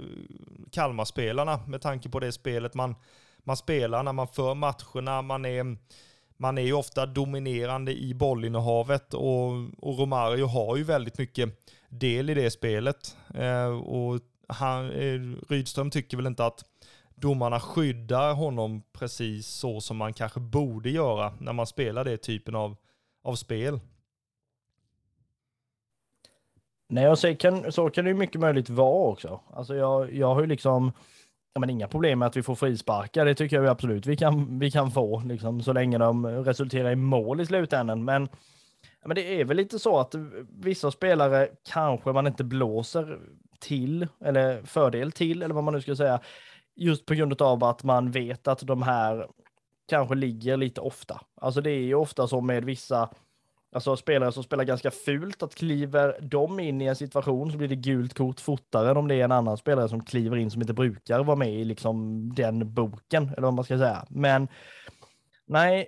Kalmarspelarna 0.71 1.59
med 1.67 1.81
tanke 1.81 2.09
på 2.09 2.19
det 2.19 2.31
spelet 2.31 2.73
man, 2.73 2.95
man 3.43 3.57
spelar 3.57 4.03
när 4.03 4.13
man 4.13 4.27
för 4.27 4.53
matcherna. 4.53 5.21
Man 5.21 5.45
är, 5.45 5.77
man 6.37 6.57
är 6.57 6.61
ju 6.61 6.73
ofta 6.73 7.05
dominerande 7.05 7.93
i 7.93 8.13
bollinnehavet 8.13 9.13
och, 9.13 9.51
och 9.77 9.99
Romario 9.99 10.45
har 10.45 10.75
ju 10.75 10.83
väldigt 10.83 11.17
mycket 11.17 11.49
del 11.89 12.29
i 12.29 12.33
det 12.33 12.51
spelet. 12.51 13.17
Eh, 13.35 13.77
och 13.77 14.19
han, 14.47 14.91
eh, 14.91 15.19
Rydström 15.49 15.91
tycker 15.91 16.17
väl 16.17 16.27
inte 16.27 16.45
att 16.45 16.63
domarna 17.15 17.59
skyddar 17.59 18.33
honom 18.33 18.83
precis 18.93 19.47
så 19.47 19.81
som 19.81 19.97
man 19.97 20.13
kanske 20.13 20.39
borde 20.39 20.89
göra 20.89 21.33
när 21.39 21.53
man 21.53 21.67
spelar 21.67 22.03
det 22.03 22.17
typen 22.17 22.55
av, 22.55 22.75
av 23.23 23.35
spel. 23.35 23.79
Nej, 26.87 27.05
alltså, 27.05 27.27
och 27.27 27.33
så 27.33 27.37
kan, 27.37 27.71
så 27.71 27.89
kan 27.89 28.05
det 28.05 28.11
ju 28.11 28.17
mycket 28.17 28.41
möjligt 28.41 28.69
vara 28.69 29.11
också. 29.11 29.39
Alltså 29.53 29.75
jag, 29.75 30.13
jag 30.13 30.35
har 30.35 30.41
ju 30.41 30.47
liksom 30.47 30.91
ja, 31.55 31.59
men 31.59 31.69
inga 31.69 31.87
problem 31.87 32.19
med 32.19 32.25
att 32.25 32.37
vi 32.37 32.43
får 32.43 32.55
frisparkar. 32.55 33.25
Det 33.25 33.35
tycker 33.35 33.55
jag 33.55 33.67
absolut 33.67 34.05
vi 34.05 34.17
kan, 34.17 34.59
vi 34.59 34.71
kan 34.71 34.91
få, 34.91 35.23
liksom, 35.25 35.61
så 35.61 35.73
länge 35.73 35.97
de 35.97 36.25
resulterar 36.25 36.91
i 36.91 36.95
mål 36.95 37.41
i 37.41 37.45
slutändan. 37.45 38.05
Men, 38.05 38.29
ja, 39.01 39.07
men 39.07 39.15
det 39.15 39.41
är 39.41 39.45
väl 39.45 39.57
lite 39.57 39.79
så 39.79 39.99
att 39.99 40.15
vissa 40.49 40.91
spelare 40.91 41.49
kanske 41.71 42.11
man 42.11 42.27
inte 42.27 42.43
blåser 42.43 43.19
till, 43.59 44.07
eller 44.25 44.63
fördel 44.63 45.11
till, 45.11 45.43
eller 45.43 45.55
vad 45.55 45.63
man 45.63 45.73
nu 45.73 45.81
ska 45.81 45.95
säga, 45.95 46.19
just 46.75 47.05
på 47.05 47.13
grund 47.13 47.41
av 47.41 47.63
att 47.63 47.83
man 47.83 48.11
vet 48.11 48.47
att 48.47 48.59
de 48.59 48.81
här 48.81 49.27
kanske 49.87 50.15
ligger 50.15 50.57
lite 50.57 50.81
ofta. 50.81 51.21
Alltså 51.41 51.61
det 51.61 51.71
är 51.71 51.79
ju 51.79 51.95
ofta 51.95 52.27
så 52.27 52.41
med 52.41 52.65
vissa 52.65 53.09
Alltså 53.75 53.95
spelare 53.95 54.31
som 54.31 54.43
spelar 54.43 54.63
ganska 54.63 54.91
fult, 54.91 55.43
att 55.43 55.55
kliver 55.55 56.17
de 56.21 56.59
in 56.59 56.81
i 56.81 56.85
en 56.85 56.95
situation 56.95 57.51
så 57.51 57.57
blir 57.57 57.67
det 57.67 57.75
gult 57.75 58.13
kort 58.13 58.39
fortare 58.39 58.91
än 58.91 58.97
om 58.97 59.07
det 59.07 59.15
är 59.15 59.23
en 59.23 59.31
annan 59.31 59.57
spelare 59.57 59.89
som 59.89 60.05
kliver 60.05 60.37
in 60.37 60.51
som 60.51 60.61
inte 60.61 60.73
brukar 60.73 61.23
vara 61.23 61.35
med 61.35 61.53
i 61.53 61.65
liksom 61.65 62.29
den 62.35 62.73
boken, 62.73 63.29
eller 63.29 63.41
vad 63.41 63.53
man 63.53 63.65
ska 63.65 63.77
säga. 63.77 64.05
Men 64.09 64.47
nej, 65.47 65.87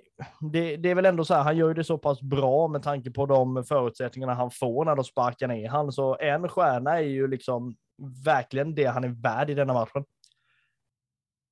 det, 0.52 0.76
det 0.76 0.90
är 0.90 0.94
väl 0.94 1.06
ändå 1.06 1.24
så 1.24 1.34
här, 1.34 1.42
han 1.42 1.56
gör 1.56 1.68
ju 1.68 1.74
det 1.74 1.84
så 1.84 1.98
pass 1.98 2.22
bra 2.22 2.68
med 2.68 2.82
tanke 2.82 3.10
på 3.10 3.26
de 3.26 3.64
förutsättningarna 3.64 4.34
han 4.34 4.50
får 4.50 4.84
när 4.84 4.96
de 4.96 5.04
sparkar 5.04 5.48
ner 5.48 5.68
han. 5.68 5.92
Så 5.92 6.16
en 6.20 6.48
stjärna 6.48 6.98
är 6.98 7.02
ju 7.02 7.28
liksom 7.28 7.76
verkligen 8.24 8.74
det 8.74 8.84
han 8.84 9.04
är 9.04 9.22
värd 9.22 9.50
i 9.50 9.54
denna 9.54 9.72
matchen. 9.72 10.04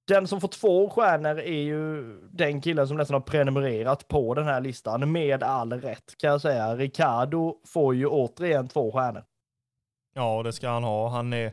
Den 0.08 0.28
som 0.28 0.40
får 0.40 0.48
två 0.48 0.90
stjärnor 0.90 1.38
är 1.38 1.62
ju 1.62 2.02
den 2.30 2.60
killen 2.60 2.88
som 2.88 2.96
nästan 2.96 3.14
har 3.14 3.20
prenumererat 3.20 4.08
på 4.08 4.34
den 4.34 4.44
här 4.44 4.60
listan 4.60 5.12
med 5.12 5.42
all 5.42 5.72
rätt 5.72 6.18
kan 6.18 6.30
jag 6.30 6.40
säga. 6.40 6.76
Ricardo 6.76 7.56
får 7.66 7.94
ju 7.94 8.06
återigen 8.06 8.68
två 8.68 8.92
stjärnor. 8.92 9.24
Ja, 10.14 10.42
det 10.42 10.52
ska 10.52 10.68
han 10.68 10.84
ha. 10.84 11.08
Han 11.08 11.32
är, 11.32 11.52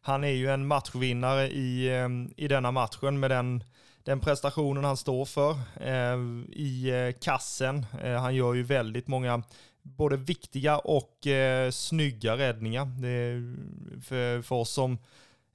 han 0.00 0.24
är 0.24 0.28
ju 0.28 0.50
en 0.50 0.66
matchvinnare 0.66 1.48
i, 1.48 1.96
ehm, 1.96 2.30
i 2.36 2.48
denna 2.48 2.70
matchen 2.70 3.20
med 3.20 3.30
den, 3.30 3.64
den 4.02 4.20
prestationen 4.20 4.84
han 4.84 4.96
står 4.96 5.24
för 5.24 5.50
eh, 5.80 6.18
i 6.52 6.90
eh, 6.90 7.20
kassen. 7.20 7.86
Eh, 8.02 8.14
han 8.14 8.34
gör 8.34 8.54
ju 8.54 8.62
väldigt 8.62 9.08
många 9.08 9.42
både 9.82 10.16
viktiga 10.16 10.78
och 10.78 11.26
eh, 11.26 11.70
snygga 11.70 12.36
räddningar. 12.36 12.84
Det 12.84 13.08
är 13.08 13.54
för, 14.00 14.42
för 14.42 14.56
oss 14.56 14.70
som 14.70 14.92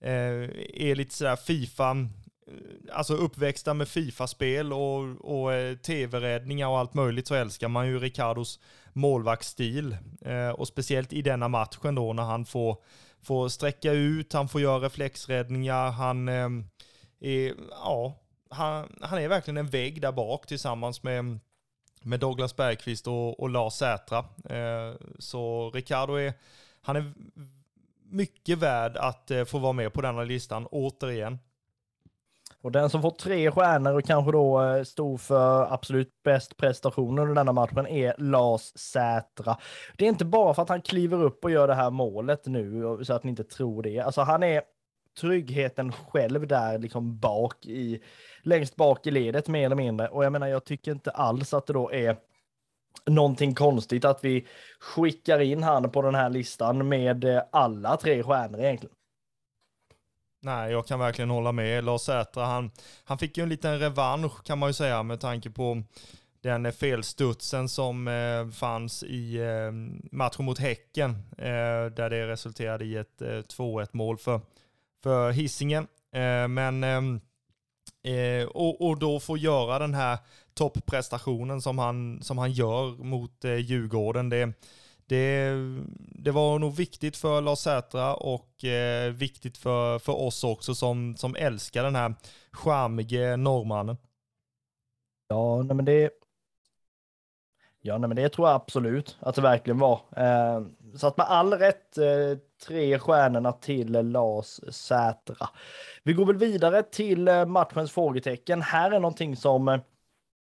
eh, 0.01 0.49
är 0.73 0.95
lite 0.95 1.15
sådär 1.15 1.35
Fifa 1.35 1.95
alltså 2.91 3.13
uppväxta 3.13 3.73
med 3.73 3.87
Fifa-spel 3.87 4.73
och, 4.73 5.01
och 5.21 5.53
eh, 5.53 5.77
tv-räddningar 5.77 6.67
och 6.67 6.79
allt 6.79 6.93
möjligt 6.93 7.27
så 7.27 7.35
älskar 7.35 7.67
man 7.67 7.87
ju 7.87 7.99
Ricardos 7.99 8.59
målvaktsstil. 8.93 9.97
Eh, 10.21 10.49
och 10.49 10.67
speciellt 10.67 11.13
i 11.13 11.21
denna 11.21 11.47
matchen 11.47 11.95
då 11.95 12.13
när 12.13 12.23
han 12.23 12.45
får, 12.45 12.77
får 13.21 13.49
sträcka 13.49 13.91
ut, 13.91 14.33
han 14.33 14.49
får 14.49 14.61
göra 14.61 14.85
reflexräddningar, 14.85 15.91
han 15.91 16.27
eh, 16.27 16.49
är, 17.19 17.53
ja, 17.71 18.19
han, 18.49 18.99
han 19.01 19.19
är 19.19 19.27
verkligen 19.27 19.57
en 19.57 19.69
vägg 19.69 20.01
där 20.01 20.11
bak 20.11 20.47
tillsammans 20.47 21.03
med, 21.03 21.39
med 22.01 22.19
Douglas 22.19 22.55
Bergqvist 22.55 23.07
och, 23.07 23.39
och 23.39 23.49
Lars 23.49 23.73
Sätra. 23.73 24.17
Eh, 24.49 24.95
så 25.19 25.71
Ricardo 25.71 26.13
är, 26.13 26.33
han 26.81 26.95
är 26.95 27.13
mycket 28.03 28.57
värd 28.57 28.97
att 28.97 29.31
eh, 29.31 29.45
få 29.45 29.59
vara 29.59 29.73
med 29.73 29.93
på 29.93 30.01
denna 30.01 30.23
listan 30.23 30.67
återigen. 30.71 31.39
Och 32.67 32.73
den 32.73 32.89
som 32.89 33.01
får 33.01 33.11
tre 33.11 33.51
stjärnor 33.51 33.93
och 33.93 34.03
kanske 34.03 34.31
då 34.31 34.61
eh, 34.61 34.83
stod 34.83 35.21
för 35.21 35.73
absolut 35.73 36.09
bäst 36.23 36.57
prestation 36.57 37.19
under 37.19 37.35
denna 37.35 37.51
matchen 37.51 37.87
är 37.87 38.15
Lars 38.17 38.61
Sätra. 38.61 39.57
Det 39.97 40.05
är 40.05 40.09
inte 40.09 40.25
bara 40.25 40.53
för 40.53 40.61
att 40.61 40.69
han 40.69 40.81
kliver 40.81 41.23
upp 41.23 41.43
och 41.43 41.51
gör 41.51 41.67
det 41.67 41.73
här 41.73 41.89
målet 41.89 42.45
nu, 42.45 42.97
så 43.03 43.13
att 43.13 43.23
ni 43.23 43.29
inte 43.29 43.43
tror 43.43 43.83
det. 43.83 43.99
Alltså 43.99 44.21
han 44.21 44.43
är 44.43 44.61
tryggheten 45.21 45.91
själv 45.91 46.47
där 46.47 46.79
liksom 46.79 47.19
bak 47.19 47.65
i, 47.65 48.03
längst 48.43 48.75
bak 48.75 49.07
i 49.07 49.11
ledet 49.11 49.47
mer 49.47 49.65
eller 49.65 49.75
mindre. 49.75 50.07
Och 50.07 50.25
jag 50.25 50.31
menar, 50.31 50.47
jag 50.47 50.65
tycker 50.65 50.91
inte 50.91 51.11
alls 51.11 51.53
att 51.53 51.67
det 51.67 51.73
då 51.73 51.91
är 51.91 52.17
någonting 53.05 53.55
konstigt 53.55 54.05
att 54.05 54.23
vi 54.23 54.47
skickar 54.79 55.39
in 55.39 55.63
han 55.63 55.91
på 55.91 56.01
den 56.01 56.15
här 56.15 56.29
listan 56.29 56.87
med 56.87 57.23
eh, 57.23 57.43
alla 57.51 57.97
tre 57.97 58.23
stjärnor 58.23 58.59
egentligen. 58.59 58.96
Nej, 60.41 60.71
jag 60.71 60.87
kan 60.87 60.99
verkligen 60.99 61.29
hålla 61.29 61.51
med. 61.51 61.83
Lars 61.83 62.01
Sätra, 62.01 62.45
han, 62.45 62.71
han 63.03 63.17
fick 63.17 63.37
ju 63.37 63.43
en 63.43 63.49
liten 63.49 63.79
revansch 63.79 64.43
kan 64.43 64.57
man 64.59 64.69
ju 64.69 64.73
säga 64.73 65.03
med 65.03 65.19
tanke 65.19 65.49
på 65.49 65.83
den 66.41 66.65
eh, 66.65 66.71
felstudsen 66.71 67.69
som 67.69 68.07
eh, 68.07 68.49
fanns 68.49 69.03
i 69.03 69.35
eh, 69.37 69.71
matchen 70.11 70.45
mot 70.45 70.59
Häcken, 70.59 71.09
eh, 71.37 71.85
där 71.95 72.09
det 72.09 72.27
resulterade 72.27 72.85
i 72.85 72.95
ett 72.95 73.21
eh, 73.21 73.27
2-1 73.27 73.87
mål 73.91 74.17
för, 74.17 74.41
för 75.03 75.31
Hisingen. 75.31 75.87
Eh, 76.13 76.47
men 76.47 76.83
eh, 76.83 78.13
eh, 78.13 78.45
och, 78.47 78.87
och 78.87 78.99
då 78.99 79.19
få 79.19 79.37
göra 79.37 79.79
den 79.79 79.93
här 79.93 80.17
topprestationen 80.53 81.61
som 81.61 81.77
han, 81.77 82.19
som 82.21 82.37
han 82.37 82.51
gör 82.51 83.03
mot 83.03 83.43
Djurgården. 83.43 84.29
Det, 84.29 84.53
det, 85.07 85.53
det 85.97 86.31
var 86.31 86.59
nog 86.59 86.75
viktigt 86.75 87.17
för 87.17 87.41
Lars 87.41 87.59
Sätra 87.59 88.15
och 88.15 88.63
eh, 88.65 89.11
viktigt 89.11 89.57
för, 89.57 89.99
för 89.99 90.13
oss 90.13 90.43
också 90.43 90.75
som, 90.75 91.15
som 91.15 91.35
älskar 91.35 91.83
den 91.83 91.95
här 91.95 92.13
charmige 92.51 93.37
norrmannen. 93.37 93.97
Ja, 95.27 95.63
nej 95.63 95.75
men 95.75 95.85
det, 95.85 96.11
ja, 97.81 97.97
nej 97.97 98.07
men 98.07 98.15
det 98.15 98.29
tror 98.29 98.47
jag 98.47 98.55
absolut 98.55 99.17
att 99.19 99.35
det 99.35 99.41
verkligen 99.41 99.79
var. 99.79 100.01
Eh, 100.17 100.61
så 100.95 101.07
att 101.07 101.17
med 101.17 101.25
all 101.29 101.53
rätt 101.53 101.97
eh, 101.97 102.37
tre 102.67 102.99
stjärnorna 102.99 103.51
till 103.51 103.91
Lars 103.91 104.59
Sätra. 104.71 105.49
Vi 106.03 106.13
går 106.13 106.25
väl 106.25 106.37
vidare 106.37 106.83
till 106.83 107.27
eh, 107.27 107.45
matchens 107.45 107.91
frågetecken. 107.91 108.61
Här 108.61 108.91
är 108.91 108.99
någonting 108.99 109.35
som 109.35 109.67
eh, 109.67 109.79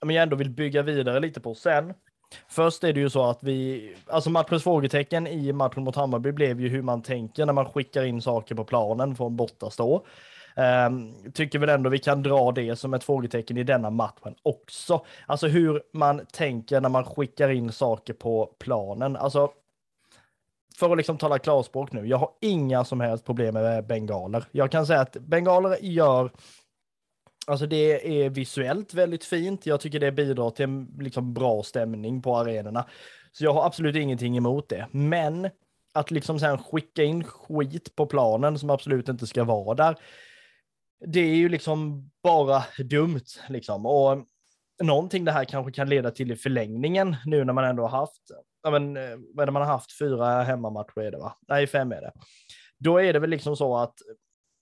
jag 0.00 0.22
ändå 0.22 0.36
vill 0.36 0.50
bygga 0.50 0.82
vidare 0.82 1.20
lite 1.20 1.40
på 1.40 1.54
sen. 1.54 1.94
Först 2.48 2.84
är 2.84 2.92
det 2.92 3.00
ju 3.00 3.10
så 3.10 3.24
att 3.24 3.42
vi, 3.42 3.94
alltså 4.06 4.30
matchens 4.30 4.62
frågetecken 4.62 5.26
i 5.26 5.52
matchen 5.52 5.84
mot 5.84 5.96
Hammarby 5.96 6.32
blev 6.32 6.60
ju 6.60 6.68
hur 6.68 6.82
man 6.82 7.02
tänker 7.02 7.46
när 7.46 7.52
man 7.52 7.66
skickar 7.66 8.04
in 8.04 8.22
saker 8.22 8.54
på 8.54 8.64
planen 8.64 9.16
från 9.16 9.36
bortastå. 9.36 10.06
Um, 10.88 11.14
tycker 11.34 11.58
väl 11.58 11.68
ändå 11.68 11.90
vi 11.90 11.98
kan 11.98 12.22
dra 12.22 12.52
det 12.52 12.76
som 12.76 12.94
ett 12.94 13.04
frågetecken 13.04 13.56
i 13.56 13.62
denna 13.62 13.90
matchen 13.90 14.34
också. 14.42 15.04
Alltså 15.26 15.46
hur 15.46 15.82
man 15.92 16.26
tänker 16.32 16.80
när 16.80 16.88
man 16.88 17.04
skickar 17.04 17.48
in 17.48 17.72
saker 17.72 18.12
på 18.12 18.54
planen. 18.58 19.16
Alltså, 19.16 19.50
för 20.78 20.90
att 20.90 20.96
liksom 20.96 21.18
tala 21.18 21.38
klarspråk 21.38 21.92
nu, 21.92 22.06
jag 22.06 22.16
har 22.16 22.30
inga 22.40 22.84
som 22.84 23.00
helst 23.00 23.24
problem 23.24 23.54
med 23.54 23.86
bengaler. 23.86 24.44
Jag 24.52 24.70
kan 24.70 24.86
säga 24.86 25.00
att 25.00 25.12
bengaler 25.12 25.76
gör 25.80 26.30
Alltså 27.46 27.66
det 27.66 28.24
är 28.24 28.30
visuellt 28.30 28.94
väldigt 28.94 29.24
fint. 29.24 29.66
Jag 29.66 29.80
tycker 29.80 30.00
det 30.00 30.12
bidrar 30.12 30.50
till 30.50 30.64
en 30.64 30.96
liksom 30.98 31.35
bra 31.35 31.62
stämning 31.62 32.22
på 32.22 32.37
arenorna. 32.37 32.87
Så 33.32 33.44
jag 33.44 33.52
har 33.52 33.66
absolut 33.66 33.96
ingenting 33.96 34.37
emot 34.37 34.68
det. 34.68 34.87
Men 34.90 35.51
att 35.94 36.11
liksom 36.11 36.40
sen 36.40 36.59
skicka 36.59 37.03
in 37.03 37.24
skit 37.24 37.97
på 37.97 38.07
planen 38.07 38.59
som 38.59 38.70
absolut 38.70 39.09
inte 39.09 39.26
ska 39.26 39.44
vara 39.44 39.74
där. 39.74 39.97
Det 41.07 41.20
är 41.20 41.34
ju 41.34 41.49
liksom 41.49 42.11
bara 42.22 42.64
dumt 42.78 43.24
liksom. 43.49 43.86
Och 43.86 44.18
någonting 44.82 45.24
det 45.24 45.32
här 45.32 45.44
kanske 45.44 45.72
kan 45.72 45.88
leda 45.88 46.11
till 46.11 46.32
i 46.32 46.36
förlängningen 46.36 47.16
nu 47.26 47.44
när 47.44 47.53
man 47.53 47.64
ändå 47.64 47.82
har 47.82 47.99
haft, 47.99 48.22
ja 48.62 48.70
men 48.70 48.97
eh, 48.97 49.16
vad 49.34 49.42
är 49.42 49.47
det 49.47 49.53
man 49.53 49.62
har 49.62 49.72
haft, 49.72 49.99
fyra 49.99 50.42
hemmamatcher 50.42 51.01
är 51.01 51.11
det 51.11 51.18
va? 51.18 51.36
Nej, 51.49 51.66
fem 51.66 51.92
är 51.92 52.01
det. 52.01 52.12
Då 52.78 52.99
är 52.99 53.12
det 53.12 53.18
väl 53.18 53.30
liksom 53.30 53.57
så 53.57 53.76
att 53.76 53.94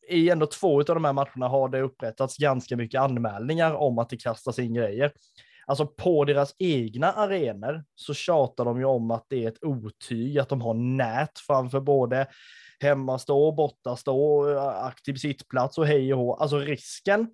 i 0.08 0.30
ändå 0.30 0.46
två 0.46 0.78
av 0.78 0.84
de 0.84 1.04
här 1.04 1.12
matcherna 1.12 1.48
har 1.48 1.68
det 1.68 1.80
upprättats 1.80 2.36
ganska 2.36 2.76
mycket 2.76 3.00
anmälningar 3.00 3.74
om 3.74 3.98
att 3.98 4.08
det 4.08 4.16
kastas 4.16 4.58
in 4.58 4.74
grejer. 4.74 5.12
Alltså 5.66 5.86
på 5.86 6.24
deras 6.24 6.54
egna 6.58 7.12
arenor 7.12 7.84
så 7.94 8.14
tjatar 8.14 8.64
de 8.64 8.78
ju 8.78 8.84
om 8.84 9.10
att 9.10 9.26
det 9.28 9.44
är 9.44 9.48
ett 9.48 9.64
otyg, 9.64 10.38
att 10.38 10.48
de 10.48 10.60
har 10.60 10.74
nät 10.74 11.38
framför 11.46 11.80
både 11.80 12.26
hemmastå, 12.80 13.52
bortastå, 13.52 14.48
aktiv 14.58 15.14
sittplats 15.14 15.78
och 15.78 15.86
hej 15.86 16.14
och 16.14 16.20
hå. 16.20 16.34
Alltså 16.34 16.58
risken 16.58 17.28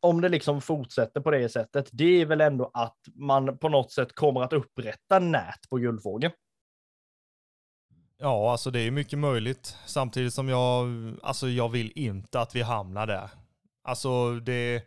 om 0.00 0.20
det 0.20 0.28
liksom 0.28 0.60
fortsätter 0.60 1.20
på 1.20 1.30
det 1.30 1.48
sättet, 1.48 1.88
det 1.92 2.20
är 2.20 2.26
väl 2.26 2.40
ändå 2.40 2.70
att 2.74 2.98
man 3.14 3.58
på 3.58 3.68
något 3.68 3.92
sätt 3.92 4.14
kommer 4.14 4.40
att 4.40 4.52
upprätta 4.52 5.18
nät 5.18 5.70
på 5.70 5.76
Guldfågeln. 5.76 6.32
Ja, 8.20 8.52
alltså 8.52 8.70
det 8.70 8.80
är 8.80 8.90
mycket 8.90 9.18
möjligt. 9.18 9.76
Samtidigt 9.86 10.34
som 10.34 10.48
jag, 10.48 10.86
alltså 11.22 11.48
jag 11.48 11.68
vill 11.68 11.92
inte 11.94 12.40
att 12.40 12.56
vi 12.56 12.62
hamnar 12.62 13.06
där. 13.06 13.30
Alltså 13.82 14.34
det, 14.34 14.82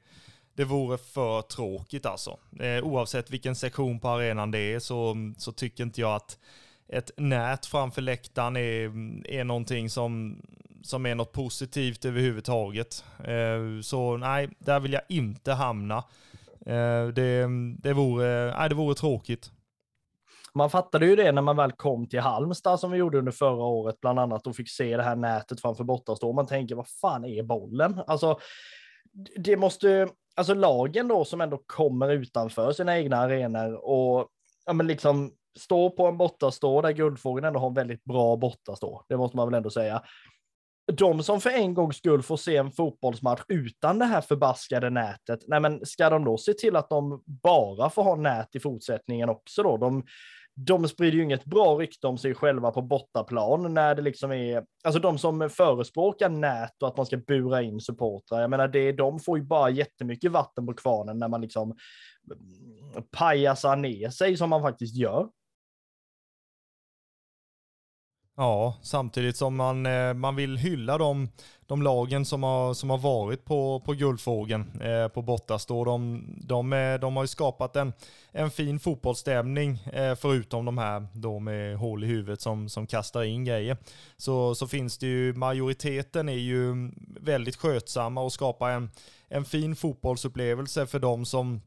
det 0.54 0.64
vore 0.64 0.98
för 0.98 1.42
tråkigt 1.42 2.06
alltså. 2.06 2.40
Eh, 2.60 2.84
oavsett 2.84 3.32
vilken 3.32 3.56
sektion 3.56 4.00
på 4.00 4.10
arenan 4.10 4.52
det 4.52 4.60
är 4.60 4.80
så, 4.80 5.16
så 5.38 5.52
tycker 5.52 5.84
inte 5.84 6.02
jag 6.02 6.16
att 6.16 6.38
ett 6.88 7.12
nät 7.18 7.66
framför 7.66 8.02
läktaren 8.02 8.58
är, 8.58 8.92
är 9.28 9.44
någonting 9.44 9.90
som, 9.90 10.42
som 10.84 11.06
är 11.06 11.16
något 11.16 11.32
positivt 11.32 12.06
överhuvudtaget. 12.06 13.06
Eh, 13.24 13.82
så 13.82 14.18
nej, 14.18 14.50
där 14.60 14.80
vill 14.80 14.94
jag 14.94 15.04
inte 15.10 15.54
hamna. 15.54 15.98
Eh, 16.66 17.08
det, 17.08 17.48
det, 17.78 17.94
vore, 17.94 18.58
nej, 18.58 18.70
det 18.70 18.76
vore 18.76 18.96
tråkigt. 18.96 19.52
Man 20.56 20.70
fattade 20.70 21.06
ju 21.06 21.16
det 21.16 21.32
när 21.32 21.41
man 21.41 21.56
väl 21.56 21.72
kom 21.72 22.10
till 22.10 22.20
Halmstad 22.20 22.80
som 22.80 22.91
vi 22.91 22.97
gjorde 22.97 23.18
under 23.18 23.32
förra 23.32 23.64
året, 23.64 24.02
bland 24.02 24.20
annat 24.20 24.47
och 24.47 24.56
fick 24.56 24.70
se 24.70 24.97
det 24.97 25.04
här 25.04 25.16
nätet 25.16 25.62
framför 25.62 25.84
bortastå. 25.84 26.34
Man 26.34 26.47
tänker, 26.47 26.76
vad 26.76 26.88
fan 26.88 27.26
är 27.26 27.43
bollen? 27.43 28.02
Alltså, 28.08 28.39
det 29.36 29.58
måste, 29.58 30.10
alltså 30.36 30.54
lagen 30.54 31.08
då 31.08 31.26
som 31.26 31.41
ändå 31.41 31.62
kommer 31.66 32.10
utanför 32.10 32.72
sina 32.72 32.97
egna 32.97 33.18
arenor 33.18 33.74
och 33.74 34.28
ja, 34.66 34.74
men 34.74 34.88
liksom 34.88 35.32
stå 35.60 35.89
på 35.89 36.08
en 36.08 36.18
bortastå 36.18 36.82
där 36.82 36.91
Guldfågeln 36.91 37.45
ändå 37.45 37.60
har 37.60 37.68
en 37.68 37.74
väldigt 37.74 38.04
bra 38.04 38.38
bortastå. 38.38 39.06
Det 39.10 39.18
måste 39.18 39.38
man 39.38 39.47
väl 39.47 39.58
ändå 39.58 39.70
säga. 39.70 40.04
De 40.93 41.24
som 41.24 41.41
för 41.41 41.49
en 41.49 41.74
gångs 41.74 41.97
skull 41.97 42.22
får 42.22 42.38
se 42.38 42.58
en 42.58 42.72
fotbollsmatch 42.72 43.41
utan 43.47 43.99
det 43.99 44.06
här 44.06 44.22
förbaskade 44.22 44.89
nätet, 44.89 45.39
nej 45.47 45.60
men 45.60 45.86
ska 45.86 46.10
de 46.10 46.26
då 46.26 46.38
se 46.38 46.54
till 46.54 46.76
att 46.76 46.89
de 46.89 47.24
bara 47.26 47.89
får 47.89 48.04
ha 48.04 48.16
nät 48.16 48.56
i 48.56 48.60
fortsättningen 48.60 49.30
också 49.30 49.64
då? 49.64 49.78
De, 49.78 50.04
de 50.56 50.88
sprider 50.88 51.18
ju 51.18 51.24
inget 51.24 51.45
bra 51.45 51.76
rykte 51.76 52.08
om 52.08 52.18
sig 52.18 52.34
själva 52.34 52.72
på 52.72 52.82
bortaplan 52.82 53.74
när 53.74 53.95
det 53.95 54.02
liksom 54.02 54.32
är, 54.32 54.66
alltså 54.84 55.02
de 55.02 55.18
som 55.18 55.49
förespråkar 55.49 56.30
nät 56.30 56.82
och 56.82 56.88
att 56.88 56.97
man 56.97 57.06
ska 57.06 57.18
bura 57.18 57.62
in 57.62 57.80
supportrar, 57.80 58.41
jag 58.41 58.49
menar 58.49 58.68
det, 58.68 58.91
de 58.91 59.20
får 59.20 59.38
ju 59.38 59.43
bara 59.43 59.70
jättemycket 59.70 60.32
vatten 60.32 60.66
på 60.66 60.74
kvarnen 60.74 61.20
när 61.20 61.28
man 61.28 61.41
liksom 61.41 61.76
pajasar 63.12 63.76
ner 63.76 64.10
sig 64.10 64.38
som 64.38 64.49
man 64.49 64.62
faktiskt 64.62 64.95
gör. 64.95 65.30
Ja, 68.42 68.74
samtidigt 68.82 69.38
som 69.38 69.56
man, 69.56 69.86
eh, 69.86 70.14
man 70.14 70.36
vill 70.36 70.58
hylla 70.58 70.98
de, 70.98 71.30
de 71.66 71.82
lagen 71.82 72.26
som 72.26 72.44
har, 72.44 72.74
som 72.74 72.89
har 72.89 72.98
varit 72.98 73.46
på, 73.46 73.80
på 73.86 73.94
Guldfågeln 73.94 74.82
eh, 74.82 75.08
på 75.08 75.22
bortastå. 75.22 75.86
De, 75.86 76.24
de, 76.44 76.98
de 77.02 77.16
har 77.16 77.24
ju 77.24 77.28
skapat 77.28 77.76
en, 77.76 77.94
en 78.32 78.52
fin 78.52 78.80
fotbollsstämning 78.80 79.80
eh, 79.94 80.16
förutom 80.16 80.66
de 80.66 80.78
här 80.78 81.08
då 81.14 81.39
med 81.39 81.78
hål 81.78 82.04
i 82.04 82.08
huvudet 82.08 82.42
som, 82.42 82.70
som 82.70 82.88
kastar 82.88 83.24
in 83.24 83.46
grejer. 83.46 83.78
Så, 84.18 84.56
så 84.56 84.68
finns 84.68 84.98
det 84.98 85.08
ju, 85.08 85.34
majoriteten 85.34 86.30
är 86.30 86.34
ju 86.34 86.92
väldigt 87.20 87.56
skötsamma 87.56 88.22
och 88.22 88.34
skapar 88.34 88.70
en, 88.70 88.92
en 89.28 89.46
fin 89.46 89.76
fotbollsupplevelse 89.76 90.88
för 90.88 91.00
de 91.00 91.26
som, 91.26 91.62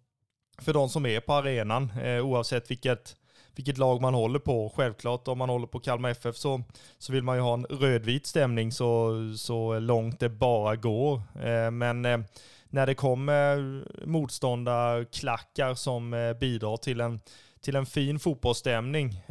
för 0.58 0.72
de 0.72 0.88
som 0.88 1.06
är 1.06 1.20
på 1.20 1.32
arenan 1.32 1.92
eh, 2.02 2.26
oavsett 2.26 2.70
vilket 2.70 3.16
vilket 3.54 3.78
lag 3.78 4.00
man 4.00 4.14
håller 4.14 4.38
på. 4.38 4.72
Självklart 4.76 5.28
om 5.28 5.38
man 5.38 5.48
håller 5.48 5.66
på 5.66 5.80
Kalmar 5.80 6.10
FF 6.10 6.36
så, 6.36 6.62
så 6.98 7.12
vill 7.12 7.22
man 7.22 7.36
ju 7.36 7.42
ha 7.42 7.54
en 7.54 7.64
rödvit 7.64 8.26
stämning 8.26 8.72
så, 8.72 9.14
så 9.36 9.78
långt 9.78 10.20
det 10.20 10.28
bara 10.28 10.76
går. 10.76 11.22
Eh, 11.42 11.70
men 11.70 12.04
eh, 12.04 12.18
när 12.68 12.86
det 12.86 12.94
kommer 12.94 13.84
motståndarklackar 14.06 15.74
som 15.74 16.14
eh, 16.14 16.32
bidrar 16.32 16.76
till 16.76 17.00
en, 17.00 17.20
till 17.60 17.76
en 17.76 17.86
fin 17.86 18.18
fotbollsstämning 18.18 19.22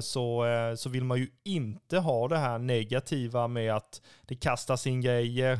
så, 0.00 0.44
så 0.76 0.88
vill 0.88 1.04
man 1.04 1.18
ju 1.18 1.28
inte 1.44 1.98
ha 1.98 2.28
det 2.28 2.38
här 2.38 2.58
negativa 2.58 3.48
med 3.48 3.74
att 3.74 4.02
det 4.26 4.34
kastas 4.34 4.86
in 4.86 5.00
grejer 5.00 5.58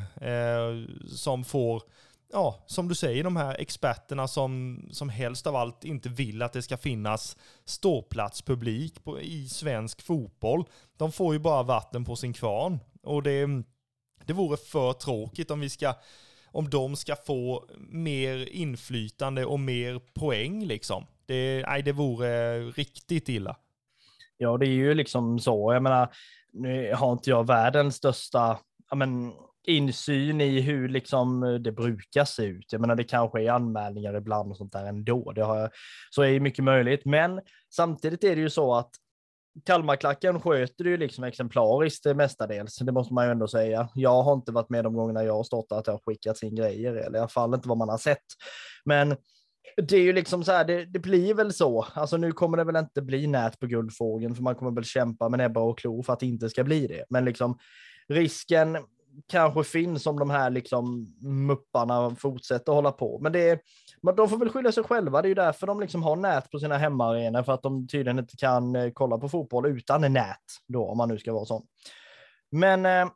som 1.09 1.45
får 1.45 1.83
ja, 2.33 2.65
som 2.67 2.89
du 2.89 2.95
säger, 2.95 3.25
de 3.25 3.37
här 3.37 3.61
experterna 3.61 4.29
som, 4.29 4.83
som 4.93 5.09
helst 5.09 5.47
av 5.47 5.57
allt 5.57 5.85
inte 5.85 6.09
vill 6.09 6.43
att 6.43 6.53
det 6.53 6.63
ska 6.63 6.77
finnas 6.77 7.37
ståplatspublik 7.65 9.05
på, 9.05 9.21
i 9.21 9.49
svensk 9.49 10.03
fotboll. 10.03 10.65
De 10.97 11.13
får 11.13 11.35
ju 11.35 11.39
bara 11.39 11.63
vatten 11.63 12.05
på 12.05 12.17
sin 12.17 12.33
kvarn. 12.33 12.79
Och 13.03 13.23
det, 13.23 13.47
det 14.25 14.33
vore 14.33 14.57
för 14.57 14.93
tråkigt 14.93 15.51
om 15.51 15.61
vi 15.61 15.71
ska 15.71 15.95
om 16.57 16.71
de 16.71 16.97
ska 16.97 17.17
få 17.17 17.65
mer 17.79 18.49
inflytande 18.49 19.45
och 19.45 19.61
mer 19.61 20.01
poäng 20.15 20.65
liksom. 20.65 21.07
Det, 21.27 21.65
nej, 21.67 21.83
det 21.83 21.93
vore 21.93 22.61
riktigt 22.61 23.29
illa. 23.29 23.57
Ja, 24.37 24.57
det 24.57 24.67
är 24.67 24.71
ju 24.71 24.95
liksom 24.95 25.39
så. 25.39 25.73
Jag 25.73 25.83
menar, 25.83 26.09
nu 26.53 26.95
har 26.95 27.13
inte 27.13 27.31
jag 27.31 27.47
världens 27.47 27.97
största 27.97 28.59
men, 28.95 29.33
insyn 29.67 30.41
i 30.41 30.61
hur 30.61 30.89
liksom 30.89 31.43
eh, 31.43 31.55
det 31.55 31.73
brukar 31.73 32.25
se 32.25 32.43
ut. 32.43 32.73
Jag 32.73 32.81
menar, 32.81 32.95
det 32.95 33.05
kanske 33.05 33.43
är 33.43 33.51
anmälningar 33.51 34.17
ibland 34.17 34.51
och 34.51 34.57
sånt 34.57 34.73
där 34.73 34.85
ändå. 34.85 35.33
Det 35.33 35.43
har, 35.43 35.71
så 36.11 36.23
är 36.23 36.29
ju 36.29 36.41
mycket 36.41 36.65
möjligt. 36.65 37.05
Men 37.05 37.41
samtidigt 37.75 38.25
är 38.25 38.37
det 38.37 38.43
ju 38.43 38.51
så 38.51 38.75
att 38.75 38.91
Kalmarklacken 39.65 40.41
sköter 40.41 40.85
det 40.85 40.91
ju 40.91 40.97
liksom 40.97 41.25
exemplariskt 41.25 42.05
mestadels. 42.05 42.79
Det 42.79 42.93
måste 42.93 43.15
man 43.15 43.25
ju 43.25 43.31
ändå 43.31 43.49
säga. 43.49 43.89
Jag 43.95 44.23
har 44.23 44.35
inte 44.35 44.53
varit 44.53 44.71
med 44.71 44.85
de 44.85 44.95
gångerna 44.95 45.25
jag 45.25 45.35
har 45.35 45.45
stått 45.45 45.73
att 45.73 45.85
det 45.85 45.91
har 45.91 46.01
skickats 46.07 46.43
in 46.43 46.55
grejer, 46.55 46.95
eller 46.95 47.19
i 47.19 47.19
alla 47.19 47.29
fall 47.29 47.55
inte 47.55 47.69
vad 47.69 47.79
man 47.79 47.89
har 47.89 47.99
sett. 47.99 48.25
Men 48.85 49.17
det 49.77 49.97
är 49.97 50.01
ju 50.01 50.13
liksom 50.13 50.45
så 50.45 50.53
här, 50.53 50.65
det, 50.65 50.85
det, 50.85 50.99
blir 50.99 51.35
väl 51.35 51.53
så. 51.53 51.87
Alltså 51.95 52.17
nu 52.17 52.33
kommer 52.33 52.57
det 52.57 52.65
väl 52.65 52.77
inte 52.77 53.03
bli 53.03 53.27
nät 53.27 53.61
på 53.61 53.67
Guldfågeln, 53.67 54.35
för 54.35 54.43
man 54.43 54.55
kommer 54.55 54.71
väl 54.71 54.85
kämpa 54.85 55.29
med 55.29 55.39
näbbar 55.39 55.63
och 55.63 55.79
klor 55.79 56.03
för 56.03 56.13
att 56.13 56.21
det 56.21 56.27
inte 56.27 56.51
ska 56.51 56.65
bli 56.65 56.87
det. 56.87 57.05
Men 57.11 57.25
liksom 57.25 57.59
risken 58.09 58.79
kanske 59.27 59.65
finns 59.65 60.07
om 60.07 60.19
de 60.19 60.31
här 60.31 60.51
liksom 60.51 61.15
mupparna 61.21 62.17
fortsätter 62.17 62.73
hålla 62.73 62.93
på. 62.93 63.19
Men 63.19 63.33
det 63.33 63.51
är, 63.51 63.61
de 64.17 64.29
får 64.29 64.39
väl 64.39 64.49
skylla 64.49 64.73
sig 64.73 64.85
själva. 64.85 65.23
Det 65.23 65.27
är 65.27 65.31
ju 65.31 65.35
därför 65.35 65.67
de 65.67 65.81
liksom 65.81 66.03
har 66.03 66.17
nät 66.17 66.51
på 66.51 66.59
sina 66.59 66.79
hemmaarenor, 66.79 67.43
för 67.43 67.53
att 67.53 67.63
de 67.63 67.89
tydligen 67.89 68.19
inte 68.19 68.37
kan 68.37 68.77
eh, 68.77 68.91
kolla 68.91 69.19
på 69.19 69.29
fotboll 69.29 69.67
utan 69.67 70.13
nät 70.13 70.37
då, 70.69 70.87
om 70.87 70.99
man 70.99 71.09
nu 71.09 71.19
ska 71.19 71.33
vara 71.33 71.45
sån. 71.45 71.67
Men 72.51 72.87
eh, 72.87 73.09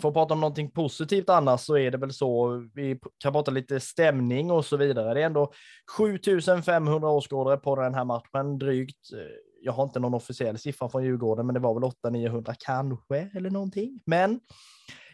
för 0.00 0.08
att 0.08 0.14
prata 0.14 0.34
om 0.34 0.40
någonting 0.40 0.70
positivt 0.70 1.28
annars 1.28 1.60
så 1.60 1.78
är 1.78 1.90
det 1.90 1.98
väl 1.98 2.12
så, 2.12 2.48
vi 2.74 3.00
kan 3.18 3.32
prata 3.32 3.50
lite 3.50 3.80
stämning 3.80 4.50
och 4.50 4.64
så 4.64 4.76
vidare. 4.76 5.14
Det 5.14 5.20
är 5.20 5.26
ändå 5.26 5.52
7500 5.96 7.08
åskådare 7.08 7.56
på 7.56 7.76
den 7.76 7.94
här 7.94 8.04
matchen, 8.04 8.58
drygt. 8.58 9.12
Eh, 9.12 9.45
jag 9.60 9.72
har 9.72 9.84
inte 9.84 10.00
någon 10.00 10.14
officiell 10.14 10.58
siffra 10.58 10.88
från 10.88 11.04
Djurgården, 11.04 11.46
men 11.46 11.54
det 11.54 11.60
var 11.60 11.74
väl 11.74 12.12
800-900 12.12 12.54
kanske, 12.58 13.30
eller 13.34 13.50
någonting. 13.50 14.00
Men 14.06 14.40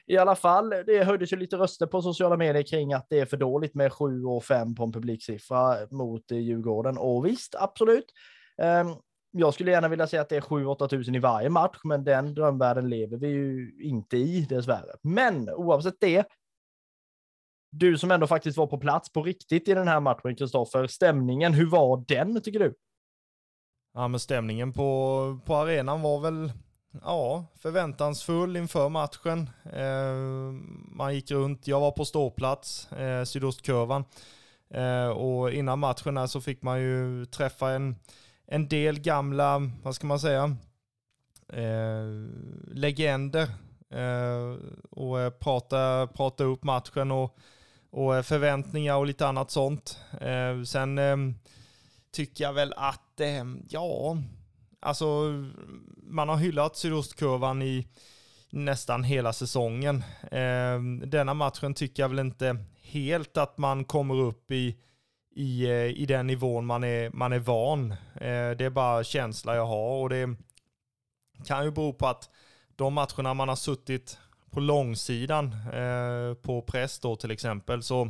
i 0.06 0.16
alla 0.16 0.36
fall, 0.36 0.70
det 0.70 1.04
höjdes 1.04 1.32
ju 1.32 1.36
lite 1.36 1.56
röster 1.56 1.86
på 1.86 2.02
sociala 2.02 2.36
medier 2.36 2.62
kring 2.62 2.92
att 2.92 3.06
det 3.10 3.20
är 3.20 3.26
för 3.26 3.36
dåligt 3.36 3.74
med 3.74 3.92
7 3.92 4.24
och 4.24 4.44
5 4.44 4.74
på 4.74 4.84
en 4.84 4.92
publiksiffra 4.92 5.76
mot 5.90 6.30
Djurgården. 6.30 6.98
Och 6.98 7.26
visst, 7.26 7.54
absolut. 7.58 8.12
Ehm, 8.62 8.88
jag 9.30 9.54
skulle 9.54 9.70
gärna 9.70 9.88
vilja 9.88 10.06
säga 10.06 10.22
att 10.22 10.28
det 10.28 10.36
är 10.36 10.40
7-8 10.40 10.88
tusen 10.88 11.14
i 11.14 11.18
varje 11.18 11.48
match, 11.48 11.78
men 11.84 12.04
den 12.04 12.34
drömvärlden 12.34 12.90
lever 12.90 13.16
vi 13.16 13.28
ju 13.28 13.72
inte 13.80 14.16
i 14.16 14.46
dessvärre. 14.48 14.96
Men 15.02 15.50
oavsett 15.50 16.00
det, 16.00 16.26
du 17.70 17.98
som 17.98 18.10
ändå 18.10 18.26
faktiskt 18.26 18.58
var 18.58 18.66
på 18.66 18.78
plats 18.78 19.12
på 19.12 19.22
riktigt 19.22 19.68
i 19.68 19.74
den 19.74 19.88
här 19.88 20.00
matchen, 20.00 20.36
Kristoffer, 20.36 20.86
stämningen, 20.86 21.54
hur 21.54 21.66
var 21.66 22.04
den 22.08 22.42
tycker 22.42 22.58
du? 22.58 22.74
Ja, 23.94 24.08
men 24.08 24.20
stämningen 24.20 24.72
på, 24.72 25.38
på 25.44 25.56
arenan 25.56 26.02
var 26.02 26.20
väl 26.20 26.52
ja, 27.02 27.44
förväntansfull 27.54 28.56
inför 28.56 28.88
matchen. 28.88 29.50
Eh, 29.72 30.14
man 30.96 31.14
gick 31.14 31.30
runt, 31.30 31.66
jag 31.66 31.80
var 31.80 31.90
på 31.90 32.04
ståplats, 32.04 32.92
eh, 32.92 33.24
sydostkurvan. 33.24 34.04
Eh, 34.74 35.08
och 35.08 35.52
innan 35.52 35.78
matchen 35.78 36.28
så 36.28 36.40
fick 36.40 36.62
man 36.62 36.80
ju 36.80 37.26
träffa 37.26 37.70
en, 37.70 37.96
en 38.46 38.68
del 38.68 39.00
gamla, 39.00 39.70
vad 39.82 39.94
ska 39.94 40.06
man 40.06 40.20
säga, 40.20 40.56
eh, 41.52 42.04
legender. 42.66 43.48
Eh, 43.90 44.56
och 44.90 45.20
eh, 45.20 45.30
prata, 45.30 46.06
prata 46.06 46.44
upp 46.44 46.62
matchen 46.64 47.10
och, 47.10 47.38
och 47.90 48.16
eh, 48.16 48.22
förväntningar 48.22 48.96
och 48.96 49.06
lite 49.06 49.26
annat 49.26 49.50
sånt. 49.50 49.98
Eh, 50.20 50.62
sen 50.62 50.98
tycker 52.12 52.44
jag 52.44 52.52
väl 52.52 52.74
att, 52.76 53.20
eh, 53.20 53.44
ja, 53.68 54.16
alltså 54.80 55.04
man 55.96 56.28
har 56.28 56.36
hyllat 56.36 56.76
sydostkurvan 56.76 57.62
i 57.62 57.86
nästan 58.50 59.04
hela 59.04 59.32
säsongen. 59.32 60.04
Eh, 60.30 60.80
denna 61.06 61.34
matchen 61.34 61.74
tycker 61.74 62.02
jag 62.02 62.08
väl 62.08 62.18
inte 62.18 62.56
helt 62.82 63.36
att 63.36 63.58
man 63.58 63.84
kommer 63.84 64.14
upp 64.14 64.50
i, 64.50 64.76
i, 65.34 65.64
eh, 65.64 65.86
i 65.86 66.06
den 66.06 66.26
nivån 66.26 66.66
man 66.66 66.84
är, 66.84 67.10
man 67.10 67.32
är 67.32 67.38
van. 67.38 67.90
Eh, 68.14 68.50
det 68.50 68.64
är 68.64 68.70
bara 68.70 69.04
känsla 69.04 69.56
jag 69.56 69.66
har 69.66 70.02
och 70.02 70.08
det 70.08 70.36
kan 71.44 71.64
ju 71.64 71.70
bero 71.70 71.92
på 71.92 72.06
att 72.06 72.30
de 72.76 72.94
matcherna 72.94 73.34
man 73.34 73.48
har 73.48 73.56
suttit 73.56 74.18
på 74.50 74.60
långsidan 74.60 75.54
eh, 75.72 76.34
på 76.34 76.62
press 76.62 76.98
då 76.98 77.16
till 77.16 77.30
exempel, 77.30 77.82
så 77.82 78.08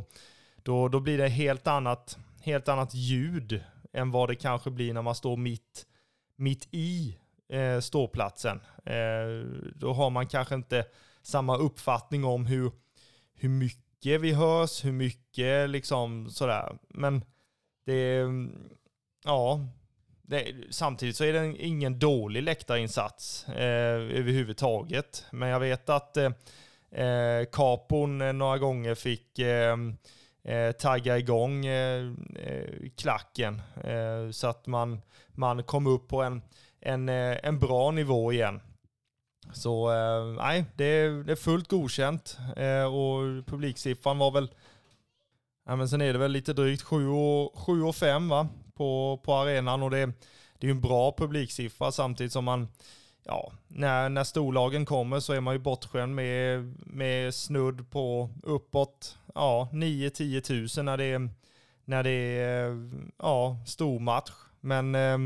då, 0.63 0.87
då 0.87 0.99
blir 0.99 1.17
det 1.17 1.27
helt 1.27 1.67
annat, 1.67 2.17
helt 2.41 2.67
annat 2.67 2.93
ljud 2.93 3.63
än 3.93 4.11
vad 4.11 4.29
det 4.29 4.35
kanske 4.35 4.71
blir 4.71 4.93
när 4.93 5.01
man 5.01 5.15
står 5.15 5.37
mitt, 5.37 5.85
mitt 6.35 6.67
i 6.71 7.17
eh, 7.49 7.79
ståplatsen. 7.79 8.61
Eh, 8.85 9.47
då 9.75 9.93
har 9.93 10.09
man 10.09 10.27
kanske 10.27 10.55
inte 10.55 10.85
samma 11.21 11.57
uppfattning 11.57 12.25
om 12.25 12.45
hur, 12.45 12.71
hur 13.33 13.49
mycket 13.49 14.21
vi 14.21 14.33
hörs, 14.33 14.85
hur 14.85 14.91
mycket 14.91 15.69
liksom 15.69 16.29
sådär. 16.29 16.77
Men 16.89 17.25
det, 17.85 18.25
ja, 19.25 19.67
det, 20.21 20.53
samtidigt 20.69 21.15
så 21.15 21.23
är 21.23 21.33
det 21.33 21.57
ingen 21.57 21.99
dålig 21.99 22.43
läktarinsats 22.43 23.47
eh, 23.47 24.17
överhuvudtaget. 24.19 25.25
Men 25.31 25.49
jag 25.49 25.59
vet 25.59 25.89
att 25.89 26.17
eh, 26.17 26.31
eh 26.91 27.45
Capon 27.51 28.21
eh, 28.21 28.33
några 28.33 28.57
gånger 28.57 28.95
fick 28.95 29.39
eh, 29.39 29.77
eh, 30.43 30.71
tagga 30.71 31.17
igång 31.17 31.65
eh, 31.65 32.11
eh, 32.35 32.89
klacken 32.97 33.61
eh, 33.83 34.31
så 34.31 34.47
att 34.47 34.67
man, 34.67 35.01
man 35.27 35.63
kom 35.63 35.87
upp 35.87 36.07
på 36.07 36.23
en, 36.23 36.41
en, 36.79 37.09
eh, 37.09 37.37
en 37.43 37.59
bra 37.59 37.91
nivå 37.91 38.31
igen. 38.31 38.61
Så 39.53 39.91
eh, 39.91 40.25
nej, 40.25 40.65
det 40.75 40.85
är, 40.85 41.23
det 41.23 41.31
är 41.31 41.35
fullt 41.35 41.67
godkänt 41.67 42.37
eh, 42.57 42.83
och 42.83 43.45
publiksiffran 43.45 44.17
var 44.17 44.31
väl, 44.31 44.51
ja 45.65 45.75
men 45.75 45.89
sen 45.89 46.01
är 46.01 46.13
det 46.13 46.19
väl 46.19 46.31
lite 46.31 46.53
drygt 46.53 46.81
7 46.81 47.07
och, 47.07 47.59
7 47.59 47.83
och 47.83 47.95
5 47.95 48.29
va, 48.29 48.47
på, 48.73 49.21
på 49.23 49.33
arenan 49.33 49.83
och 49.83 49.91
det, 49.91 50.05
det 50.59 50.67
är 50.67 50.69
ju 50.69 50.71
en 50.71 50.81
bra 50.81 51.15
publiksiffra 51.17 51.91
samtidigt 51.91 52.33
som 52.33 52.45
man 52.45 52.67
ja, 53.23 53.51
när, 53.67 54.09
när 54.09 54.23
storlagen 54.23 54.85
kommer 54.85 55.19
så 55.19 55.33
är 55.33 55.41
man 55.41 55.53
ju 55.53 55.59
bortskämd 55.59 56.15
med, 56.15 56.73
med 56.85 57.33
snudd 57.33 57.91
på 57.91 58.29
uppåt 58.43 59.17
ja, 59.35 59.69
9-10 59.71 60.41
tusen 60.41 60.85
när 60.85 60.97
det 60.97 61.05
är, 61.05 61.29
när 61.85 62.03
det 62.03 62.39
är 62.39 62.89
ja, 63.17 63.57
stormatch. 63.67 64.31
Men 64.59 64.95
eh, 64.95 65.17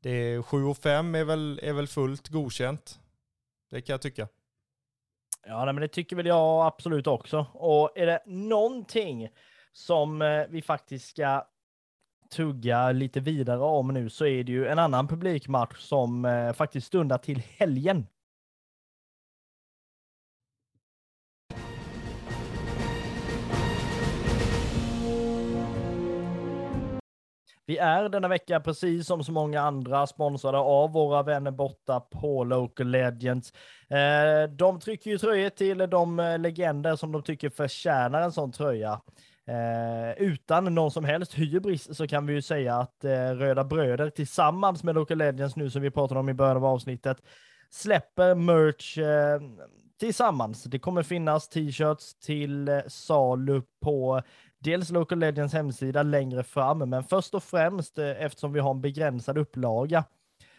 det 0.00 0.10
är 0.10 0.42
7 0.42 0.74
5 0.74 1.14
är 1.14 1.24
väl, 1.24 1.60
är 1.62 1.72
väl 1.72 1.88
fullt 1.88 2.28
godkänt. 2.28 2.98
Det 3.70 3.80
kan 3.80 3.94
jag 3.94 4.02
tycka. 4.02 4.28
Ja, 5.46 5.64
men 5.64 5.76
det 5.76 5.88
tycker 5.88 6.16
väl 6.16 6.26
jag 6.26 6.66
absolut 6.66 7.06
också. 7.06 7.46
Och 7.52 7.98
är 7.98 8.06
det 8.06 8.22
någonting 8.26 9.28
som 9.72 10.22
eh, 10.22 10.44
vi 10.48 10.62
faktiskt 10.62 11.08
ska 11.08 11.44
tugga 12.32 12.92
lite 12.92 13.20
vidare 13.20 13.60
om 13.60 13.88
nu 13.88 14.10
så 14.10 14.26
är 14.26 14.44
det 14.44 14.52
ju 14.52 14.66
en 14.66 14.78
annan 14.78 15.08
publikmatch 15.08 15.78
som 15.78 16.24
eh, 16.24 16.52
faktiskt 16.52 16.86
stundar 16.86 17.18
till 17.18 17.42
helgen. 17.58 18.06
Vi 27.66 27.78
är 27.78 28.08
denna 28.08 28.28
vecka, 28.28 28.60
precis 28.60 29.06
som 29.06 29.24
så 29.24 29.32
många 29.32 29.60
andra, 29.60 30.06
sponsrade 30.06 30.58
av 30.58 30.92
våra 30.92 31.22
vänner 31.22 31.50
borta 31.50 32.00
på 32.00 32.44
Local 32.44 32.90
Legends. 32.90 33.52
Eh, 33.88 34.50
de 34.50 34.80
trycker 34.80 35.10
ju 35.10 35.18
tröjor 35.18 35.50
till 35.50 35.78
de 35.78 36.20
eh, 36.20 36.38
legender 36.38 36.96
som 36.96 37.12
de 37.12 37.22
tycker 37.22 37.50
förtjänar 37.50 38.22
en 38.22 38.32
sån 38.32 38.52
tröja. 38.52 39.00
Eh, 39.46 40.22
utan 40.22 40.74
någon 40.74 40.90
som 40.90 41.04
helst 41.04 41.34
hybris 41.34 41.96
så 41.96 42.06
kan 42.08 42.26
vi 42.26 42.32
ju 42.34 42.42
säga 42.42 42.74
att 42.76 43.04
eh, 43.04 43.10
Röda 43.10 43.64
Bröder 43.64 44.10
tillsammans 44.10 44.84
med 44.84 44.94
Local 44.94 45.18
Legends 45.18 45.56
nu 45.56 45.70
som 45.70 45.82
vi 45.82 45.90
pratade 45.90 46.20
om 46.20 46.28
i 46.28 46.34
början 46.34 46.56
av 46.56 46.64
avsnittet 46.64 47.22
släpper 47.70 48.34
merch 48.34 48.98
eh, 48.98 49.40
tillsammans. 50.00 50.64
Det 50.64 50.78
kommer 50.78 51.02
finnas 51.02 51.48
t-shirts 51.48 52.14
till 52.14 52.68
eh, 52.68 52.80
salu 52.86 53.62
på 53.80 54.22
dels 54.58 54.90
Local 54.90 55.18
Legends 55.18 55.54
hemsida 55.54 56.02
längre 56.02 56.42
fram, 56.42 56.78
men 56.78 57.04
först 57.04 57.34
och 57.34 57.42
främst 57.42 57.98
eh, 57.98 58.24
eftersom 58.24 58.52
vi 58.52 58.60
har 58.60 58.70
en 58.70 58.80
begränsad 58.80 59.38
upplaga 59.38 60.04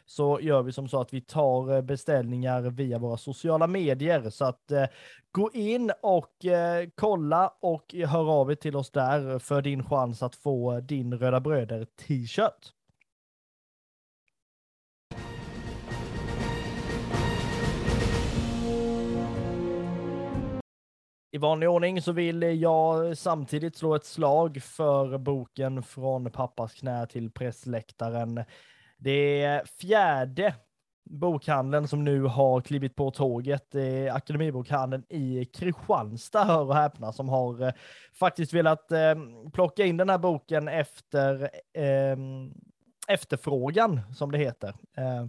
så 0.05 0.39
gör 0.41 0.63
vi 0.63 0.71
som 0.71 0.87
så 0.87 1.01
att 1.01 1.13
vi 1.13 1.21
tar 1.21 1.75
eh, 1.75 1.81
beställningar 1.81 2.61
via 2.61 2.99
våra 2.99 3.17
sociala 3.17 3.67
medier. 3.67 4.29
Så 4.29 4.45
att 4.45 4.71
eh, 4.71 4.85
gå 5.31 5.51
in 5.53 5.91
och 6.01 6.45
eh, 6.45 6.89
kolla 6.95 7.53
och 7.59 7.95
hör 8.07 8.31
av 8.31 8.51
er 8.51 8.55
till 8.55 8.75
oss 8.75 8.91
där 8.91 9.39
för 9.39 9.61
din 9.61 9.83
chans 9.83 10.23
att 10.23 10.35
få 10.35 10.79
din 10.79 11.13
Röda 11.13 11.39
Bröder 11.39 11.85
t-shirt. 12.07 12.73
I 21.31 21.37
vanlig 21.37 21.69
ordning 21.69 22.01
så 22.01 22.11
vill 22.11 22.41
jag 22.41 23.17
samtidigt 23.17 23.75
slå 23.75 23.95
ett 23.95 24.05
slag 24.05 24.61
för 24.63 25.17
boken 25.17 25.83
Från 25.83 26.31
pappas 26.31 26.73
knä 26.73 27.07
till 27.07 27.31
pressläktaren. 27.31 28.43
Det 29.03 29.41
är 29.41 29.65
fjärde 29.65 30.55
bokhandeln 31.09 31.87
som 31.87 32.03
nu 32.03 32.21
har 32.21 32.61
klivit 32.61 32.95
på 32.95 33.11
tåget. 33.11 33.71
Det 33.71 33.81
är 33.81 34.15
Akademibokhandeln 34.15 35.03
i 35.09 35.45
Kristianstad, 35.45 36.43
hör 36.43 36.65
och 36.65 36.75
häpna, 36.75 37.13
som 37.13 37.29
har 37.29 37.61
eh, 37.61 37.73
faktiskt 38.19 38.53
velat 38.53 38.91
eh, 38.91 39.15
plocka 39.53 39.85
in 39.85 39.97
den 39.97 40.09
här 40.09 40.17
boken 40.17 40.67
efter 40.67 41.49
eh, 41.73 42.17
efterfrågan, 43.07 44.01
som 44.15 44.31
det 44.31 44.37
heter. 44.37 44.69
Eh, 44.97 45.25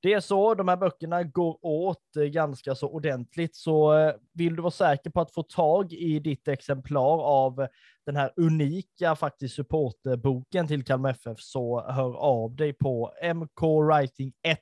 det 0.00 0.12
är 0.12 0.20
så, 0.20 0.54
de 0.54 0.68
här 0.68 0.76
böckerna 0.76 1.22
går 1.22 1.58
åt 1.62 2.16
eh, 2.16 2.22
ganska 2.22 2.74
så 2.74 2.88
ordentligt, 2.88 3.56
så 3.56 3.98
eh, 3.98 4.14
vill 4.34 4.56
du 4.56 4.62
vara 4.62 4.70
säker 4.70 5.10
på 5.10 5.20
att 5.20 5.34
få 5.34 5.42
tag 5.42 5.92
i 5.92 6.18
ditt 6.18 6.48
exemplar 6.48 7.22
av 7.22 7.66
den 8.06 8.16
här 8.16 8.32
unika 8.36 9.16
faktiskt 9.16 9.54
supporterboken 9.54 10.66
till 10.66 10.84
Kalmar 10.84 11.10
FF 11.10 11.40
så 11.40 11.90
hör 11.90 12.16
av 12.16 12.56
dig 12.56 12.72
på 12.72 13.12
mkwriting1 13.22 14.56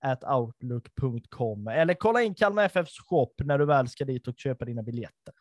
at 0.00 0.24
outlook.com 0.24 1.68
eller 1.68 1.94
kolla 1.94 2.22
in 2.22 2.34
Kalmar 2.34 2.64
FFs 2.64 2.98
shop 2.98 3.34
när 3.44 3.58
du 3.58 3.66
väl 3.66 3.88
ska 3.88 4.04
dit 4.04 4.28
och 4.28 4.38
köpa 4.38 4.64
dina 4.64 4.82
biljetter. 4.82 5.34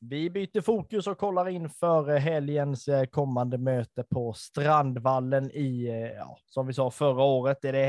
Vi 0.00 0.30
byter 0.30 0.60
fokus 0.60 1.06
och 1.06 1.18
kollar 1.18 1.48
in 1.48 1.68
för 1.68 2.16
helgens 2.16 2.88
eh, 2.88 3.04
kommande 3.04 3.58
möte 3.58 4.02
på 4.02 4.32
Strandvallen 4.32 5.50
i, 5.50 5.86
eh, 5.88 5.96
ja, 5.96 6.38
som 6.46 6.66
vi 6.66 6.72
sa 6.72 6.90
förra 6.90 7.22
året, 7.22 7.64
är 7.64 7.72
det 7.72 7.86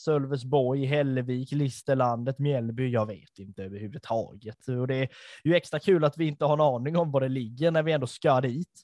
Sölvesborg, 0.00 0.84
Hällevik, 0.84 1.52
Listerlandet, 1.52 2.38
Mjällby, 2.38 2.90
jag 2.90 3.06
vet 3.06 3.38
inte 3.38 3.64
överhuvudtaget. 3.64 4.68
Och 4.68 4.86
det 4.86 4.94
är 4.94 5.08
ju 5.44 5.54
extra 5.54 5.80
kul 5.80 6.04
att 6.04 6.18
vi 6.18 6.26
inte 6.26 6.44
har 6.44 6.54
en 6.54 6.60
aning 6.60 6.96
om 6.96 7.10
var 7.10 7.20
det 7.20 7.28
ligger 7.28 7.70
när 7.70 7.82
vi 7.82 7.92
ändå 7.92 8.06
ska 8.06 8.40
dit. 8.40 8.82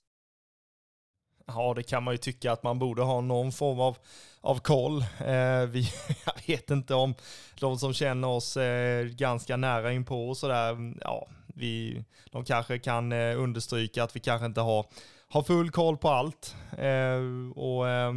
Ja, 1.46 1.74
det 1.74 1.82
kan 1.82 2.02
man 2.02 2.14
ju 2.14 2.18
tycka 2.18 2.52
att 2.52 2.62
man 2.62 2.78
borde 2.78 3.02
ha 3.02 3.20
någon 3.20 3.52
form 3.52 3.80
av, 3.80 3.96
av 4.40 4.58
koll. 4.58 5.00
Eh, 5.02 5.66
vi, 5.68 5.88
jag 6.26 6.46
vet 6.46 6.70
inte 6.70 6.94
om 6.94 7.14
de 7.60 7.78
som 7.78 7.92
känner 7.92 8.28
oss 8.28 8.56
eh, 8.56 9.04
ganska 9.04 9.56
nära 9.56 9.92
inpå 9.92 10.28
och 10.28 10.36
sådär, 10.36 10.70
mm, 10.70 10.98
ja, 11.00 11.28
vi, 11.46 12.04
de 12.30 12.44
kanske 12.44 12.78
kan 12.78 13.12
eh, 13.12 13.40
understryka 13.40 14.04
att 14.04 14.16
vi 14.16 14.20
kanske 14.20 14.46
inte 14.46 14.60
har, 14.60 14.86
har 15.28 15.42
full 15.42 15.70
koll 15.70 15.96
på 15.96 16.08
allt. 16.08 16.56
Eh, 16.78 17.20
och 17.54 17.88
eh, 17.88 18.12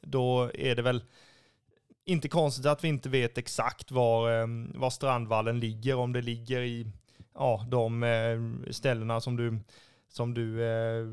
då 0.00 0.50
är 0.54 0.74
det 0.74 0.82
väl 0.82 1.02
inte 2.06 2.28
konstigt 2.28 2.66
att 2.66 2.84
vi 2.84 2.88
inte 2.88 3.08
vet 3.08 3.38
exakt 3.38 3.90
var, 3.90 4.30
ehm, 4.30 4.72
var 4.74 4.90
Strandvallen 4.90 5.60
ligger, 5.60 5.96
om 5.96 6.12
det 6.12 6.22
ligger 6.22 6.60
i 6.60 6.86
ja, 7.34 7.64
de 7.68 8.02
eh, 8.02 8.70
ställena 8.70 9.20
som 9.20 9.36
du, 9.36 9.58
som 10.08 10.34
du 10.34 10.64
eh, 10.64 11.06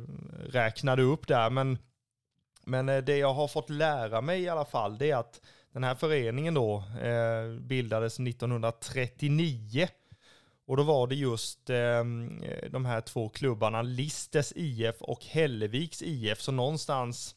räknade 0.45 1.01
upp 1.01 1.27
där. 1.27 1.49
Men, 1.49 1.77
men 2.65 2.89
eh, 2.89 3.03
det 3.03 3.17
jag 3.17 3.33
har 3.33 3.47
fått 3.47 3.69
lära 3.69 4.21
mig 4.21 4.41
i 4.41 4.49
alla 4.49 4.65
fall, 4.65 4.97
det 4.97 5.11
är 5.11 5.15
att 5.15 5.41
den 5.71 5.83
här 5.83 5.95
föreningen 5.95 6.53
då 6.53 6.83
bildades 7.59 8.19
1939 8.19 9.87
och 10.65 10.77
då 10.77 10.83
var 10.83 11.07
det 11.07 11.15
just 11.15 11.69
eh, 11.69 12.03
de 12.69 12.85
här 12.85 13.01
två 13.01 13.29
klubbarna, 13.29 13.81
Listes 13.81 14.53
IF 14.55 15.01
och 15.01 15.25
Hälleviks 15.25 16.01
IF. 16.01 16.41
Så 16.41 16.51
någonstans 16.51 17.35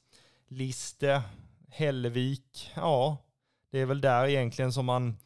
Liste, 0.49 1.23
Hällevik, 1.69 2.71
ja, 2.75 3.17
det 3.71 3.81
är 3.81 3.87
väl 3.87 4.01
där 4.01 4.27
egentligen 4.27 4.73
som 4.73 4.87
man, 4.87 5.17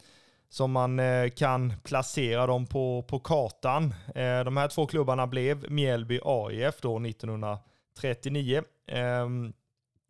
som 0.49 0.71
man 0.71 0.99
eh, 0.99 1.29
kan 1.29 1.73
placera 1.83 2.47
dem 2.47 2.65
på, 2.65 3.05
på 3.07 3.19
kartan. 3.19 3.93
Eh, 4.15 4.43
de 4.43 4.57
här 4.57 4.67
två 4.67 4.87
klubbarna 4.87 5.27
blev 5.27 5.71
Mjällby 5.71 6.19
AIF 6.23 6.81
då 6.81 6.99
1939. 6.99 8.63
Ehm, 8.87 9.53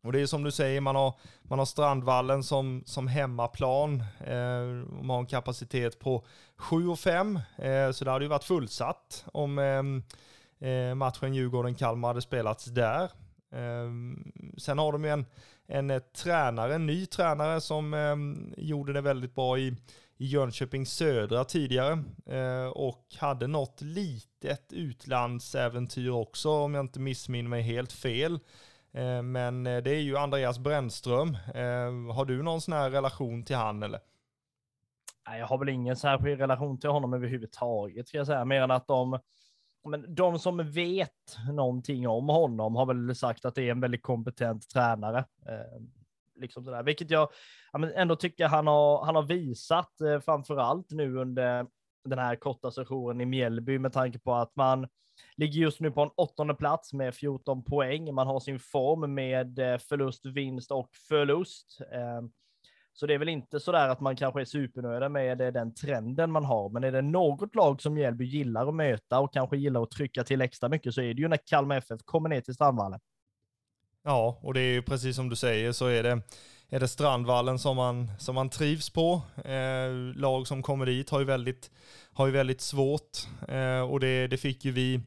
och 0.04 0.12
det 0.12 0.22
är 0.22 0.26
som 0.26 0.44
du 0.44 0.52
säger, 0.52 0.82
man 0.82 0.96
har, 0.96 1.14
man 1.42 1.60
har 1.60 1.66
Strandvallen 1.66 2.44
som, 2.44 2.84
som 2.86 3.08
hemmaplan. 3.08 4.04
Eh, 4.26 4.64
man 5.02 5.10
har 5.10 5.20
en 5.20 5.26
kapacitet 5.26 6.00
på 6.00 6.26
7 6.58 6.88
och 6.88 7.00
5, 7.00 7.40
eh, 7.58 7.92
så 7.92 8.06
det 8.06 8.12
hade 8.12 8.26
ju 8.26 8.30
varit 8.30 8.44
fullsatt 8.44 9.26
om 9.34 9.60
ehm, 9.60 10.04
eh, 10.60 10.96
matchen 10.96 11.34
Djurgården-Kalmar 11.34 12.08
hade 12.08 12.22
spelats 12.22 12.66
där. 12.66 13.04
Eh, 13.52 13.92
sen 14.58 14.78
har 14.78 14.92
de 14.92 15.04
ju 15.04 15.10
en, 15.10 15.26
en 15.72 15.90
eh, 15.90 16.00
tränare, 16.00 16.76
en 16.76 16.86
ny 16.86 17.06
tränare 17.06 17.62
som 17.62 17.94
eh, 17.94 18.16
gjorde 18.66 18.94
det 18.94 19.02
väldigt 19.02 19.36
bra 19.36 19.58
i, 19.58 19.68
i 20.18 20.26
Jönköping 20.26 20.86
Södra 20.86 21.44
tidigare 21.44 22.04
eh, 22.26 22.68
och 22.68 23.06
hade 23.20 23.48
något 23.48 23.82
litet 23.82 24.74
utlandsäventyr 24.74 26.10
också 26.10 26.50
om 26.50 26.74
jag 26.74 26.84
inte 26.84 27.00
missminner 27.00 27.50
mig 27.50 27.62
helt 27.62 27.92
fel. 27.92 28.40
Eh, 28.94 29.22
men 29.22 29.68
eh, 29.68 29.84
det 29.84 29.92
är 29.92 30.02
ju 30.02 30.18
Andreas 30.18 30.60
Brännström. 30.60 31.38
Eh, 31.56 32.16
har 32.16 32.26
du 32.26 32.44
någon 32.44 32.62
sån 32.62 32.74
här 32.74 32.90
relation 32.90 33.44
till 33.44 33.56
han 33.56 33.84
eller? 33.84 34.00
Jag 35.26 35.48
har 35.48 35.58
väl 35.58 35.70
ingen 35.70 35.96
särskild 35.96 36.40
relation 36.40 36.80
till 36.80 36.90
honom 36.90 37.14
överhuvudtaget 37.14 38.08
ska 38.08 38.18
jag 38.18 38.28
säga, 38.28 38.46
mer 38.46 38.62
än 38.62 38.72
att 38.72 38.88
de 38.88 39.20
men 39.84 40.16
de 40.16 40.40
som 40.40 40.72
vet 40.72 41.38
någonting 41.54 42.08
om 42.08 42.30
honom 42.30 42.76
har 42.76 42.86
väl 42.86 43.16
sagt 43.16 43.46
att 43.46 43.56
det 43.56 43.68
är 43.68 43.72
en 43.72 43.82
väldigt 43.82 44.04
kompetent 44.04 44.70
tränare. 44.70 45.20
Eh, 45.20 45.82
liksom 46.36 46.66
sådär. 46.66 46.84
Vilket 46.84 47.12
jag 47.12 47.30
ja, 47.72 47.90
ändå 47.90 48.16
tycker 48.16 48.48
han 48.48 48.68
har, 48.68 49.06
han 49.06 49.16
har 49.16 49.24
visat, 49.24 50.02
eh, 50.02 50.20
framför 50.20 50.58
allt 50.58 50.92
nu 50.92 51.18
under 51.18 51.66
den 52.06 52.20
här 52.20 52.36
korta 52.36 52.72
sessionen 52.72 53.22
i 53.22 53.26
Mjällby, 53.26 53.80
med 53.80 53.94
tanke 53.94 54.20
på 54.20 54.34
att 54.34 54.56
man 54.56 54.88
ligger 55.36 55.60
just 55.60 55.80
nu 55.80 55.92
på 55.92 56.02
en 56.02 56.10
åttonde 56.16 56.54
plats 56.54 56.94
med 56.94 57.16
14 57.16 57.64
poäng. 57.64 58.14
Man 58.14 58.28
har 58.28 58.40
sin 58.40 58.60
form 58.60 59.14
med 59.14 59.60
eh, 59.60 59.78
förlust, 59.78 60.26
vinst 60.26 60.72
och 60.72 60.90
förlust. 61.10 61.82
Eh, 61.92 62.22
så 62.94 63.06
det 63.06 63.14
är 63.14 63.18
väl 63.18 63.30
inte 63.30 63.60
så 63.60 63.72
där 63.72 63.90
att 63.90 64.00
man 64.00 64.16
kanske 64.16 64.42
är 64.42 64.46
supernöjda 64.46 65.10
med 65.10 65.38
den 65.38 65.74
trenden 65.74 66.32
man 66.32 66.46
har, 66.46 66.70
men 66.70 66.84
är 66.84 66.92
det 66.92 67.02
något 67.02 67.56
lag 67.56 67.82
som 67.82 67.94
Mjällby 67.94 68.26
gillar 68.26 68.68
att 68.68 68.76
möta 68.76 69.20
och 69.20 69.34
kanske 69.34 69.58
gillar 69.58 69.84
att 69.84 69.92
trycka 69.92 70.24
till 70.24 70.42
extra 70.42 70.70
mycket 70.70 70.94
så 70.94 71.02
är 71.02 71.14
det 71.14 71.22
ju 71.22 71.28
när 71.28 71.48
Kalmar 71.48 71.78
FF 71.78 72.02
kommer 72.06 72.30
ner 72.30 72.42
till 72.42 72.54
Strandvallen. 72.54 73.00
Ja, 74.04 74.40
och 74.42 74.54
det 74.54 74.62
är 74.62 74.74
ju 74.74 74.82
precis 74.82 75.16
som 75.16 75.30
du 75.30 75.36
säger 75.36 75.72
så 75.72 75.86
är 75.86 76.04
det, 76.04 76.22
är 76.70 76.80
det 76.80 76.88
Strandvallen 76.88 77.60
som 77.60 77.76
man, 77.76 78.12
som 78.20 78.36
man 78.36 78.50
trivs 78.50 78.90
på. 78.90 79.22
Eh, 79.46 79.92
lag 80.16 80.48
som 80.48 80.64
kommer 80.64 80.86
dit 80.86 81.10
har 81.10 81.20
ju 81.20 81.26
väldigt, 81.26 81.72
har 82.14 82.26
ju 82.26 82.32
väldigt 82.32 82.62
svårt 82.62 83.28
eh, 83.48 83.82
och 83.82 84.00
det, 84.00 84.28
det 84.28 84.38
fick 84.38 84.66
ju 84.66 84.72
vi 84.72 85.02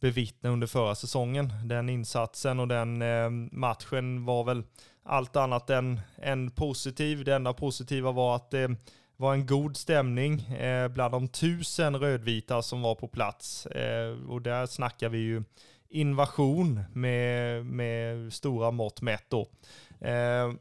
bevittna 0.00 0.50
under 0.50 0.66
förra 0.66 0.94
säsongen. 0.94 1.52
Den 1.64 1.88
insatsen 1.88 2.60
och 2.60 2.68
den 2.68 3.02
eh, 3.02 3.30
matchen 3.52 4.24
var 4.24 4.44
väl 4.44 4.62
allt 5.02 5.36
annat 5.36 5.70
än, 5.70 6.00
än 6.22 6.50
positiv. 6.50 7.24
Det 7.24 7.34
enda 7.34 7.52
positiva 7.52 8.12
var 8.12 8.36
att 8.36 8.50
det 8.50 8.76
var 9.16 9.34
en 9.34 9.46
god 9.46 9.76
stämning 9.76 10.40
eh, 10.40 10.88
bland 10.88 11.14
de 11.14 11.28
tusen 11.28 11.96
rödvita 11.96 12.62
som 12.62 12.82
var 12.82 12.94
på 12.94 13.08
plats. 13.08 13.66
Eh, 13.66 14.28
och 14.28 14.42
där 14.42 14.66
snackar 14.66 15.08
vi 15.08 15.18
ju 15.18 15.42
invasion 15.88 16.80
med, 16.92 17.66
med 17.66 18.32
stora 18.32 18.70
mått 18.70 19.02
mätt 19.02 19.24
då. 19.28 19.48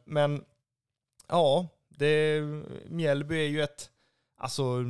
Men 0.06 0.44
ja, 1.28 1.68
det, 1.90 2.42
Mjällby 2.90 3.36
är 3.36 3.50
ju 3.50 3.62
ett, 3.62 3.90
alltså 4.38 4.84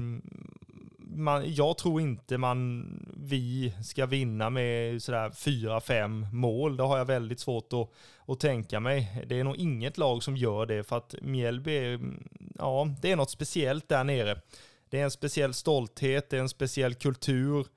man, 1.16 1.54
jag 1.54 1.78
tror 1.78 2.02
inte 2.02 2.38
man, 2.38 2.86
vi 3.18 3.74
ska 3.84 4.06
vinna 4.06 4.50
med 4.50 5.04
sådär 5.04 5.32
fyra, 5.32 5.82
fem 5.82 6.26
mål. 6.32 6.78
Det 6.78 6.84
har 6.84 6.98
jag 6.98 7.06
väldigt 7.06 7.40
svårt 7.40 7.74
att, 7.74 7.90
att 8.26 8.40
tänka 8.40 8.80
mig. 8.80 9.26
Det 9.28 9.40
är 9.40 9.44
nog 9.44 9.56
inget 9.56 9.98
lag 9.98 10.24
som 10.24 10.38
gör 10.38 10.66
det 10.66 10.84
för 10.84 10.98
att 10.98 11.16
Mjällby 11.22 11.78
mm, 11.78 12.28
ja, 12.58 12.88
det 13.02 13.12
är 13.12 13.16
något 13.16 13.32
speciellt 13.32 13.90
där 13.90 14.04
nere. 14.04 14.42
Det 14.90 15.00
är 15.00 15.04
en 15.04 15.12
speciell 15.12 15.54
stolthet, 15.54 16.30
det 16.30 16.38
är 16.38 16.42
en 16.42 16.50
speciell 16.50 16.94
kultur. 16.94 17.68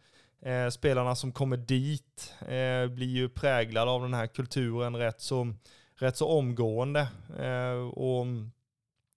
Eh, 0.43 0.69
spelarna 0.69 1.15
som 1.15 1.33
kommer 1.33 1.57
dit 1.57 2.35
eh, 2.41 2.87
blir 2.87 3.07
ju 3.07 3.29
präglade 3.29 3.91
av 3.91 4.03
den 4.03 4.15
här 4.15 4.27
kulturen 4.27 4.97
rätt 4.97 5.21
så, 5.21 5.55
rätt 5.95 6.17
så 6.17 6.29
omgående. 6.29 7.01
Eh, 7.39 7.89
och 7.89 8.27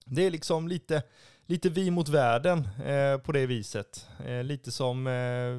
det 0.04 0.26
är 0.26 0.30
liksom 0.30 0.68
lite, 0.68 1.02
lite 1.46 1.68
vi 1.70 1.90
mot 1.90 2.08
världen 2.08 2.68
eh, 2.84 3.18
på 3.18 3.32
det 3.32 3.46
viset. 3.46 4.08
Eh, 4.26 4.44
lite 4.44 4.72
som 4.72 5.06
eh, 5.06 5.54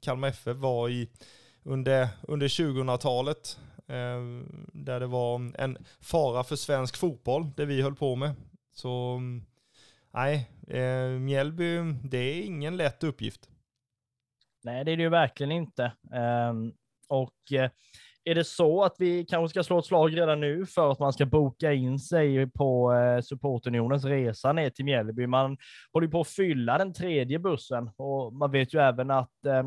Kalmar 0.00 0.28
FF 0.28 0.56
var 0.56 0.88
i 0.88 1.08
under, 1.62 2.08
under 2.22 2.48
2000-talet. 2.48 3.58
Eh, 3.86 4.20
där 4.72 5.00
det 5.00 5.06
var 5.06 5.52
en 5.60 5.78
fara 6.00 6.44
för 6.44 6.56
svensk 6.56 6.96
fotboll, 6.96 7.50
det 7.56 7.64
vi 7.64 7.82
höll 7.82 7.94
på 7.94 8.16
med. 8.16 8.34
Så 8.72 9.20
nej, 10.14 10.50
eh, 10.68 11.08
Mjällby, 11.08 11.78
det 12.04 12.18
är 12.18 12.42
ingen 12.42 12.76
lätt 12.76 13.04
uppgift. 13.04 13.48
Nej, 14.62 14.84
det 14.84 14.92
är 14.92 14.96
det 14.96 15.02
ju 15.02 15.08
verkligen 15.08 15.52
inte. 15.52 15.92
Ehm, 16.12 16.72
och 17.08 17.52
eh, 17.52 17.70
är 18.24 18.34
det 18.34 18.44
så 18.44 18.82
att 18.82 18.94
vi 18.98 19.24
kanske 19.24 19.48
ska 19.48 19.62
slå 19.62 19.78
ett 19.78 19.84
slag 19.84 20.16
redan 20.16 20.40
nu 20.40 20.66
för 20.66 20.92
att 20.92 20.98
man 20.98 21.12
ska 21.12 21.26
boka 21.26 21.72
in 21.72 21.98
sig 21.98 22.50
på 22.50 22.92
eh, 22.92 23.20
supportunionens 23.20 24.04
resa 24.04 24.52
ner 24.52 24.70
till 24.70 24.84
Mjällby? 24.84 25.26
Man 25.26 25.56
håller 25.92 26.08
på 26.08 26.20
att 26.20 26.28
fylla 26.28 26.78
den 26.78 26.92
tredje 26.92 27.38
bussen 27.38 27.90
och 27.96 28.32
man 28.32 28.50
vet 28.50 28.74
ju 28.74 28.80
även 28.80 29.10
att 29.10 29.46
eh, 29.46 29.62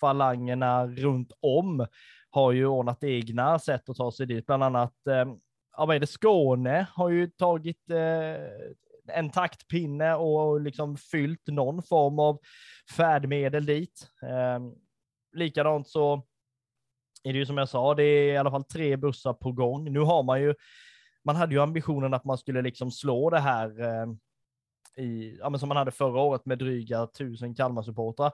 falangerna 0.00 0.86
runt 0.86 1.32
om 1.40 1.86
har 2.30 2.52
ju 2.52 2.66
ordnat 2.66 3.04
egna 3.04 3.58
sätt 3.58 3.88
att 3.88 3.96
ta 3.96 4.12
sig 4.12 4.26
dit, 4.26 4.46
bland 4.46 4.64
annat 4.64 5.06
eh, 5.06 5.34
ja, 5.76 5.86
vad 5.86 5.96
är 5.96 6.00
det, 6.00 6.06
Skåne 6.06 6.86
har 6.94 7.08
ju 7.08 7.26
tagit 7.26 7.90
eh, 7.90 9.16
en 9.16 9.30
taktpinne 9.30 10.14
och 10.14 10.60
liksom 10.60 10.96
fyllt 10.96 11.46
någon 11.46 11.82
form 11.82 12.18
av 12.18 12.38
färdmedel 12.96 13.66
dit. 13.66 14.08
Eh, 14.22 14.60
likadant 15.32 15.88
så 15.88 16.22
är 17.22 17.32
det 17.32 17.38
ju 17.38 17.46
som 17.46 17.58
jag 17.58 17.68
sa, 17.68 17.94
det 17.94 18.04
är 18.04 18.32
i 18.32 18.36
alla 18.36 18.50
fall 18.50 18.64
tre 18.64 18.96
bussar 18.96 19.32
på 19.32 19.52
gång. 19.52 19.92
Nu 19.92 20.00
har 20.00 20.22
man 20.22 20.42
ju, 20.42 20.54
man 21.24 21.36
hade 21.36 21.54
ju 21.54 21.60
ambitionen 21.60 22.14
att 22.14 22.24
man 22.24 22.38
skulle 22.38 22.62
liksom 22.62 22.90
slå 22.90 23.30
det 23.30 23.40
här 23.40 23.80
eh, 23.80 24.06
i, 24.96 25.36
ja, 25.40 25.50
men 25.50 25.60
som 25.60 25.68
man 25.68 25.76
hade 25.76 25.90
förra 25.90 26.20
året 26.20 26.46
med 26.46 26.58
dryga 26.58 27.06
tusen 27.06 27.54
Kalmar-supportrar. 27.54 28.32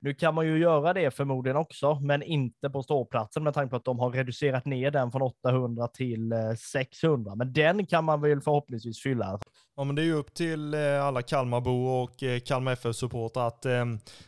Nu 0.00 0.14
kan 0.14 0.34
man 0.34 0.46
ju 0.46 0.58
göra 0.58 0.92
det 0.92 1.10
förmodligen 1.10 1.56
också, 1.56 1.94
men 1.94 2.22
inte 2.22 2.70
på 2.70 2.82
ståplatsen 2.82 3.44
med 3.44 3.54
tanke 3.54 3.70
på 3.70 3.76
att 3.76 3.84
de 3.84 3.98
har 3.98 4.10
reducerat 4.10 4.64
ner 4.64 4.90
den 4.90 5.12
från 5.12 5.22
800 5.22 5.88
till 5.88 6.32
eh, 6.32 6.38
600. 6.72 7.34
Men 7.34 7.52
den 7.52 7.86
kan 7.86 8.04
man 8.04 8.20
väl 8.20 8.40
förhoppningsvis 8.40 9.02
fylla. 9.02 9.40
Ja, 9.76 9.84
men 9.84 9.96
det 9.96 10.02
är 10.02 10.06
ju 10.06 10.14
upp 10.14 10.34
till 10.34 10.74
eh, 10.74 11.04
alla 11.04 11.22
Kalmarbor 11.22 12.02
och 12.02 12.22
eh, 12.22 12.40
Kalmar 12.40 12.72
FF-supportrar 12.72 13.46
att, 13.46 13.66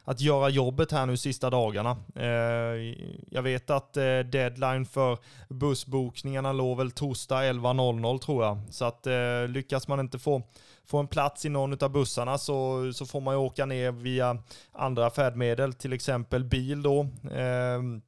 att 0.04 0.20
göra 0.20 0.48
jobbet 0.48 0.92
här 0.92 1.06
nu 1.06 1.16
sista 1.16 1.50
dagarna. 1.50 1.96
Jag 3.30 3.42
vet 3.42 3.70
att 3.70 3.92
deadline 4.32 4.86
för 4.86 5.18
bussbokningarna 5.48 6.52
låg 6.52 6.78
väl 6.78 6.90
torsdag 6.90 7.42
11.00 7.42 8.18
tror 8.18 8.44
jag. 8.44 8.58
Så 8.70 8.84
att 8.84 9.06
lyckas 9.48 9.88
man 9.88 10.00
inte 10.00 10.18
få 10.18 10.42
få 10.86 10.98
en 10.98 11.08
plats 11.08 11.44
i 11.44 11.48
någon 11.48 11.84
av 11.84 11.90
bussarna 11.90 12.38
så, 12.38 12.92
så 12.92 13.06
får 13.06 13.20
man 13.20 13.34
ju 13.34 13.38
åka 13.38 13.66
ner 13.66 13.92
via 13.92 14.38
andra 14.72 15.10
färdmedel, 15.10 15.72
till 15.72 15.92
exempel 15.92 16.44
bil 16.44 16.82
då. 16.82 17.06
Ehm, 17.32 18.02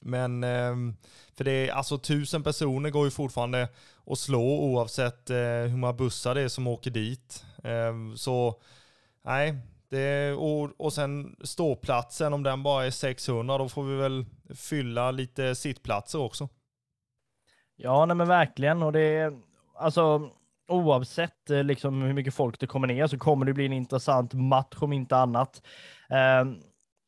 men 0.00 0.44
ehm, 0.44 0.96
för 1.34 1.44
det 1.44 1.52
är 1.52 1.72
alltså 1.72 1.98
tusen 1.98 2.42
personer 2.42 2.90
går 2.90 3.04
ju 3.04 3.10
fortfarande 3.10 3.68
att 4.06 4.18
slå 4.18 4.60
oavsett 4.60 5.30
eh, 5.30 5.36
hur 5.36 5.76
många 5.76 5.92
bussar 5.92 6.34
det 6.34 6.40
är 6.40 6.48
som 6.48 6.66
åker 6.66 6.90
dit. 6.90 7.44
Ehm, 7.64 8.16
så 8.16 8.60
nej, 9.24 9.58
det, 9.88 10.32
och, 10.32 10.70
och 10.76 10.92
sen 10.92 11.36
ståplatsen, 11.44 12.32
om 12.32 12.42
den 12.42 12.62
bara 12.62 12.86
är 12.86 12.90
600, 12.90 13.58
då 13.58 13.68
får 13.68 13.84
vi 13.84 13.96
väl 13.96 14.26
fylla 14.54 15.10
lite 15.10 15.54
sittplatser 15.54 16.18
också. 16.18 16.48
Ja, 17.76 18.06
nej 18.06 18.16
men 18.16 18.28
verkligen. 18.28 18.82
Och 18.82 18.92
det 18.92 19.00
är, 19.00 19.32
alltså, 19.74 20.30
oavsett 20.72 21.50
eh, 21.50 21.64
liksom, 21.64 22.02
hur 22.02 22.12
mycket 22.12 22.34
folk 22.34 22.60
det 22.60 22.66
kommer 22.66 22.86
ner 22.86 23.06
så 23.06 23.18
kommer 23.18 23.46
det 23.46 23.52
bli 23.52 23.66
en 23.66 23.72
intressant 23.72 24.34
match 24.34 24.76
om 24.80 24.92
inte 24.92 25.16
annat. 25.16 25.62
Eh, 26.10 26.44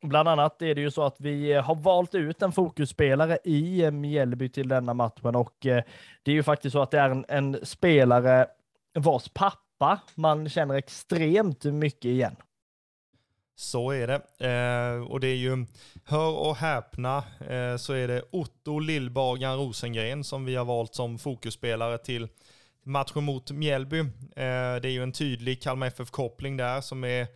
bland 0.08 0.28
annat 0.28 0.62
är 0.62 0.74
det 0.74 0.80
ju 0.80 0.90
så 0.90 1.02
att 1.02 1.16
vi 1.20 1.52
eh, 1.52 1.62
har 1.62 1.74
valt 1.74 2.14
ut 2.14 2.42
en 2.42 2.52
fokusspelare 2.52 3.38
i 3.44 3.82
eh, 3.82 3.90
Mjällby 3.90 4.48
till 4.48 4.68
denna 4.68 4.94
matchen 4.94 5.36
och 5.36 5.66
eh, 5.66 5.82
det 6.22 6.30
är 6.30 6.34
ju 6.34 6.42
faktiskt 6.42 6.72
så 6.72 6.82
att 6.82 6.90
det 6.90 6.98
är 6.98 7.10
en, 7.10 7.24
en 7.28 7.58
spelare 7.62 8.46
vars 8.98 9.28
pappa 9.28 10.00
man 10.14 10.48
känner 10.48 10.74
extremt 10.74 11.64
mycket 11.64 12.04
igen. 12.04 12.36
Så 13.56 13.90
är 13.90 14.06
det. 14.06 14.46
Eh, 14.48 15.10
och 15.10 15.20
det 15.20 15.28
är 15.28 15.36
ju, 15.36 15.66
hör 16.04 16.32
och 16.48 16.56
häpna, 16.56 17.16
eh, 17.40 17.76
så 17.76 17.92
är 17.92 18.08
det 18.08 18.22
Otto 18.30 18.78
Lillbagan 18.78 19.58
Rosengren 19.58 20.24
som 20.24 20.44
vi 20.44 20.54
har 20.54 20.64
valt 20.64 20.94
som 20.94 21.18
fokusspelare 21.18 21.98
till 21.98 22.28
matchen 22.84 23.24
mot 23.24 23.50
Mjällby. 23.50 23.98
Eh, 23.98 24.06
det 24.82 24.88
är 24.88 24.90
ju 24.90 25.02
en 25.02 25.12
tydlig 25.12 25.62
Kalmar 25.62 25.86
FF-koppling 25.86 26.56
där 26.56 26.80
som 26.80 27.04
är, 27.04 27.26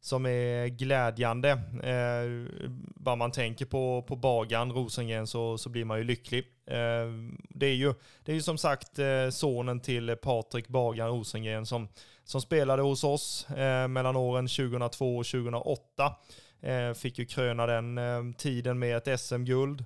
som 0.00 0.26
är 0.26 0.66
glädjande. 0.66 1.50
Eh, 1.82 2.54
bara 2.94 3.16
man 3.16 3.32
tänker 3.32 3.66
på, 3.66 4.04
på 4.08 4.16
Bagan, 4.16 4.72
Rosengren, 4.72 5.26
så, 5.26 5.58
så 5.58 5.68
blir 5.68 5.84
man 5.84 5.98
ju 5.98 6.04
lycklig. 6.04 6.44
Eh, 6.66 7.06
det, 7.48 7.66
är 7.66 7.74
ju, 7.74 7.94
det 8.24 8.32
är 8.32 8.36
ju 8.36 8.42
som 8.42 8.58
sagt 8.58 8.98
eh, 8.98 9.28
sonen 9.30 9.80
till 9.80 10.16
Patrik 10.16 10.68
Bagan 10.68 11.08
Rosengren 11.08 11.66
som, 11.66 11.88
som 12.24 12.40
spelade 12.40 12.82
hos 12.82 13.04
oss 13.04 13.50
eh, 13.50 13.88
mellan 13.88 14.16
åren 14.16 14.48
2002 14.48 15.16
och 15.16 15.26
2008. 15.26 16.14
Eh, 16.62 16.92
fick 16.92 17.18
ju 17.18 17.26
kröna 17.26 17.66
den 17.66 18.34
tiden 18.34 18.78
med 18.78 19.08
ett 19.08 19.20
SM-guld. 19.20 19.84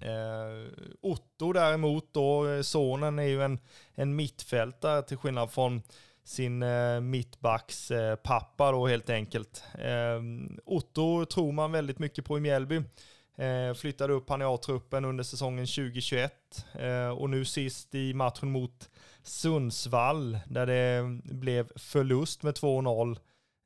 Eh, 0.00 0.72
Otto 1.00 1.52
däremot 1.52 2.12
då, 2.12 2.48
eh, 2.48 2.62
sonen 2.62 3.18
är 3.18 3.22
ju 3.22 3.42
en, 3.42 3.58
en 3.94 4.16
mittfältare 4.16 5.02
till 5.02 5.16
skillnad 5.16 5.50
från, 5.50 5.82
sin 6.24 6.62
eh, 6.62 7.00
mittbacks 7.00 7.90
eh, 7.90 8.16
pappa 8.16 8.72
då 8.72 8.86
helt 8.86 9.10
enkelt. 9.10 9.64
Eh, 9.78 10.20
Otto 10.64 11.24
tror 11.24 11.52
man 11.52 11.72
väldigt 11.72 11.98
mycket 11.98 12.24
på 12.24 12.38
i 12.38 12.40
Mjällby. 12.40 12.82
Eh, 13.36 13.74
flyttade 13.74 14.12
upp 14.12 14.28
han 14.28 14.42
i 14.42 14.44
A-truppen 14.44 15.04
under 15.04 15.24
säsongen 15.24 15.66
2021 15.66 16.32
eh, 16.74 17.08
och 17.08 17.30
nu 17.30 17.44
sist 17.44 17.94
i 17.94 18.14
matchen 18.14 18.50
mot 18.50 18.90
Sundsvall 19.22 20.38
där 20.46 20.66
det 20.66 21.02
blev 21.24 21.68
förlust 21.76 22.42
med 22.42 22.54
2-0 22.54 23.18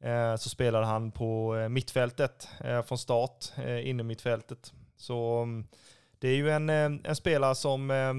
eh, 0.02 0.36
så 0.36 0.48
spelade 0.48 0.86
han 0.86 1.10
på 1.10 1.56
eh, 1.56 1.68
mittfältet 1.68 2.48
eh, 2.64 2.82
från 2.82 2.98
start, 2.98 3.52
eh, 3.56 3.88
inne 3.88 4.02
mittfältet. 4.02 4.72
Så 4.96 5.42
mm, 5.42 5.66
det 6.18 6.28
är 6.28 6.36
ju 6.36 6.50
en, 6.50 6.70
eh, 6.70 7.00
en 7.04 7.16
spelare 7.16 7.54
som 7.54 7.90
eh, 7.90 8.14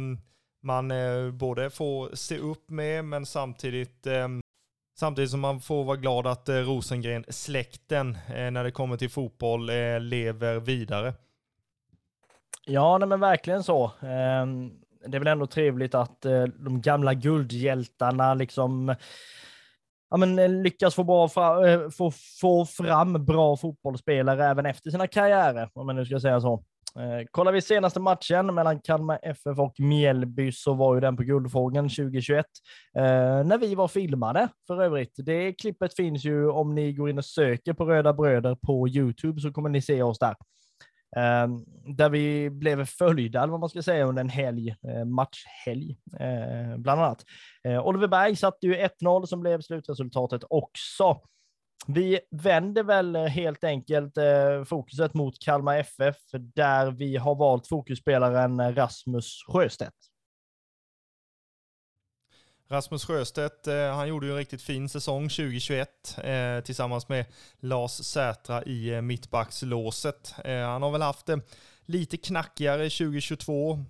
man 0.63 0.91
eh, 0.91 1.31
både 1.31 1.69
får 1.69 2.15
se 2.15 2.37
upp 2.37 2.69
med 2.69 3.05
men 3.05 3.25
samtidigt 3.25 4.07
Samtidigt 4.99 5.31
som 5.31 5.39
man 5.39 5.59
får 5.59 5.83
vara 5.83 5.97
glad 5.97 6.27
att 6.27 6.49
Rosengren-släkten 6.49 8.17
när 8.27 8.63
det 8.63 8.71
kommer 8.71 8.97
till 8.97 9.09
fotboll 9.09 9.65
lever 9.99 10.59
vidare. 10.59 11.13
Ja, 12.65 12.97
nej 12.97 13.07
men 13.07 13.19
verkligen 13.19 13.63
så. 13.63 13.91
Ehm, 14.01 14.71
det 15.07 15.17
är 15.17 15.19
väl 15.19 15.27
ändå 15.27 15.47
trevligt 15.47 15.95
att 15.95 16.21
de 16.57 16.81
gamla 16.81 17.13
guldhjältarna 17.13 18.33
liksom 18.33 18.95
ja, 20.09 20.17
men, 20.17 20.63
lyckas 20.63 20.95
få, 20.95 21.03
bra 21.03 21.29
fra, 21.29 21.61
få, 21.91 22.11
få 22.41 22.65
fram 22.65 23.25
bra 23.25 23.57
fotbollsspelare 23.57 24.45
även 24.45 24.65
efter 24.65 24.91
sina 24.91 25.07
karriärer, 25.07 25.69
om 25.73 25.85
man 25.85 25.95
nu 25.95 26.05
ska 26.05 26.19
säga 26.19 26.41
så. 26.41 26.63
Eh, 26.99 27.25
kollar 27.31 27.51
vi 27.51 27.61
senaste 27.61 27.99
matchen 27.99 28.55
mellan 28.55 28.79
Kalmar 28.79 29.19
FF 29.23 29.59
och 29.59 29.79
Mjällby 29.79 30.51
så 30.51 30.73
var 30.73 30.95
ju 30.95 31.01
den 31.01 31.17
på 31.17 31.23
Guldfågeln 31.23 31.89
2021 31.89 32.45
eh, 32.97 33.03
när 33.45 33.57
vi 33.57 33.75
var 33.75 33.87
filmade 33.87 34.49
för 34.67 34.83
övrigt. 34.83 35.13
Det 35.17 35.53
klippet 35.53 35.95
finns 35.95 36.25
ju 36.25 36.49
om 36.49 36.75
ni 36.75 36.93
går 36.93 37.09
in 37.09 37.17
och 37.17 37.25
söker 37.25 37.73
på 37.73 37.85
Röda 37.85 38.13
Bröder 38.13 38.55
på 38.55 38.87
Youtube 38.87 39.41
så 39.41 39.51
kommer 39.51 39.69
ni 39.69 39.81
se 39.81 40.03
oss 40.03 40.19
där. 40.19 40.35
Ehm, 41.17 41.65
där 41.97 42.09
vi 42.09 42.49
blev 42.49 42.85
följda, 42.85 43.41
eller 43.41 43.51
vad 43.51 43.59
man 43.59 43.69
ska 43.69 43.81
säga, 43.81 44.05
under 44.05 44.21
en 44.21 44.29
helg, 44.29 44.69
eh, 44.69 45.05
matchhelg, 45.05 45.97
bland 46.77 47.01
annat. 47.01 47.23
Oliver 47.83 48.07
Berg 48.07 48.35
satte 48.35 48.67
ju 48.67 48.75
1-0 48.75 49.25
som 49.25 49.39
blev 49.39 49.61
slutresultatet 49.61 50.41
också. 50.49 51.21
Vi 51.87 52.19
vänder 52.31 52.83
väl 52.83 53.15
eh, 53.15 53.23
helt 53.23 53.63
enkelt 53.63 54.17
eh, 54.17 54.63
fokuset 54.63 55.13
mot 55.13 55.39
Kalmar 55.39 55.77
FF, 55.77 56.17
där 56.55 56.91
vi 56.91 57.17
har 57.17 57.35
valt 57.35 57.67
fokusspelaren 57.67 58.59
eh, 58.59 58.75
Rasmus 58.75 59.43
Sjöstedt. 59.47 59.95
Rasmus 62.69 63.05
Sjöstedt, 63.05 63.67
han 63.93 64.07
gjorde 64.07 64.25
ju 64.25 64.31
en 64.31 64.37
riktigt 64.37 64.61
fin 64.61 64.89
säsong 64.89 65.29
2021 65.29 66.17
eh, 66.23 66.59
tillsammans 66.63 67.09
med 67.09 67.25
Lars 67.59 67.91
Sätra 67.91 68.63
i 68.63 68.93
eh, 68.93 69.01
mittbackslåset. 69.01 70.35
Eh, 70.43 70.59
han 70.59 70.81
har 70.81 70.91
väl 70.91 71.01
haft 71.01 71.25
det 71.25 71.39
lite 71.85 72.17
knackigare 72.17 72.89
2022. 72.89 73.85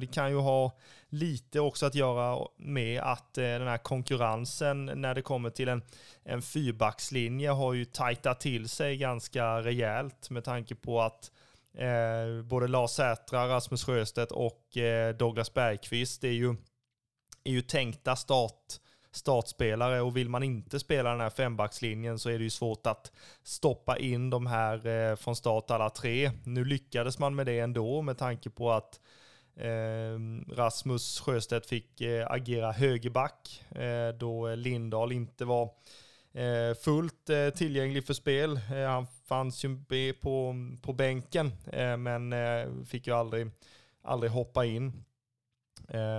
Det 0.00 0.12
kan 0.12 0.30
ju 0.30 0.36
ha 0.36 0.78
lite 1.12 1.60
också 1.60 1.86
att 1.86 1.94
göra 1.94 2.48
med 2.56 3.00
att 3.00 3.38
eh, 3.38 3.42
den 3.42 3.68
här 3.68 3.78
konkurrensen 3.78 4.84
när 4.84 5.14
det 5.14 5.22
kommer 5.22 5.50
till 5.50 5.68
en, 5.68 5.82
en 6.24 6.42
fyrbackslinje 6.42 7.50
har 7.50 7.72
ju 7.72 7.84
tajtat 7.84 8.40
till 8.40 8.68
sig 8.68 8.96
ganska 8.96 9.62
rejält 9.62 10.30
med 10.30 10.44
tanke 10.44 10.74
på 10.74 11.00
att 11.00 11.30
eh, 11.74 12.42
både 12.44 12.68
Lars 12.68 12.90
Sätra, 12.90 13.48
Rasmus 13.48 13.84
Sjöstedt 13.84 14.32
och 14.32 14.76
eh, 14.76 15.14
Douglas 15.14 15.54
Bergqvist 15.54 16.24
är 16.24 16.28
ju 16.28 16.56
är 17.44 17.50
ju 17.52 17.62
tänkta 17.62 18.16
start, 18.16 18.80
startspelare 19.12 20.00
och 20.00 20.16
vill 20.16 20.28
man 20.28 20.42
inte 20.42 20.80
spela 20.80 21.10
den 21.10 21.20
här 21.20 21.30
fembackslinjen 21.30 22.18
så 22.18 22.30
är 22.30 22.38
det 22.38 22.44
ju 22.44 22.50
svårt 22.50 22.86
att 22.86 23.12
stoppa 23.42 23.98
in 23.98 24.30
de 24.30 24.46
här 24.46 24.86
eh, 24.86 25.16
från 25.16 25.36
start 25.36 25.70
alla 25.70 25.90
tre. 25.90 26.30
Nu 26.44 26.64
lyckades 26.64 27.18
man 27.18 27.34
med 27.34 27.46
det 27.46 27.58
ändå 27.58 28.02
med 28.02 28.18
tanke 28.18 28.50
på 28.50 28.72
att 28.72 29.00
Ehm, 29.56 30.44
Rasmus 30.48 31.20
Sjöstedt 31.20 31.66
fick 31.66 32.00
eh, 32.00 32.26
agera 32.30 32.72
högerback 32.72 33.64
eh, 33.70 34.08
då 34.18 34.54
Lindahl 34.54 35.12
inte 35.12 35.44
var 35.44 35.70
eh, 36.32 36.74
fullt 36.74 37.30
eh, 37.30 37.48
tillgänglig 37.50 38.06
för 38.06 38.14
spel. 38.14 38.60
Eh, 38.72 38.88
han 38.88 39.06
fanns 39.28 39.64
ju 39.64 39.76
på, 40.12 40.54
på 40.82 40.92
bänken 40.92 41.52
eh, 41.72 41.96
men 41.96 42.32
eh, 42.32 42.84
fick 42.86 43.06
ju 43.06 43.12
aldrig, 43.12 43.50
aldrig 44.02 44.32
hoppa 44.32 44.64
in. 44.64 45.04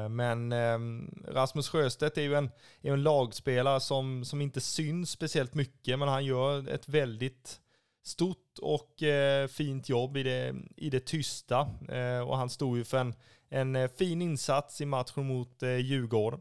Men 0.09 0.51
ehm, 0.51 1.23
Rasmus 1.27 1.69
Sjöstedt 1.69 2.17
är 2.17 2.21
ju 2.21 2.36
en, 2.36 2.51
är 2.81 2.93
en 2.93 3.03
lagspelare 3.03 3.79
som, 3.79 4.25
som 4.25 4.41
inte 4.41 4.61
syns 4.61 5.09
speciellt 5.09 5.53
mycket, 5.53 5.99
men 5.99 6.07
han 6.07 6.25
gör 6.25 6.69
ett 6.69 6.89
väldigt 6.89 7.61
stort 8.03 8.59
och 8.61 9.03
eh, 9.03 9.47
fint 9.47 9.89
jobb 9.89 10.17
i 10.17 10.23
det, 10.23 10.55
i 10.77 10.89
det 10.89 11.05
tysta. 11.05 11.67
Eh, 11.89 12.29
och 12.29 12.37
han 12.37 12.49
stod 12.49 12.77
ju 12.77 12.83
för 12.83 12.97
en, 12.97 13.13
en 13.49 13.75
eh, 13.75 13.89
fin 13.97 14.21
insats 14.21 14.81
i 14.81 14.85
matchen 14.85 15.27
mot 15.27 15.63
eh, 15.63 15.77
Djurgården. 15.77 16.39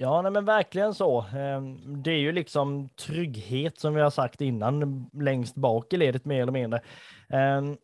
Ja, 0.00 0.22
nej, 0.22 0.32
men 0.32 0.44
verkligen 0.44 0.94
så. 0.94 1.24
Ehm, 1.34 2.02
det 2.02 2.10
är 2.10 2.18
ju 2.18 2.32
liksom 2.32 2.88
trygghet 2.88 3.80
som 3.80 3.94
vi 3.94 4.00
har 4.00 4.10
sagt 4.10 4.40
innan, 4.40 5.06
längst 5.12 5.54
bak 5.54 5.92
i 5.92 5.96
ledet 5.96 6.24
mer 6.24 6.42
eller 6.42 6.52
mindre. 6.52 6.82
Ehm, 7.28 7.76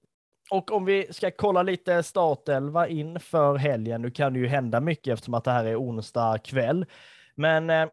och 0.50 0.72
om 0.72 0.84
vi 0.84 1.12
ska 1.12 1.30
kolla 1.30 1.62
lite 1.62 2.02
startelva 2.02 2.88
inför 2.88 3.56
helgen, 3.56 4.02
nu 4.02 4.10
kan 4.10 4.32
det 4.32 4.38
ju 4.38 4.46
hända 4.46 4.80
mycket 4.80 5.12
eftersom 5.12 5.34
att 5.34 5.44
det 5.44 5.50
här 5.50 5.64
är 5.64 5.80
onsdag 5.80 6.38
kväll. 6.38 6.86
Men 7.34 7.70
eh, 7.70 7.88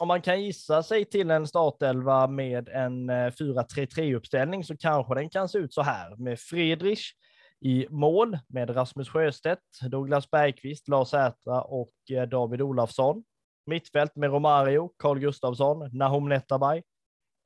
om 0.00 0.08
man 0.08 0.22
kan 0.22 0.42
gissa 0.42 0.82
sig 0.82 1.04
till 1.04 1.30
en 1.30 1.46
startelva 1.46 2.26
med 2.26 2.68
en 2.68 3.10
eh, 3.10 3.14
4-3-3-uppställning 3.14 4.64
så 4.64 4.76
kanske 4.76 5.14
den 5.14 5.30
kan 5.30 5.48
se 5.48 5.58
ut 5.58 5.74
så 5.74 5.82
här 5.82 6.16
med 6.16 6.40
Friedrich 6.40 7.12
i 7.60 7.86
mål 7.90 8.38
med 8.48 8.76
Rasmus 8.76 9.08
Sjöstedt, 9.08 9.80
Douglas 9.90 10.30
Bergqvist, 10.30 10.88
Lars 10.88 11.08
Sätra 11.08 11.62
och 11.62 11.92
eh, 12.10 12.22
David 12.22 12.62
Olafsson. 12.62 13.24
Mittfält 13.66 14.16
med 14.16 14.30
Romario, 14.30 14.90
Carl 14.98 15.18
Gustafsson, 15.18 15.90
Nahom 15.92 16.28
Netabay, 16.28 16.82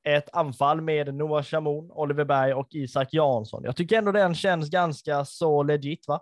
ett 0.09 0.29
anfall 0.33 0.81
med 0.81 1.15
Noah 1.15 1.43
Shamoun, 1.43 1.91
Oliver 1.91 2.25
Berg 2.25 2.55
och 2.55 2.69
Isak 2.71 3.09
Jansson. 3.13 3.65
Jag 3.65 3.77
tycker 3.77 3.99
ändå 3.99 4.13
den 4.13 4.35
känns 4.35 4.71
ganska 4.71 5.25
så 5.25 5.63
legit, 5.63 6.09
va? 6.09 6.21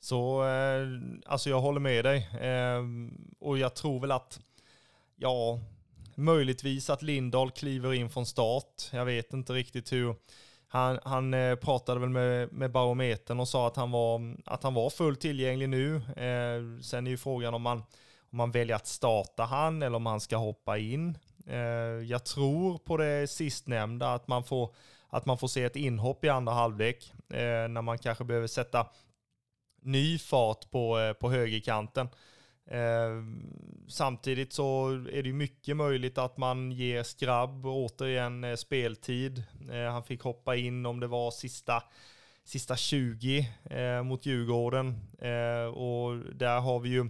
Så, 0.00 0.44
eh, 0.48 0.86
alltså 1.26 1.50
jag 1.50 1.60
håller 1.60 1.80
med 1.80 2.04
dig. 2.04 2.28
Ehm, 2.40 3.10
och 3.40 3.58
jag 3.58 3.74
tror 3.74 4.00
väl 4.00 4.12
att, 4.12 4.40
ja, 5.16 5.60
möjligtvis 6.14 6.90
att 6.90 7.02
Lindahl 7.02 7.50
kliver 7.50 7.94
in 7.94 8.10
från 8.10 8.26
start. 8.26 8.88
Jag 8.92 9.04
vet 9.04 9.32
inte 9.32 9.52
riktigt 9.52 9.92
hur. 9.92 10.16
Han, 10.68 10.98
han 11.04 11.34
eh, 11.34 11.56
pratade 11.56 12.00
väl 12.00 12.08
med, 12.08 12.52
med 12.52 12.72
barometern 12.72 13.40
och 13.40 13.48
sa 13.48 13.66
att 13.66 13.76
han 13.76 13.90
var, 13.90 14.36
att 14.46 14.62
han 14.62 14.74
var 14.74 14.90
fullt 14.90 15.20
tillgänglig 15.20 15.68
nu. 15.68 15.96
Eh, 15.96 16.80
sen 16.82 17.06
är 17.06 17.10
ju 17.10 17.16
frågan 17.16 17.54
om 17.54 17.62
man, 17.62 17.78
om 18.30 18.36
man 18.36 18.50
väljer 18.50 18.76
att 18.76 18.86
starta 18.86 19.42
han 19.42 19.82
eller 19.82 19.96
om 19.96 20.06
han 20.06 20.20
ska 20.20 20.36
hoppa 20.36 20.78
in. 20.78 21.18
Eh, 21.46 21.58
jag 22.08 22.24
tror 22.24 22.78
på 22.78 22.96
det 22.96 23.30
sistnämnda, 23.30 24.14
att 24.14 24.28
man 24.28 24.44
får, 24.44 24.74
att 25.08 25.26
man 25.26 25.38
får 25.38 25.48
se 25.48 25.64
ett 25.64 25.76
inhopp 25.76 26.24
i 26.24 26.28
andra 26.28 26.52
halvlek 26.52 27.12
eh, 27.30 27.68
när 27.68 27.82
man 27.82 27.98
kanske 27.98 28.24
behöver 28.24 28.46
sätta 28.46 28.86
ny 29.82 30.18
fart 30.18 30.70
på, 30.70 30.98
eh, 30.98 31.12
på 31.12 31.30
högerkanten. 31.30 32.08
Eh, 32.66 33.22
samtidigt 33.88 34.52
så 34.52 34.88
är 35.12 35.22
det 35.22 35.32
mycket 35.32 35.76
möjligt 35.76 36.18
att 36.18 36.36
man 36.36 36.72
ger 36.72 37.02
Skrabb 37.02 37.66
återigen 37.66 38.44
eh, 38.44 38.56
speltid. 38.56 39.42
Eh, 39.70 39.92
han 39.92 40.04
fick 40.04 40.22
hoppa 40.22 40.56
in 40.56 40.86
om 40.86 41.00
det 41.00 41.06
var 41.06 41.30
sista, 41.30 41.82
sista 42.44 42.76
20 42.76 43.48
mot 44.04 44.26
Djurgården. 44.26 45.00
Och 45.74 46.16
där 46.34 46.60
har 46.60 46.80
vi 46.80 46.88
ju 46.88 47.08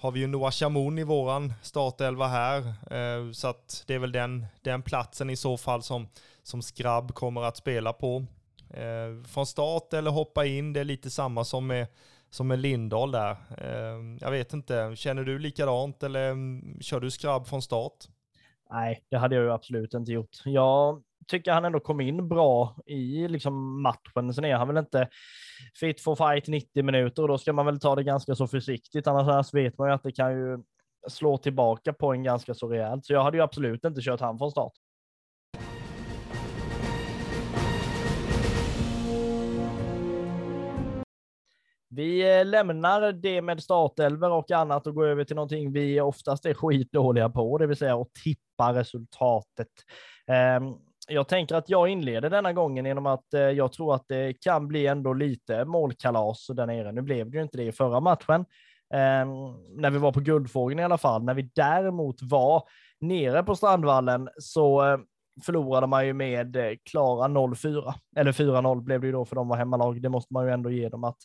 har 0.00 0.10
vi 0.10 0.20
ju 0.20 0.26
Noah 0.26 0.50
Chamoun 0.50 0.98
i 0.98 1.04
våran 1.04 1.52
startelva 1.62 2.26
här. 2.26 2.58
Eh, 2.90 3.32
så 3.32 3.48
att 3.48 3.84
det 3.86 3.94
är 3.94 3.98
väl 3.98 4.12
den, 4.12 4.46
den 4.62 4.82
platsen 4.82 5.30
i 5.30 5.36
så 5.36 5.56
fall 5.56 5.82
som, 5.82 6.08
som 6.42 6.62
Skrabb 6.62 7.14
kommer 7.14 7.42
att 7.42 7.56
spela 7.56 7.92
på. 7.92 8.24
Eh, 8.70 9.28
från 9.28 9.46
start 9.46 9.92
eller 9.92 10.10
hoppa 10.10 10.46
in, 10.46 10.72
det 10.72 10.80
är 10.80 10.84
lite 10.84 11.10
samma 11.10 11.44
som 11.44 11.66
med, 11.66 11.86
som 12.30 12.48
med 12.48 12.58
Lindahl 12.58 13.10
där. 13.10 13.36
Ehm, 13.58 14.18
jag 14.20 14.30
vet 14.30 14.52
inte, 14.52 14.92
känner 14.96 15.24
du 15.24 15.38
likadant 15.38 16.02
eller 16.02 16.30
mm, 16.30 16.80
kör 16.80 17.00
du 17.00 17.10
Skrabb 17.10 17.46
från 17.46 17.62
start? 17.62 17.94
Nej, 18.70 19.04
det 19.10 19.16
hade 19.16 19.34
jag 19.34 19.44
ju 19.44 19.52
absolut 19.52 19.94
inte 19.94 20.12
gjort. 20.12 20.36
Jag 20.44 21.02
tycker 21.26 21.52
han 21.52 21.64
ändå 21.64 21.80
kom 21.80 22.00
in 22.00 22.28
bra 22.28 22.76
i 22.86 23.28
liksom 23.28 23.82
matchen. 23.82 24.34
Sen 24.34 24.44
är 24.44 24.56
han 24.56 24.68
väl 24.68 24.76
inte 24.76 25.08
fit 25.80 26.00
for 26.00 26.16
fight 26.16 26.48
90 26.48 26.82
minuter 26.82 27.22
och 27.22 27.28
då 27.28 27.38
ska 27.38 27.52
man 27.52 27.66
väl 27.66 27.80
ta 27.80 27.94
det 27.96 28.02
ganska 28.02 28.34
så 28.34 28.46
försiktigt. 28.46 29.06
Annars 29.06 29.54
vet 29.54 29.78
man 29.78 29.88
ju 29.88 29.94
att 29.94 30.02
det 30.02 30.12
kan 30.12 30.32
ju 30.32 30.58
slå 31.08 31.38
tillbaka 31.38 31.92
på 31.92 32.12
en 32.12 32.22
ganska 32.22 32.54
så 32.54 32.68
rejält. 32.68 33.06
Så 33.06 33.12
jag 33.12 33.22
hade 33.22 33.36
ju 33.36 33.42
absolut 33.42 33.84
inte 33.84 34.00
kört 34.00 34.20
han 34.20 34.38
från 34.38 34.50
start. 34.50 34.72
Vi 41.90 42.38
eh, 42.38 42.46
lämnar 42.46 43.12
det 43.12 43.42
med 43.42 43.62
startelver 43.62 44.30
och 44.30 44.50
annat 44.50 44.86
och 44.86 44.94
går 44.94 45.06
över 45.06 45.24
till 45.24 45.36
någonting 45.36 45.72
vi 45.72 46.00
oftast 46.00 46.46
är 46.46 46.54
skitdåliga 46.54 47.28
på, 47.28 47.58
det 47.58 47.66
vill 47.66 47.76
säga 47.76 47.96
att 47.96 48.14
tippa 48.24 48.74
resultatet. 48.74 49.68
Ehm, 50.26 50.74
jag 51.08 51.28
tänker 51.28 51.54
att 51.54 51.68
jag 51.68 51.88
inleder 51.88 52.30
denna 52.30 52.52
gången 52.52 52.84
genom 52.84 53.06
att 53.06 53.34
eh, 53.34 53.40
jag 53.40 53.72
tror 53.72 53.94
att 53.94 54.04
det 54.08 54.32
kan 54.32 54.68
bli 54.68 54.86
ändå 54.86 55.12
lite 55.12 55.64
målkalas 55.64 56.46
där 56.46 56.66
nere. 56.66 56.92
Nu 56.92 57.02
blev 57.02 57.30
det 57.30 57.36
ju 57.36 57.42
inte 57.42 57.56
det 57.56 57.64
i 57.64 57.72
förra 57.72 58.00
matchen, 58.00 58.44
ehm, 58.94 59.28
när 59.76 59.90
vi 59.90 59.98
var 59.98 60.12
på 60.12 60.20
Guldfågeln 60.20 60.80
i 60.80 60.84
alla 60.84 60.98
fall. 60.98 61.24
När 61.24 61.34
vi 61.34 61.50
däremot 61.54 62.22
var 62.22 62.62
nere 63.00 63.42
på 63.42 63.56
Strandvallen 63.56 64.28
så 64.38 64.92
eh, 64.92 64.98
förlorade 65.44 65.86
man 65.86 66.06
ju 66.06 66.12
med 66.12 66.56
klara 66.90 67.28
0-4, 67.28 67.94
eller 68.16 68.32
4-0 68.32 68.80
blev 68.80 69.00
det 69.00 69.06
ju 69.06 69.12
då 69.12 69.24
för 69.24 69.36
de 69.36 69.48
var 69.48 69.56
hemmalag. 69.56 70.02
Det 70.02 70.08
måste 70.08 70.32
man 70.32 70.46
ju 70.46 70.52
ändå 70.52 70.70
ge 70.70 70.88
dem 70.88 71.04
att 71.04 71.18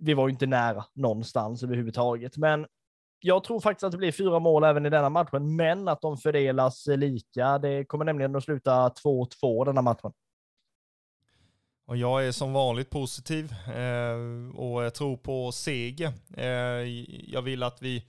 vi 0.00 0.14
var 0.14 0.28
ju 0.28 0.32
inte 0.32 0.46
nära 0.46 0.84
någonstans 0.94 1.62
överhuvudtaget. 1.62 2.36
Men 2.36 2.66
jag 3.20 3.44
tror 3.44 3.60
faktiskt 3.60 3.84
att 3.84 3.92
det 3.92 3.98
blir 3.98 4.12
fyra 4.12 4.38
mål 4.38 4.64
även 4.64 4.86
i 4.86 4.90
denna 4.90 5.08
matchen, 5.08 5.56
men 5.56 5.88
att 5.88 6.00
de 6.00 6.16
fördelas 6.16 6.86
lika. 6.86 7.58
Det 7.58 7.84
kommer 7.84 8.04
nämligen 8.04 8.36
att 8.36 8.44
sluta 8.44 8.88
2-2 8.88 9.64
denna 9.64 9.82
matchen. 9.82 10.12
Och 11.86 11.96
jag 11.96 12.26
är 12.26 12.32
som 12.32 12.52
vanligt 12.52 12.90
positiv 12.90 13.54
eh, 13.74 14.56
och 14.56 14.84
jag 14.84 14.94
tror 14.94 15.16
på 15.16 15.52
seger. 15.52 16.12
Eh, 16.36 16.46
jag 17.32 17.42
vill 17.42 17.62
att 17.62 17.82
vi 17.82 18.04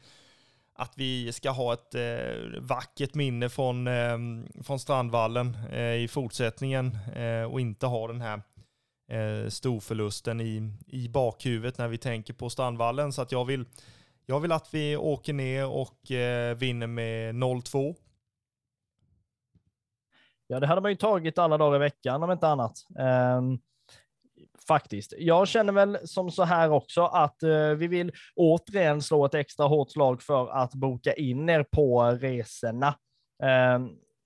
att 0.76 0.94
vi 0.96 1.34
ska 1.34 1.50
ha 1.50 1.74
ett 1.74 1.96
eh, 1.96 2.62
vackert 2.62 3.14
minne 3.14 3.50
från, 3.50 3.88
eh, 3.88 4.18
från 4.64 4.80
Strandvallen 4.80 5.58
eh, 5.72 5.94
i 5.94 6.08
fortsättningen 6.08 6.98
eh, 7.16 7.52
och 7.52 7.62
inte 7.62 7.86
ha 7.86 8.08
den 8.08 8.22
här 8.22 8.42
eh, 9.08 9.50
storförlusten 9.50 10.42
i, 10.42 10.72
i 10.88 11.10
bakhuvudet 11.10 11.78
när 11.78 11.88
vi 11.88 11.98
tänker 11.98 12.34
på 12.34 12.50
Strandvallen. 12.50 13.14
Så 13.14 13.22
att 13.22 13.32
jag 13.32 13.46
vill, 13.46 13.66
jag 14.26 14.40
vill 14.40 14.52
att 14.52 14.74
vi 14.74 14.96
åker 14.96 15.34
ner 15.34 15.68
och 15.68 16.12
eh, 16.12 16.56
vinner 16.56 16.88
med 16.88 17.36
0-2. 17.36 17.96
Ja, 20.48 20.60
det 20.60 20.68
hade 20.68 20.82
man 20.82 20.92
ju 20.92 20.98
tagit 20.98 21.38
alla 21.38 21.58
dagar 21.58 21.76
i 21.76 21.80
veckan 21.80 22.24
om 22.24 22.32
inte 22.32 22.48
annat. 22.48 22.86
Um 23.38 23.60
faktiskt. 24.68 25.14
Jag 25.18 25.48
känner 25.48 25.74
väl 25.74 25.98
som 26.04 26.32
så 26.32 26.44
här 26.44 26.72
också 26.72 27.06
att 27.06 27.44
eh, 27.44 27.70
vi 27.70 27.88
vill 27.88 28.12
återigen 28.36 29.02
slå 29.02 29.26
ett 29.26 29.34
extra 29.34 29.66
hårt 29.66 29.92
slag 29.92 30.22
för 30.22 30.50
att 30.50 30.74
boka 30.74 31.14
in 31.14 31.50
er 31.50 31.64
på 31.64 32.04
resorna. 32.04 32.88
Eh, 33.44 33.80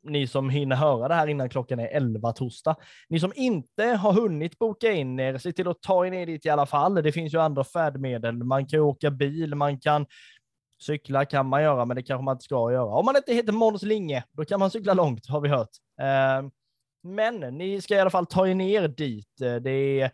ni 0.09 0.27
som 0.27 0.49
hinner 0.49 0.75
höra 0.75 1.07
det 1.07 1.13
här 1.13 1.27
innan 1.27 1.49
klockan 1.49 1.79
är 1.79 1.87
11 1.87 2.31
torsdag. 2.31 2.75
Ni 3.09 3.19
som 3.19 3.33
inte 3.35 3.83
har 3.83 4.13
hunnit 4.13 4.59
boka 4.59 4.91
in 4.91 5.19
er, 5.19 5.37
se 5.37 5.51
till 5.51 5.67
att 5.67 5.81
ta 5.81 6.05
er 6.05 6.11
ner 6.11 6.25
dit 6.25 6.45
i 6.45 6.49
alla 6.49 6.65
fall. 6.65 6.95
Det 6.95 7.11
finns 7.11 7.33
ju 7.33 7.41
andra 7.41 7.63
färdmedel. 7.63 8.43
Man 8.43 8.65
kan 8.65 8.79
åka 8.79 9.11
bil, 9.11 9.55
man 9.55 9.79
kan 9.79 10.05
cykla 10.81 11.25
kan 11.25 11.45
man 11.45 11.63
göra, 11.63 11.85
men 11.85 11.95
det 11.95 12.03
kanske 12.03 12.23
man 12.23 12.35
inte 12.35 12.43
ska 12.43 12.71
göra. 12.71 12.85
Om 12.85 13.05
man 13.05 13.15
inte 13.15 13.33
heter 13.33 13.53
Måns 13.53 13.83
Linge, 13.83 14.23
då 14.31 14.45
kan 14.45 14.59
man 14.59 14.71
cykla 14.71 14.93
långt, 14.93 15.27
har 15.27 15.41
vi 15.41 15.49
hört. 15.49 15.71
Ehm, 16.01 16.51
men 17.03 17.57
ni 17.57 17.81
ska 17.81 17.95
i 17.95 17.99
alla 17.99 18.09
fall 18.09 18.25
ta 18.25 18.47
er 18.47 18.55
ner 18.55 18.87
dit. 18.87 19.37
Det 19.61 20.11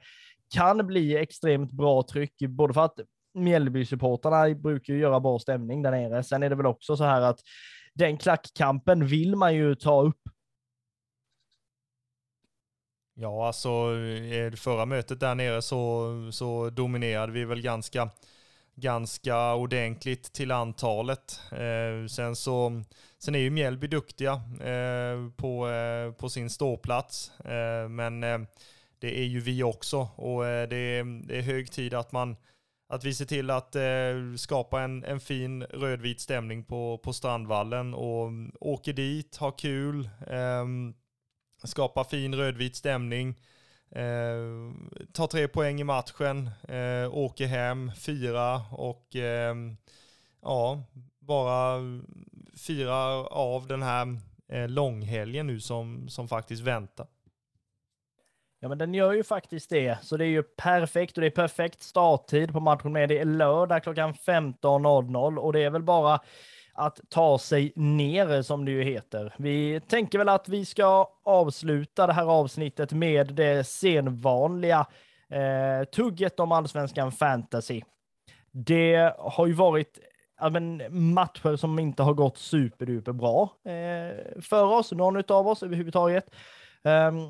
kan 0.53 0.87
bli 0.87 1.17
extremt 1.17 1.71
bra 1.71 2.03
tryck, 2.03 2.35
både 2.39 2.73
för 2.73 2.81
att 2.81 2.99
Mjällby-supportrarna 3.33 4.55
brukar 4.55 4.93
ju 4.93 4.99
göra 4.99 5.19
bra 5.19 5.39
stämning 5.39 5.81
där 5.81 5.91
nere. 5.91 6.23
Sen 6.23 6.43
är 6.43 6.49
det 6.49 6.55
väl 6.55 6.65
också 6.65 6.97
så 6.97 7.03
här 7.03 7.21
att 7.21 7.39
den 7.93 8.17
klackkampen 8.17 9.07
vill 9.07 9.35
man 9.35 9.55
ju 9.55 9.75
ta 9.75 10.01
upp. 10.01 10.19
Ja, 13.15 13.47
alltså 13.47 13.69
eh, 14.33 14.51
förra 14.51 14.85
mötet 14.85 15.19
där 15.19 15.35
nere 15.35 15.61
så, 15.61 16.11
så 16.33 16.69
dominerade 16.69 17.31
vi 17.31 17.45
väl 17.45 17.61
ganska, 17.61 18.09
ganska 18.75 19.53
ordentligt 19.53 20.33
till 20.33 20.51
antalet. 20.51 21.41
Eh, 21.51 22.07
sen 22.07 22.35
så 22.35 22.83
Sen 23.23 23.35
är 23.35 23.39
ju 23.39 23.49
Mjällby 23.49 23.87
duktiga 23.87 24.31
eh, 24.61 25.29
på, 25.35 25.69
eh, 25.69 26.11
på 26.11 26.29
sin 26.29 26.49
ståplats, 26.49 27.31
eh, 27.39 27.89
men 27.89 28.23
eh, 28.23 28.39
det 28.99 29.19
är 29.19 29.23
ju 29.23 29.39
vi 29.39 29.63
också 29.63 30.07
och 30.15 30.47
eh, 30.47 30.69
det 30.69 30.75
är, 30.75 31.27
det, 31.27 31.37
är, 31.37 31.41
hög 31.41 31.71
tid 31.71 31.93
att 31.93 32.11
man 32.11 32.35
att 32.87 33.03
vi 33.03 33.13
ser 33.13 33.25
till 33.25 33.49
att 33.49 33.75
eh, 33.75 34.35
skapa 34.37 34.81
en, 34.81 35.03
en 35.03 35.19
fin 35.19 35.63
rödvit 35.63 36.21
stämning 36.21 36.63
på, 36.63 36.97
på 36.97 37.13
Strandvallen 37.13 37.93
och 37.93 38.27
mm, 38.27 38.51
åker 38.59 38.93
dit, 38.93 39.37
har 39.37 39.51
kul, 39.51 40.09
ehm, 40.27 40.93
skapa 41.63 42.03
fin 42.03 42.35
rödvit 42.35 42.75
stämning, 42.75 43.29
eh, 43.91 44.71
tar 45.13 45.27
tre 45.27 45.47
poäng 45.47 45.81
i 45.81 45.83
matchen, 45.83 46.49
eh, 46.67 47.13
åker 47.13 47.47
hem, 47.47 47.91
fyra 47.97 48.61
och 48.71 49.15
ehm, 49.15 49.77
ja, 50.41 50.83
bara 51.19 51.79
fira 52.57 52.95
av 53.27 53.67
den 53.67 53.83
här 53.83 54.17
eh, 54.47 54.69
långhelgen 54.69 55.47
nu 55.47 55.59
som, 55.59 56.09
som 56.09 56.27
faktiskt 56.27 56.61
väntar. 56.61 57.07
Ja, 58.63 58.69
men 58.69 58.77
den 58.77 58.93
gör 58.93 59.13
ju 59.13 59.23
faktiskt 59.23 59.69
det, 59.69 59.97
så 60.01 60.17
det 60.17 60.25
är 60.25 60.29
ju 60.29 60.43
perfekt 60.43 61.17
och 61.17 61.21
det 61.21 61.27
är 61.27 61.31
perfekt 61.31 61.83
starttid 61.83 62.53
på 62.53 62.59
matchen 62.59 62.93
med. 62.93 63.09
Det 63.09 63.19
är 63.19 63.25
lördag 63.25 63.83
klockan 63.83 64.13
15.00 64.13 65.37
och 65.37 65.53
det 65.53 65.63
är 65.63 65.69
väl 65.69 65.83
bara 65.83 66.19
att 66.73 66.99
ta 67.09 67.39
sig 67.39 67.73
ner 67.75 68.41
som 68.41 68.65
det 68.65 68.71
ju 68.71 68.83
heter. 68.83 69.33
Vi 69.37 69.81
tänker 69.87 70.17
väl 70.17 70.29
att 70.29 70.49
vi 70.49 70.65
ska 70.65 71.07
avsluta 71.23 72.07
det 72.07 72.13
här 72.13 72.25
avsnittet 72.25 72.91
med 72.91 73.33
det 73.33 73.63
senvanliga 73.67 74.87
eh, 75.29 75.83
tugget 75.83 76.39
om 76.39 76.51
allsvenskan 76.51 77.11
fantasy. 77.11 77.81
Det 78.51 79.13
har 79.17 79.47
ju 79.47 79.53
varit 79.53 79.99
ja, 80.39 80.49
men, 80.49 80.83
matcher 81.13 81.55
som 81.55 81.79
inte 81.79 82.03
har 82.03 82.13
gått 82.13 82.37
superduper 82.37 83.11
bra 83.13 83.43
eh, 83.65 84.41
för 84.41 84.63
oss, 84.63 84.91
någon 84.91 85.23
av 85.27 85.47
oss 85.47 85.63
överhuvudtaget. 85.63 86.35
Um, 86.83 87.29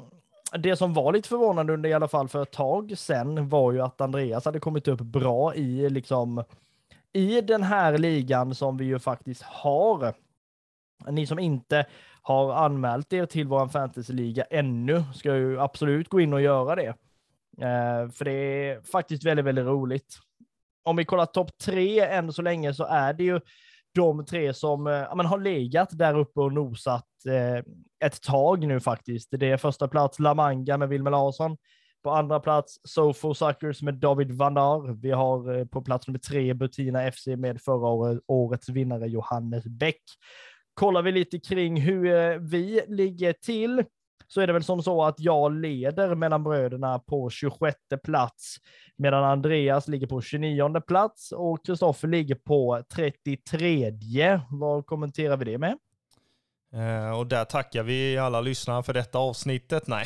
det 0.60 0.76
som 0.76 0.94
var 0.94 1.14
lite 1.14 1.30
förvånande 1.30 1.74
under 1.74 1.90
i 1.90 1.94
alla 1.94 2.08
fall 2.08 2.28
för 2.28 2.44
ett 2.44 2.52
tag 2.52 2.98
sedan 2.98 3.50
var 3.50 3.72
ju 3.72 3.82
att 3.82 4.02
Andreas 4.02 4.46
hade 4.46 4.60
kommit 4.60 4.88
upp 4.88 5.00
bra 5.00 5.56
i 5.56 5.90
liksom 5.90 6.44
i 7.14 7.42
den 7.42 7.64
här 7.64 7.98
ligan 7.98 8.56
som 8.56 8.78
vi 8.78 8.86
ju 8.86 9.00
faktiskt 9.00 9.42
har. 9.42 10.14
Ni 11.08 11.28
som 11.28 11.40
inte 11.40 11.86
har 12.22 12.54
anmält 12.54 13.14
er 13.14 13.26
till 13.26 13.48
vår 13.48 13.68
fantasyliga 13.68 14.44
ännu 14.44 15.04
ska 15.14 15.36
ju 15.36 15.60
absolut 15.60 16.10
gå 16.10 16.20
in 16.20 16.34
och 16.34 16.42
göra 16.42 16.76
det. 16.76 16.88
Eh, 17.58 18.10
för 18.10 18.26
det 18.26 18.32
är 18.32 18.82
faktiskt 18.82 19.26
väldigt, 19.26 19.46
väldigt 19.46 19.66
roligt 19.66 20.20
om 20.84 20.96
vi 20.96 21.06
kollar 21.06 21.26
topp 21.26 21.58
tre 21.58 22.00
än 22.00 22.34
så 22.34 22.42
länge 22.42 22.74
så 22.74 22.84
är 22.84 23.14
det 23.14 23.24
ju 23.24 23.40
de 23.96 24.26
tre 24.26 24.54
som 24.54 24.88
eh, 24.88 24.94
ja, 24.94 25.16
men 25.16 25.26
har 25.26 25.40
legat 25.40 25.90
där 25.92 26.20
uppe 26.20 26.40
och 26.40 26.54
nosat 26.54 27.08
eh, 27.28 27.64
ett 28.06 28.22
tag 28.22 28.68
nu 28.68 28.80
faktiskt. 28.80 29.30
Det 29.32 29.52
är 29.52 29.58
första 29.58 29.88
plats 29.88 30.20
La 30.20 30.34
Manga 30.34 30.78
med 30.78 30.90
Wilmer 30.90 31.12
Larsson. 31.12 31.58
På 32.04 32.12
andra 32.12 32.40
plats 32.40 32.80
Sofo 32.84 33.34
Suckers 33.34 33.82
med 33.82 33.94
David 33.94 34.32
Vandar. 34.32 35.02
Vi 35.02 35.12
har 35.12 35.60
eh, 35.60 35.66
på 35.66 35.82
plats 35.82 36.08
nummer 36.08 36.20
tre 36.20 36.54
Butina 36.54 37.12
FC 37.12 37.28
med 37.38 37.62
förra 37.62 38.20
årets 38.28 38.70
vinnare 38.70 39.08
Johannes 39.08 39.64
Bäck. 39.66 40.02
Kollar 40.74 41.02
vi 41.02 41.12
lite 41.12 41.40
kring 41.40 41.82
hur 41.82 42.06
eh, 42.06 42.38
vi 42.38 42.82
ligger 42.88 43.34
till 43.34 43.84
så 44.34 44.42
är 44.42 44.48
det 44.48 44.54
väl 44.54 44.64
som 44.64 44.84
så 44.84 45.04
att 45.04 45.20
jag 45.20 45.54
leder 45.54 46.16
mellan 46.16 46.44
bröderna 46.44 47.00
på 47.00 47.30
26 47.30 47.78
plats, 48.04 48.58
medan 48.96 49.24
Andreas 49.24 49.88
ligger 49.88 50.08
på 50.08 50.22
29 50.22 50.82
plats 50.82 51.32
och 51.32 51.66
Kristoffer 51.66 52.08
ligger 52.08 52.36
på 52.36 52.84
33. 52.94 53.92
Vad 54.50 54.86
kommenterar 54.86 55.38
vi 55.38 55.46
det 55.46 55.58
med? 55.58 55.78
Eh, 56.74 57.20
och 57.20 57.28
där 57.28 57.46
tackar 57.46 57.84
vi 57.84 58.18
alla 58.18 58.42
lyssnare 58.42 58.84
för 58.84 58.94
detta 58.94 59.18
avsnittet. 59.18 59.88
Nej, 59.88 60.06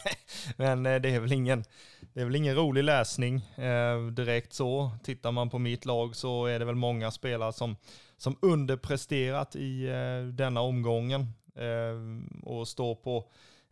men 0.56 0.86
eh, 0.86 1.00
det 1.00 1.08
är 1.08 1.20
väl 1.20 1.32
ingen, 1.32 1.64
det 2.14 2.20
är 2.20 2.24
väl 2.24 2.36
ingen 2.36 2.54
rolig 2.54 2.84
läsning 2.84 3.36
eh, 3.56 4.06
direkt 4.06 4.52
så. 4.52 4.90
Tittar 5.04 5.32
man 5.32 5.50
på 5.50 5.58
mitt 5.58 5.84
lag 5.84 6.16
så 6.16 6.46
är 6.46 6.58
det 6.58 6.64
väl 6.64 6.74
många 6.74 7.10
spelare 7.10 7.52
som, 7.52 7.76
som 8.16 8.36
underpresterat 8.42 9.56
i 9.56 9.86
denna 10.32 10.60
omgången 10.60 11.26
och 12.42 12.68
står 12.68 12.94
på 12.94 13.24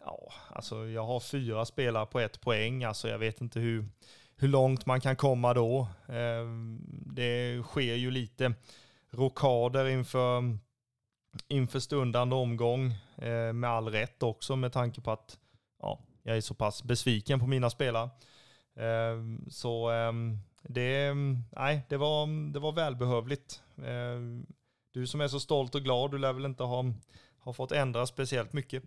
Ja, 0.05 0.32
alltså 0.51 0.86
jag 0.86 1.05
har 1.05 1.20
fyra 1.20 1.64
spelare 1.64 2.07
på 2.07 2.20
ett 2.20 2.40
poäng. 2.40 2.84
Alltså 2.84 3.09
jag 3.09 3.18
vet 3.18 3.40
inte 3.40 3.61
hur, 3.61 3.88
hur 4.36 4.49
långt 4.49 4.86
man 4.86 5.01
kan 5.01 5.16
komma 5.16 5.55
då. 5.55 5.88
Ehm, 6.09 6.80
det 7.07 7.62
sker 7.62 7.94
ju 7.94 8.11
lite 8.11 8.55
rokader 9.11 9.88
inför, 9.88 10.59
inför 11.49 11.80
stundande 11.80 12.36
omgång 12.36 12.86
eh, 13.16 13.53
med 13.53 13.70
all 13.70 13.88
rätt 13.88 14.22
också 14.22 14.57
med 14.57 14.72
tanke 14.72 15.01
på 15.01 15.11
att 15.11 15.38
ja, 15.82 16.01
jag 16.22 16.36
är 16.36 16.40
så 16.40 16.55
pass 16.55 16.82
besviken 16.82 17.40
på 17.40 17.46
mina 17.46 17.70
spelare. 17.70 18.11
Ehm, 18.76 19.44
så 19.51 19.90
ehm, 19.90 20.38
det, 20.62 21.14
nej, 21.53 21.86
det, 21.88 21.96
var, 21.96 22.53
det 22.53 22.59
var 22.59 22.72
välbehövligt. 22.72 23.62
Du 24.92 25.07
som 25.07 25.20
är 25.20 25.28
så 25.28 25.40
stolt 25.40 25.74
och 25.74 25.82
glad, 25.82 26.11
du 26.11 26.18
lär 26.18 26.32
väl 26.32 26.44
inte 26.44 26.62
ha, 26.62 26.84
ha 27.38 27.53
fått 27.53 27.72
ändra 27.72 28.07
speciellt 28.07 28.53
mycket? 28.53 28.82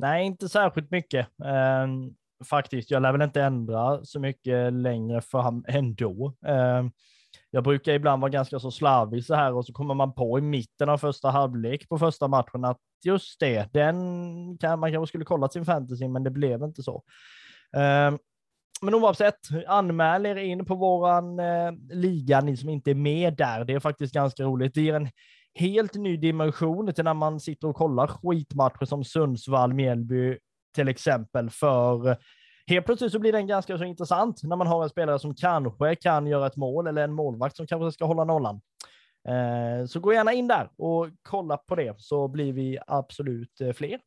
Nej, 0.00 0.26
inte 0.26 0.48
särskilt 0.48 0.90
mycket. 0.90 1.26
eh, 1.44 1.86
faktiskt. 2.44 2.90
Jag 2.90 3.02
lär 3.02 3.12
väl 3.12 3.22
inte 3.22 3.42
ändra 3.42 4.04
så 4.04 4.20
mycket 4.20 4.72
längre 4.72 5.20
fram 5.20 5.64
ändå. 5.68 6.34
Eh, 6.46 6.84
jag 7.50 7.64
brukar 7.64 7.92
ibland 7.92 8.20
vara 8.20 8.30
ganska 8.30 8.58
så 8.58 8.70
slarvig 8.70 9.24
så 9.24 9.34
här 9.34 9.52
och 9.52 9.66
så 9.66 9.72
kommer 9.72 9.94
man 9.94 10.14
på 10.14 10.38
i 10.38 10.42
mitten 10.42 10.88
av 10.88 10.98
första 10.98 11.30
halvlek 11.30 11.88
på 11.88 11.98
första 11.98 12.28
matchen 12.28 12.64
att 12.64 12.78
just 13.04 13.40
det, 13.40 13.72
den 13.72 14.58
kan 14.58 14.78
man 14.78 14.92
kanske 14.92 15.08
skulle 15.08 15.24
kollat 15.24 15.52
sin 15.52 15.64
fantasy, 15.64 16.08
men 16.08 16.24
det 16.24 16.30
blev 16.30 16.62
inte 16.62 16.82
så. 16.82 17.02
Eh, 17.76 18.14
men 18.82 18.94
oavsett, 18.94 19.38
anmäl 19.66 20.26
er 20.26 20.36
in 20.36 20.64
på 20.64 20.74
våran 20.74 21.38
eh, 21.38 21.72
liga, 21.90 22.40
ni 22.40 22.56
som 22.56 22.68
inte 22.68 22.90
är 22.90 22.94
med 22.94 23.36
där. 23.36 23.64
Det 23.64 23.72
är 23.72 23.80
faktiskt 23.80 24.14
ganska 24.14 24.42
roligt. 24.42 24.74
Det 24.74 24.82
ger 24.82 24.94
en 24.94 25.08
helt 25.54 25.94
ny 25.94 26.16
dimension 26.16 26.94
till 26.94 27.04
när 27.04 27.14
man 27.14 27.40
sitter 27.40 27.68
och 27.68 27.76
kollar 27.76 28.06
skitmatcher 28.06 28.84
som 28.84 29.04
Sundsvall, 29.04 29.74
Mjällby 29.74 30.38
till 30.74 30.88
exempel. 30.88 31.50
För 31.50 32.08
eh, 32.08 32.16
helt 32.66 32.86
plötsligt 32.86 33.12
så 33.12 33.18
blir 33.18 33.32
den 33.32 33.46
ganska 33.46 33.78
så 33.78 33.84
intressant 33.84 34.42
när 34.42 34.56
man 34.56 34.66
har 34.66 34.82
en 34.82 34.90
spelare 34.90 35.18
som 35.18 35.34
kanske 35.34 35.94
kan 35.94 36.26
göra 36.26 36.46
ett 36.46 36.56
mål 36.56 36.86
eller 36.86 37.04
en 37.04 37.12
målvakt 37.12 37.56
som 37.56 37.66
kanske 37.66 37.92
ska 37.92 38.04
hålla 38.04 38.24
nollan. 38.24 38.60
Eh, 39.28 39.86
så 39.86 40.00
gå 40.00 40.12
gärna 40.12 40.32
in 40.32 40.48
där 40.48 40.70
och 40.76 41.08
kolla 41.22 41.56
på 41.56 41.74
det 41.74 41.94
så 41.98 42.28
blir 42.28 42.52
vi 42.52 42.78
absolut 42.86 43.60
eh, 43.60 43.72
fler. 43.72 44.00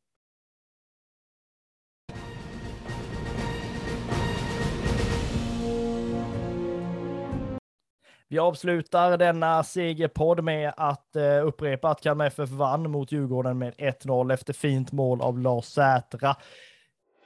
Vi 8.28 8.38
avslutar 8.38 9.16
denna 9.16 9.62
segerpodd 9.62 10.44
med 10.44 10.72
att 10.76 11.16
eh, 11.16 11.46
upprepa 11.46 11.90
att 11.90 12.00
Kalmar 12.00 12.26
FF 12.26 12.50
vann 12.50 12.90
mot 12.90 13.12
Djurgården 13.12 13.58
med 13.58 13.74
1-0 13.74 14.32
efter 14.32 14.52
fint 14.52 14.92
mål 14.92 15.20
av 15.20 15.38
Lars 15.38 15.64
Sätra. 15.64 16.36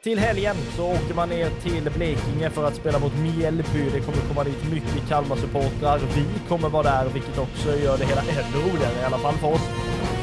Till 0.02 0.18
helgen 0.18 0.56
så 0.76 0.84
åker 0.84 1.14
man 1.14 1.28
ner 1.28 1.50
till 1.50 1.90
Blekinge 1.96 2.50
för 2.50 2.64
att 2.64 2.74
spela 2.74 2.98
mot 2.98 3.12
Mjällby. 3.16 3.90
Det 3.92 4.00
kommer 4.00 4.28
komma 4.28 4.44
dit 4.44 4.72
mycket 4.72 5.08
Kalmar-supportrar. 5.08 5.98
Vi 5.98 6.48
kommer 6.48 6.68
vara 6.68 6.82
där, 6.82 7.08
vilket 7.08 7.38
också 7.38 7.68
gör 7.76 7.98
det 7.98 8.04
hela 8.04 8.20
ännu 8.20 8.58
roligare, 8.58 9.00
i 9.02 9.04
alla 9.04 9.18
fall 9.18 9.34
för 9.34 9.48
oss. 9.48 9.68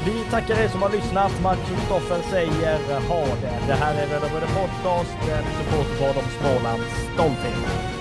Vi 0.05 0.31
tackar 0.31 0.63
er 0.63 0.67
som 0.67 0.81
har 0.81 0.89
lyssnat. 0.89 1.41
Marcus 1.43 1.79
Stoffer 1.85 2.21
säger 2.31 2.99
ha 3.09 3.25
det. 3.41 3.57
Det 3.67 3.73
här 3.73 3.93
är 4.01 4.07
Röda 4.07 4.29
Bröder 4.29 4.51
Podcast, 4.59 5.17
en 5.35 5.45
supporterpodd 5.57 6.23
om 6.23 6.29
Smålands 6.37 6.91
stolthet. 7.13 7.94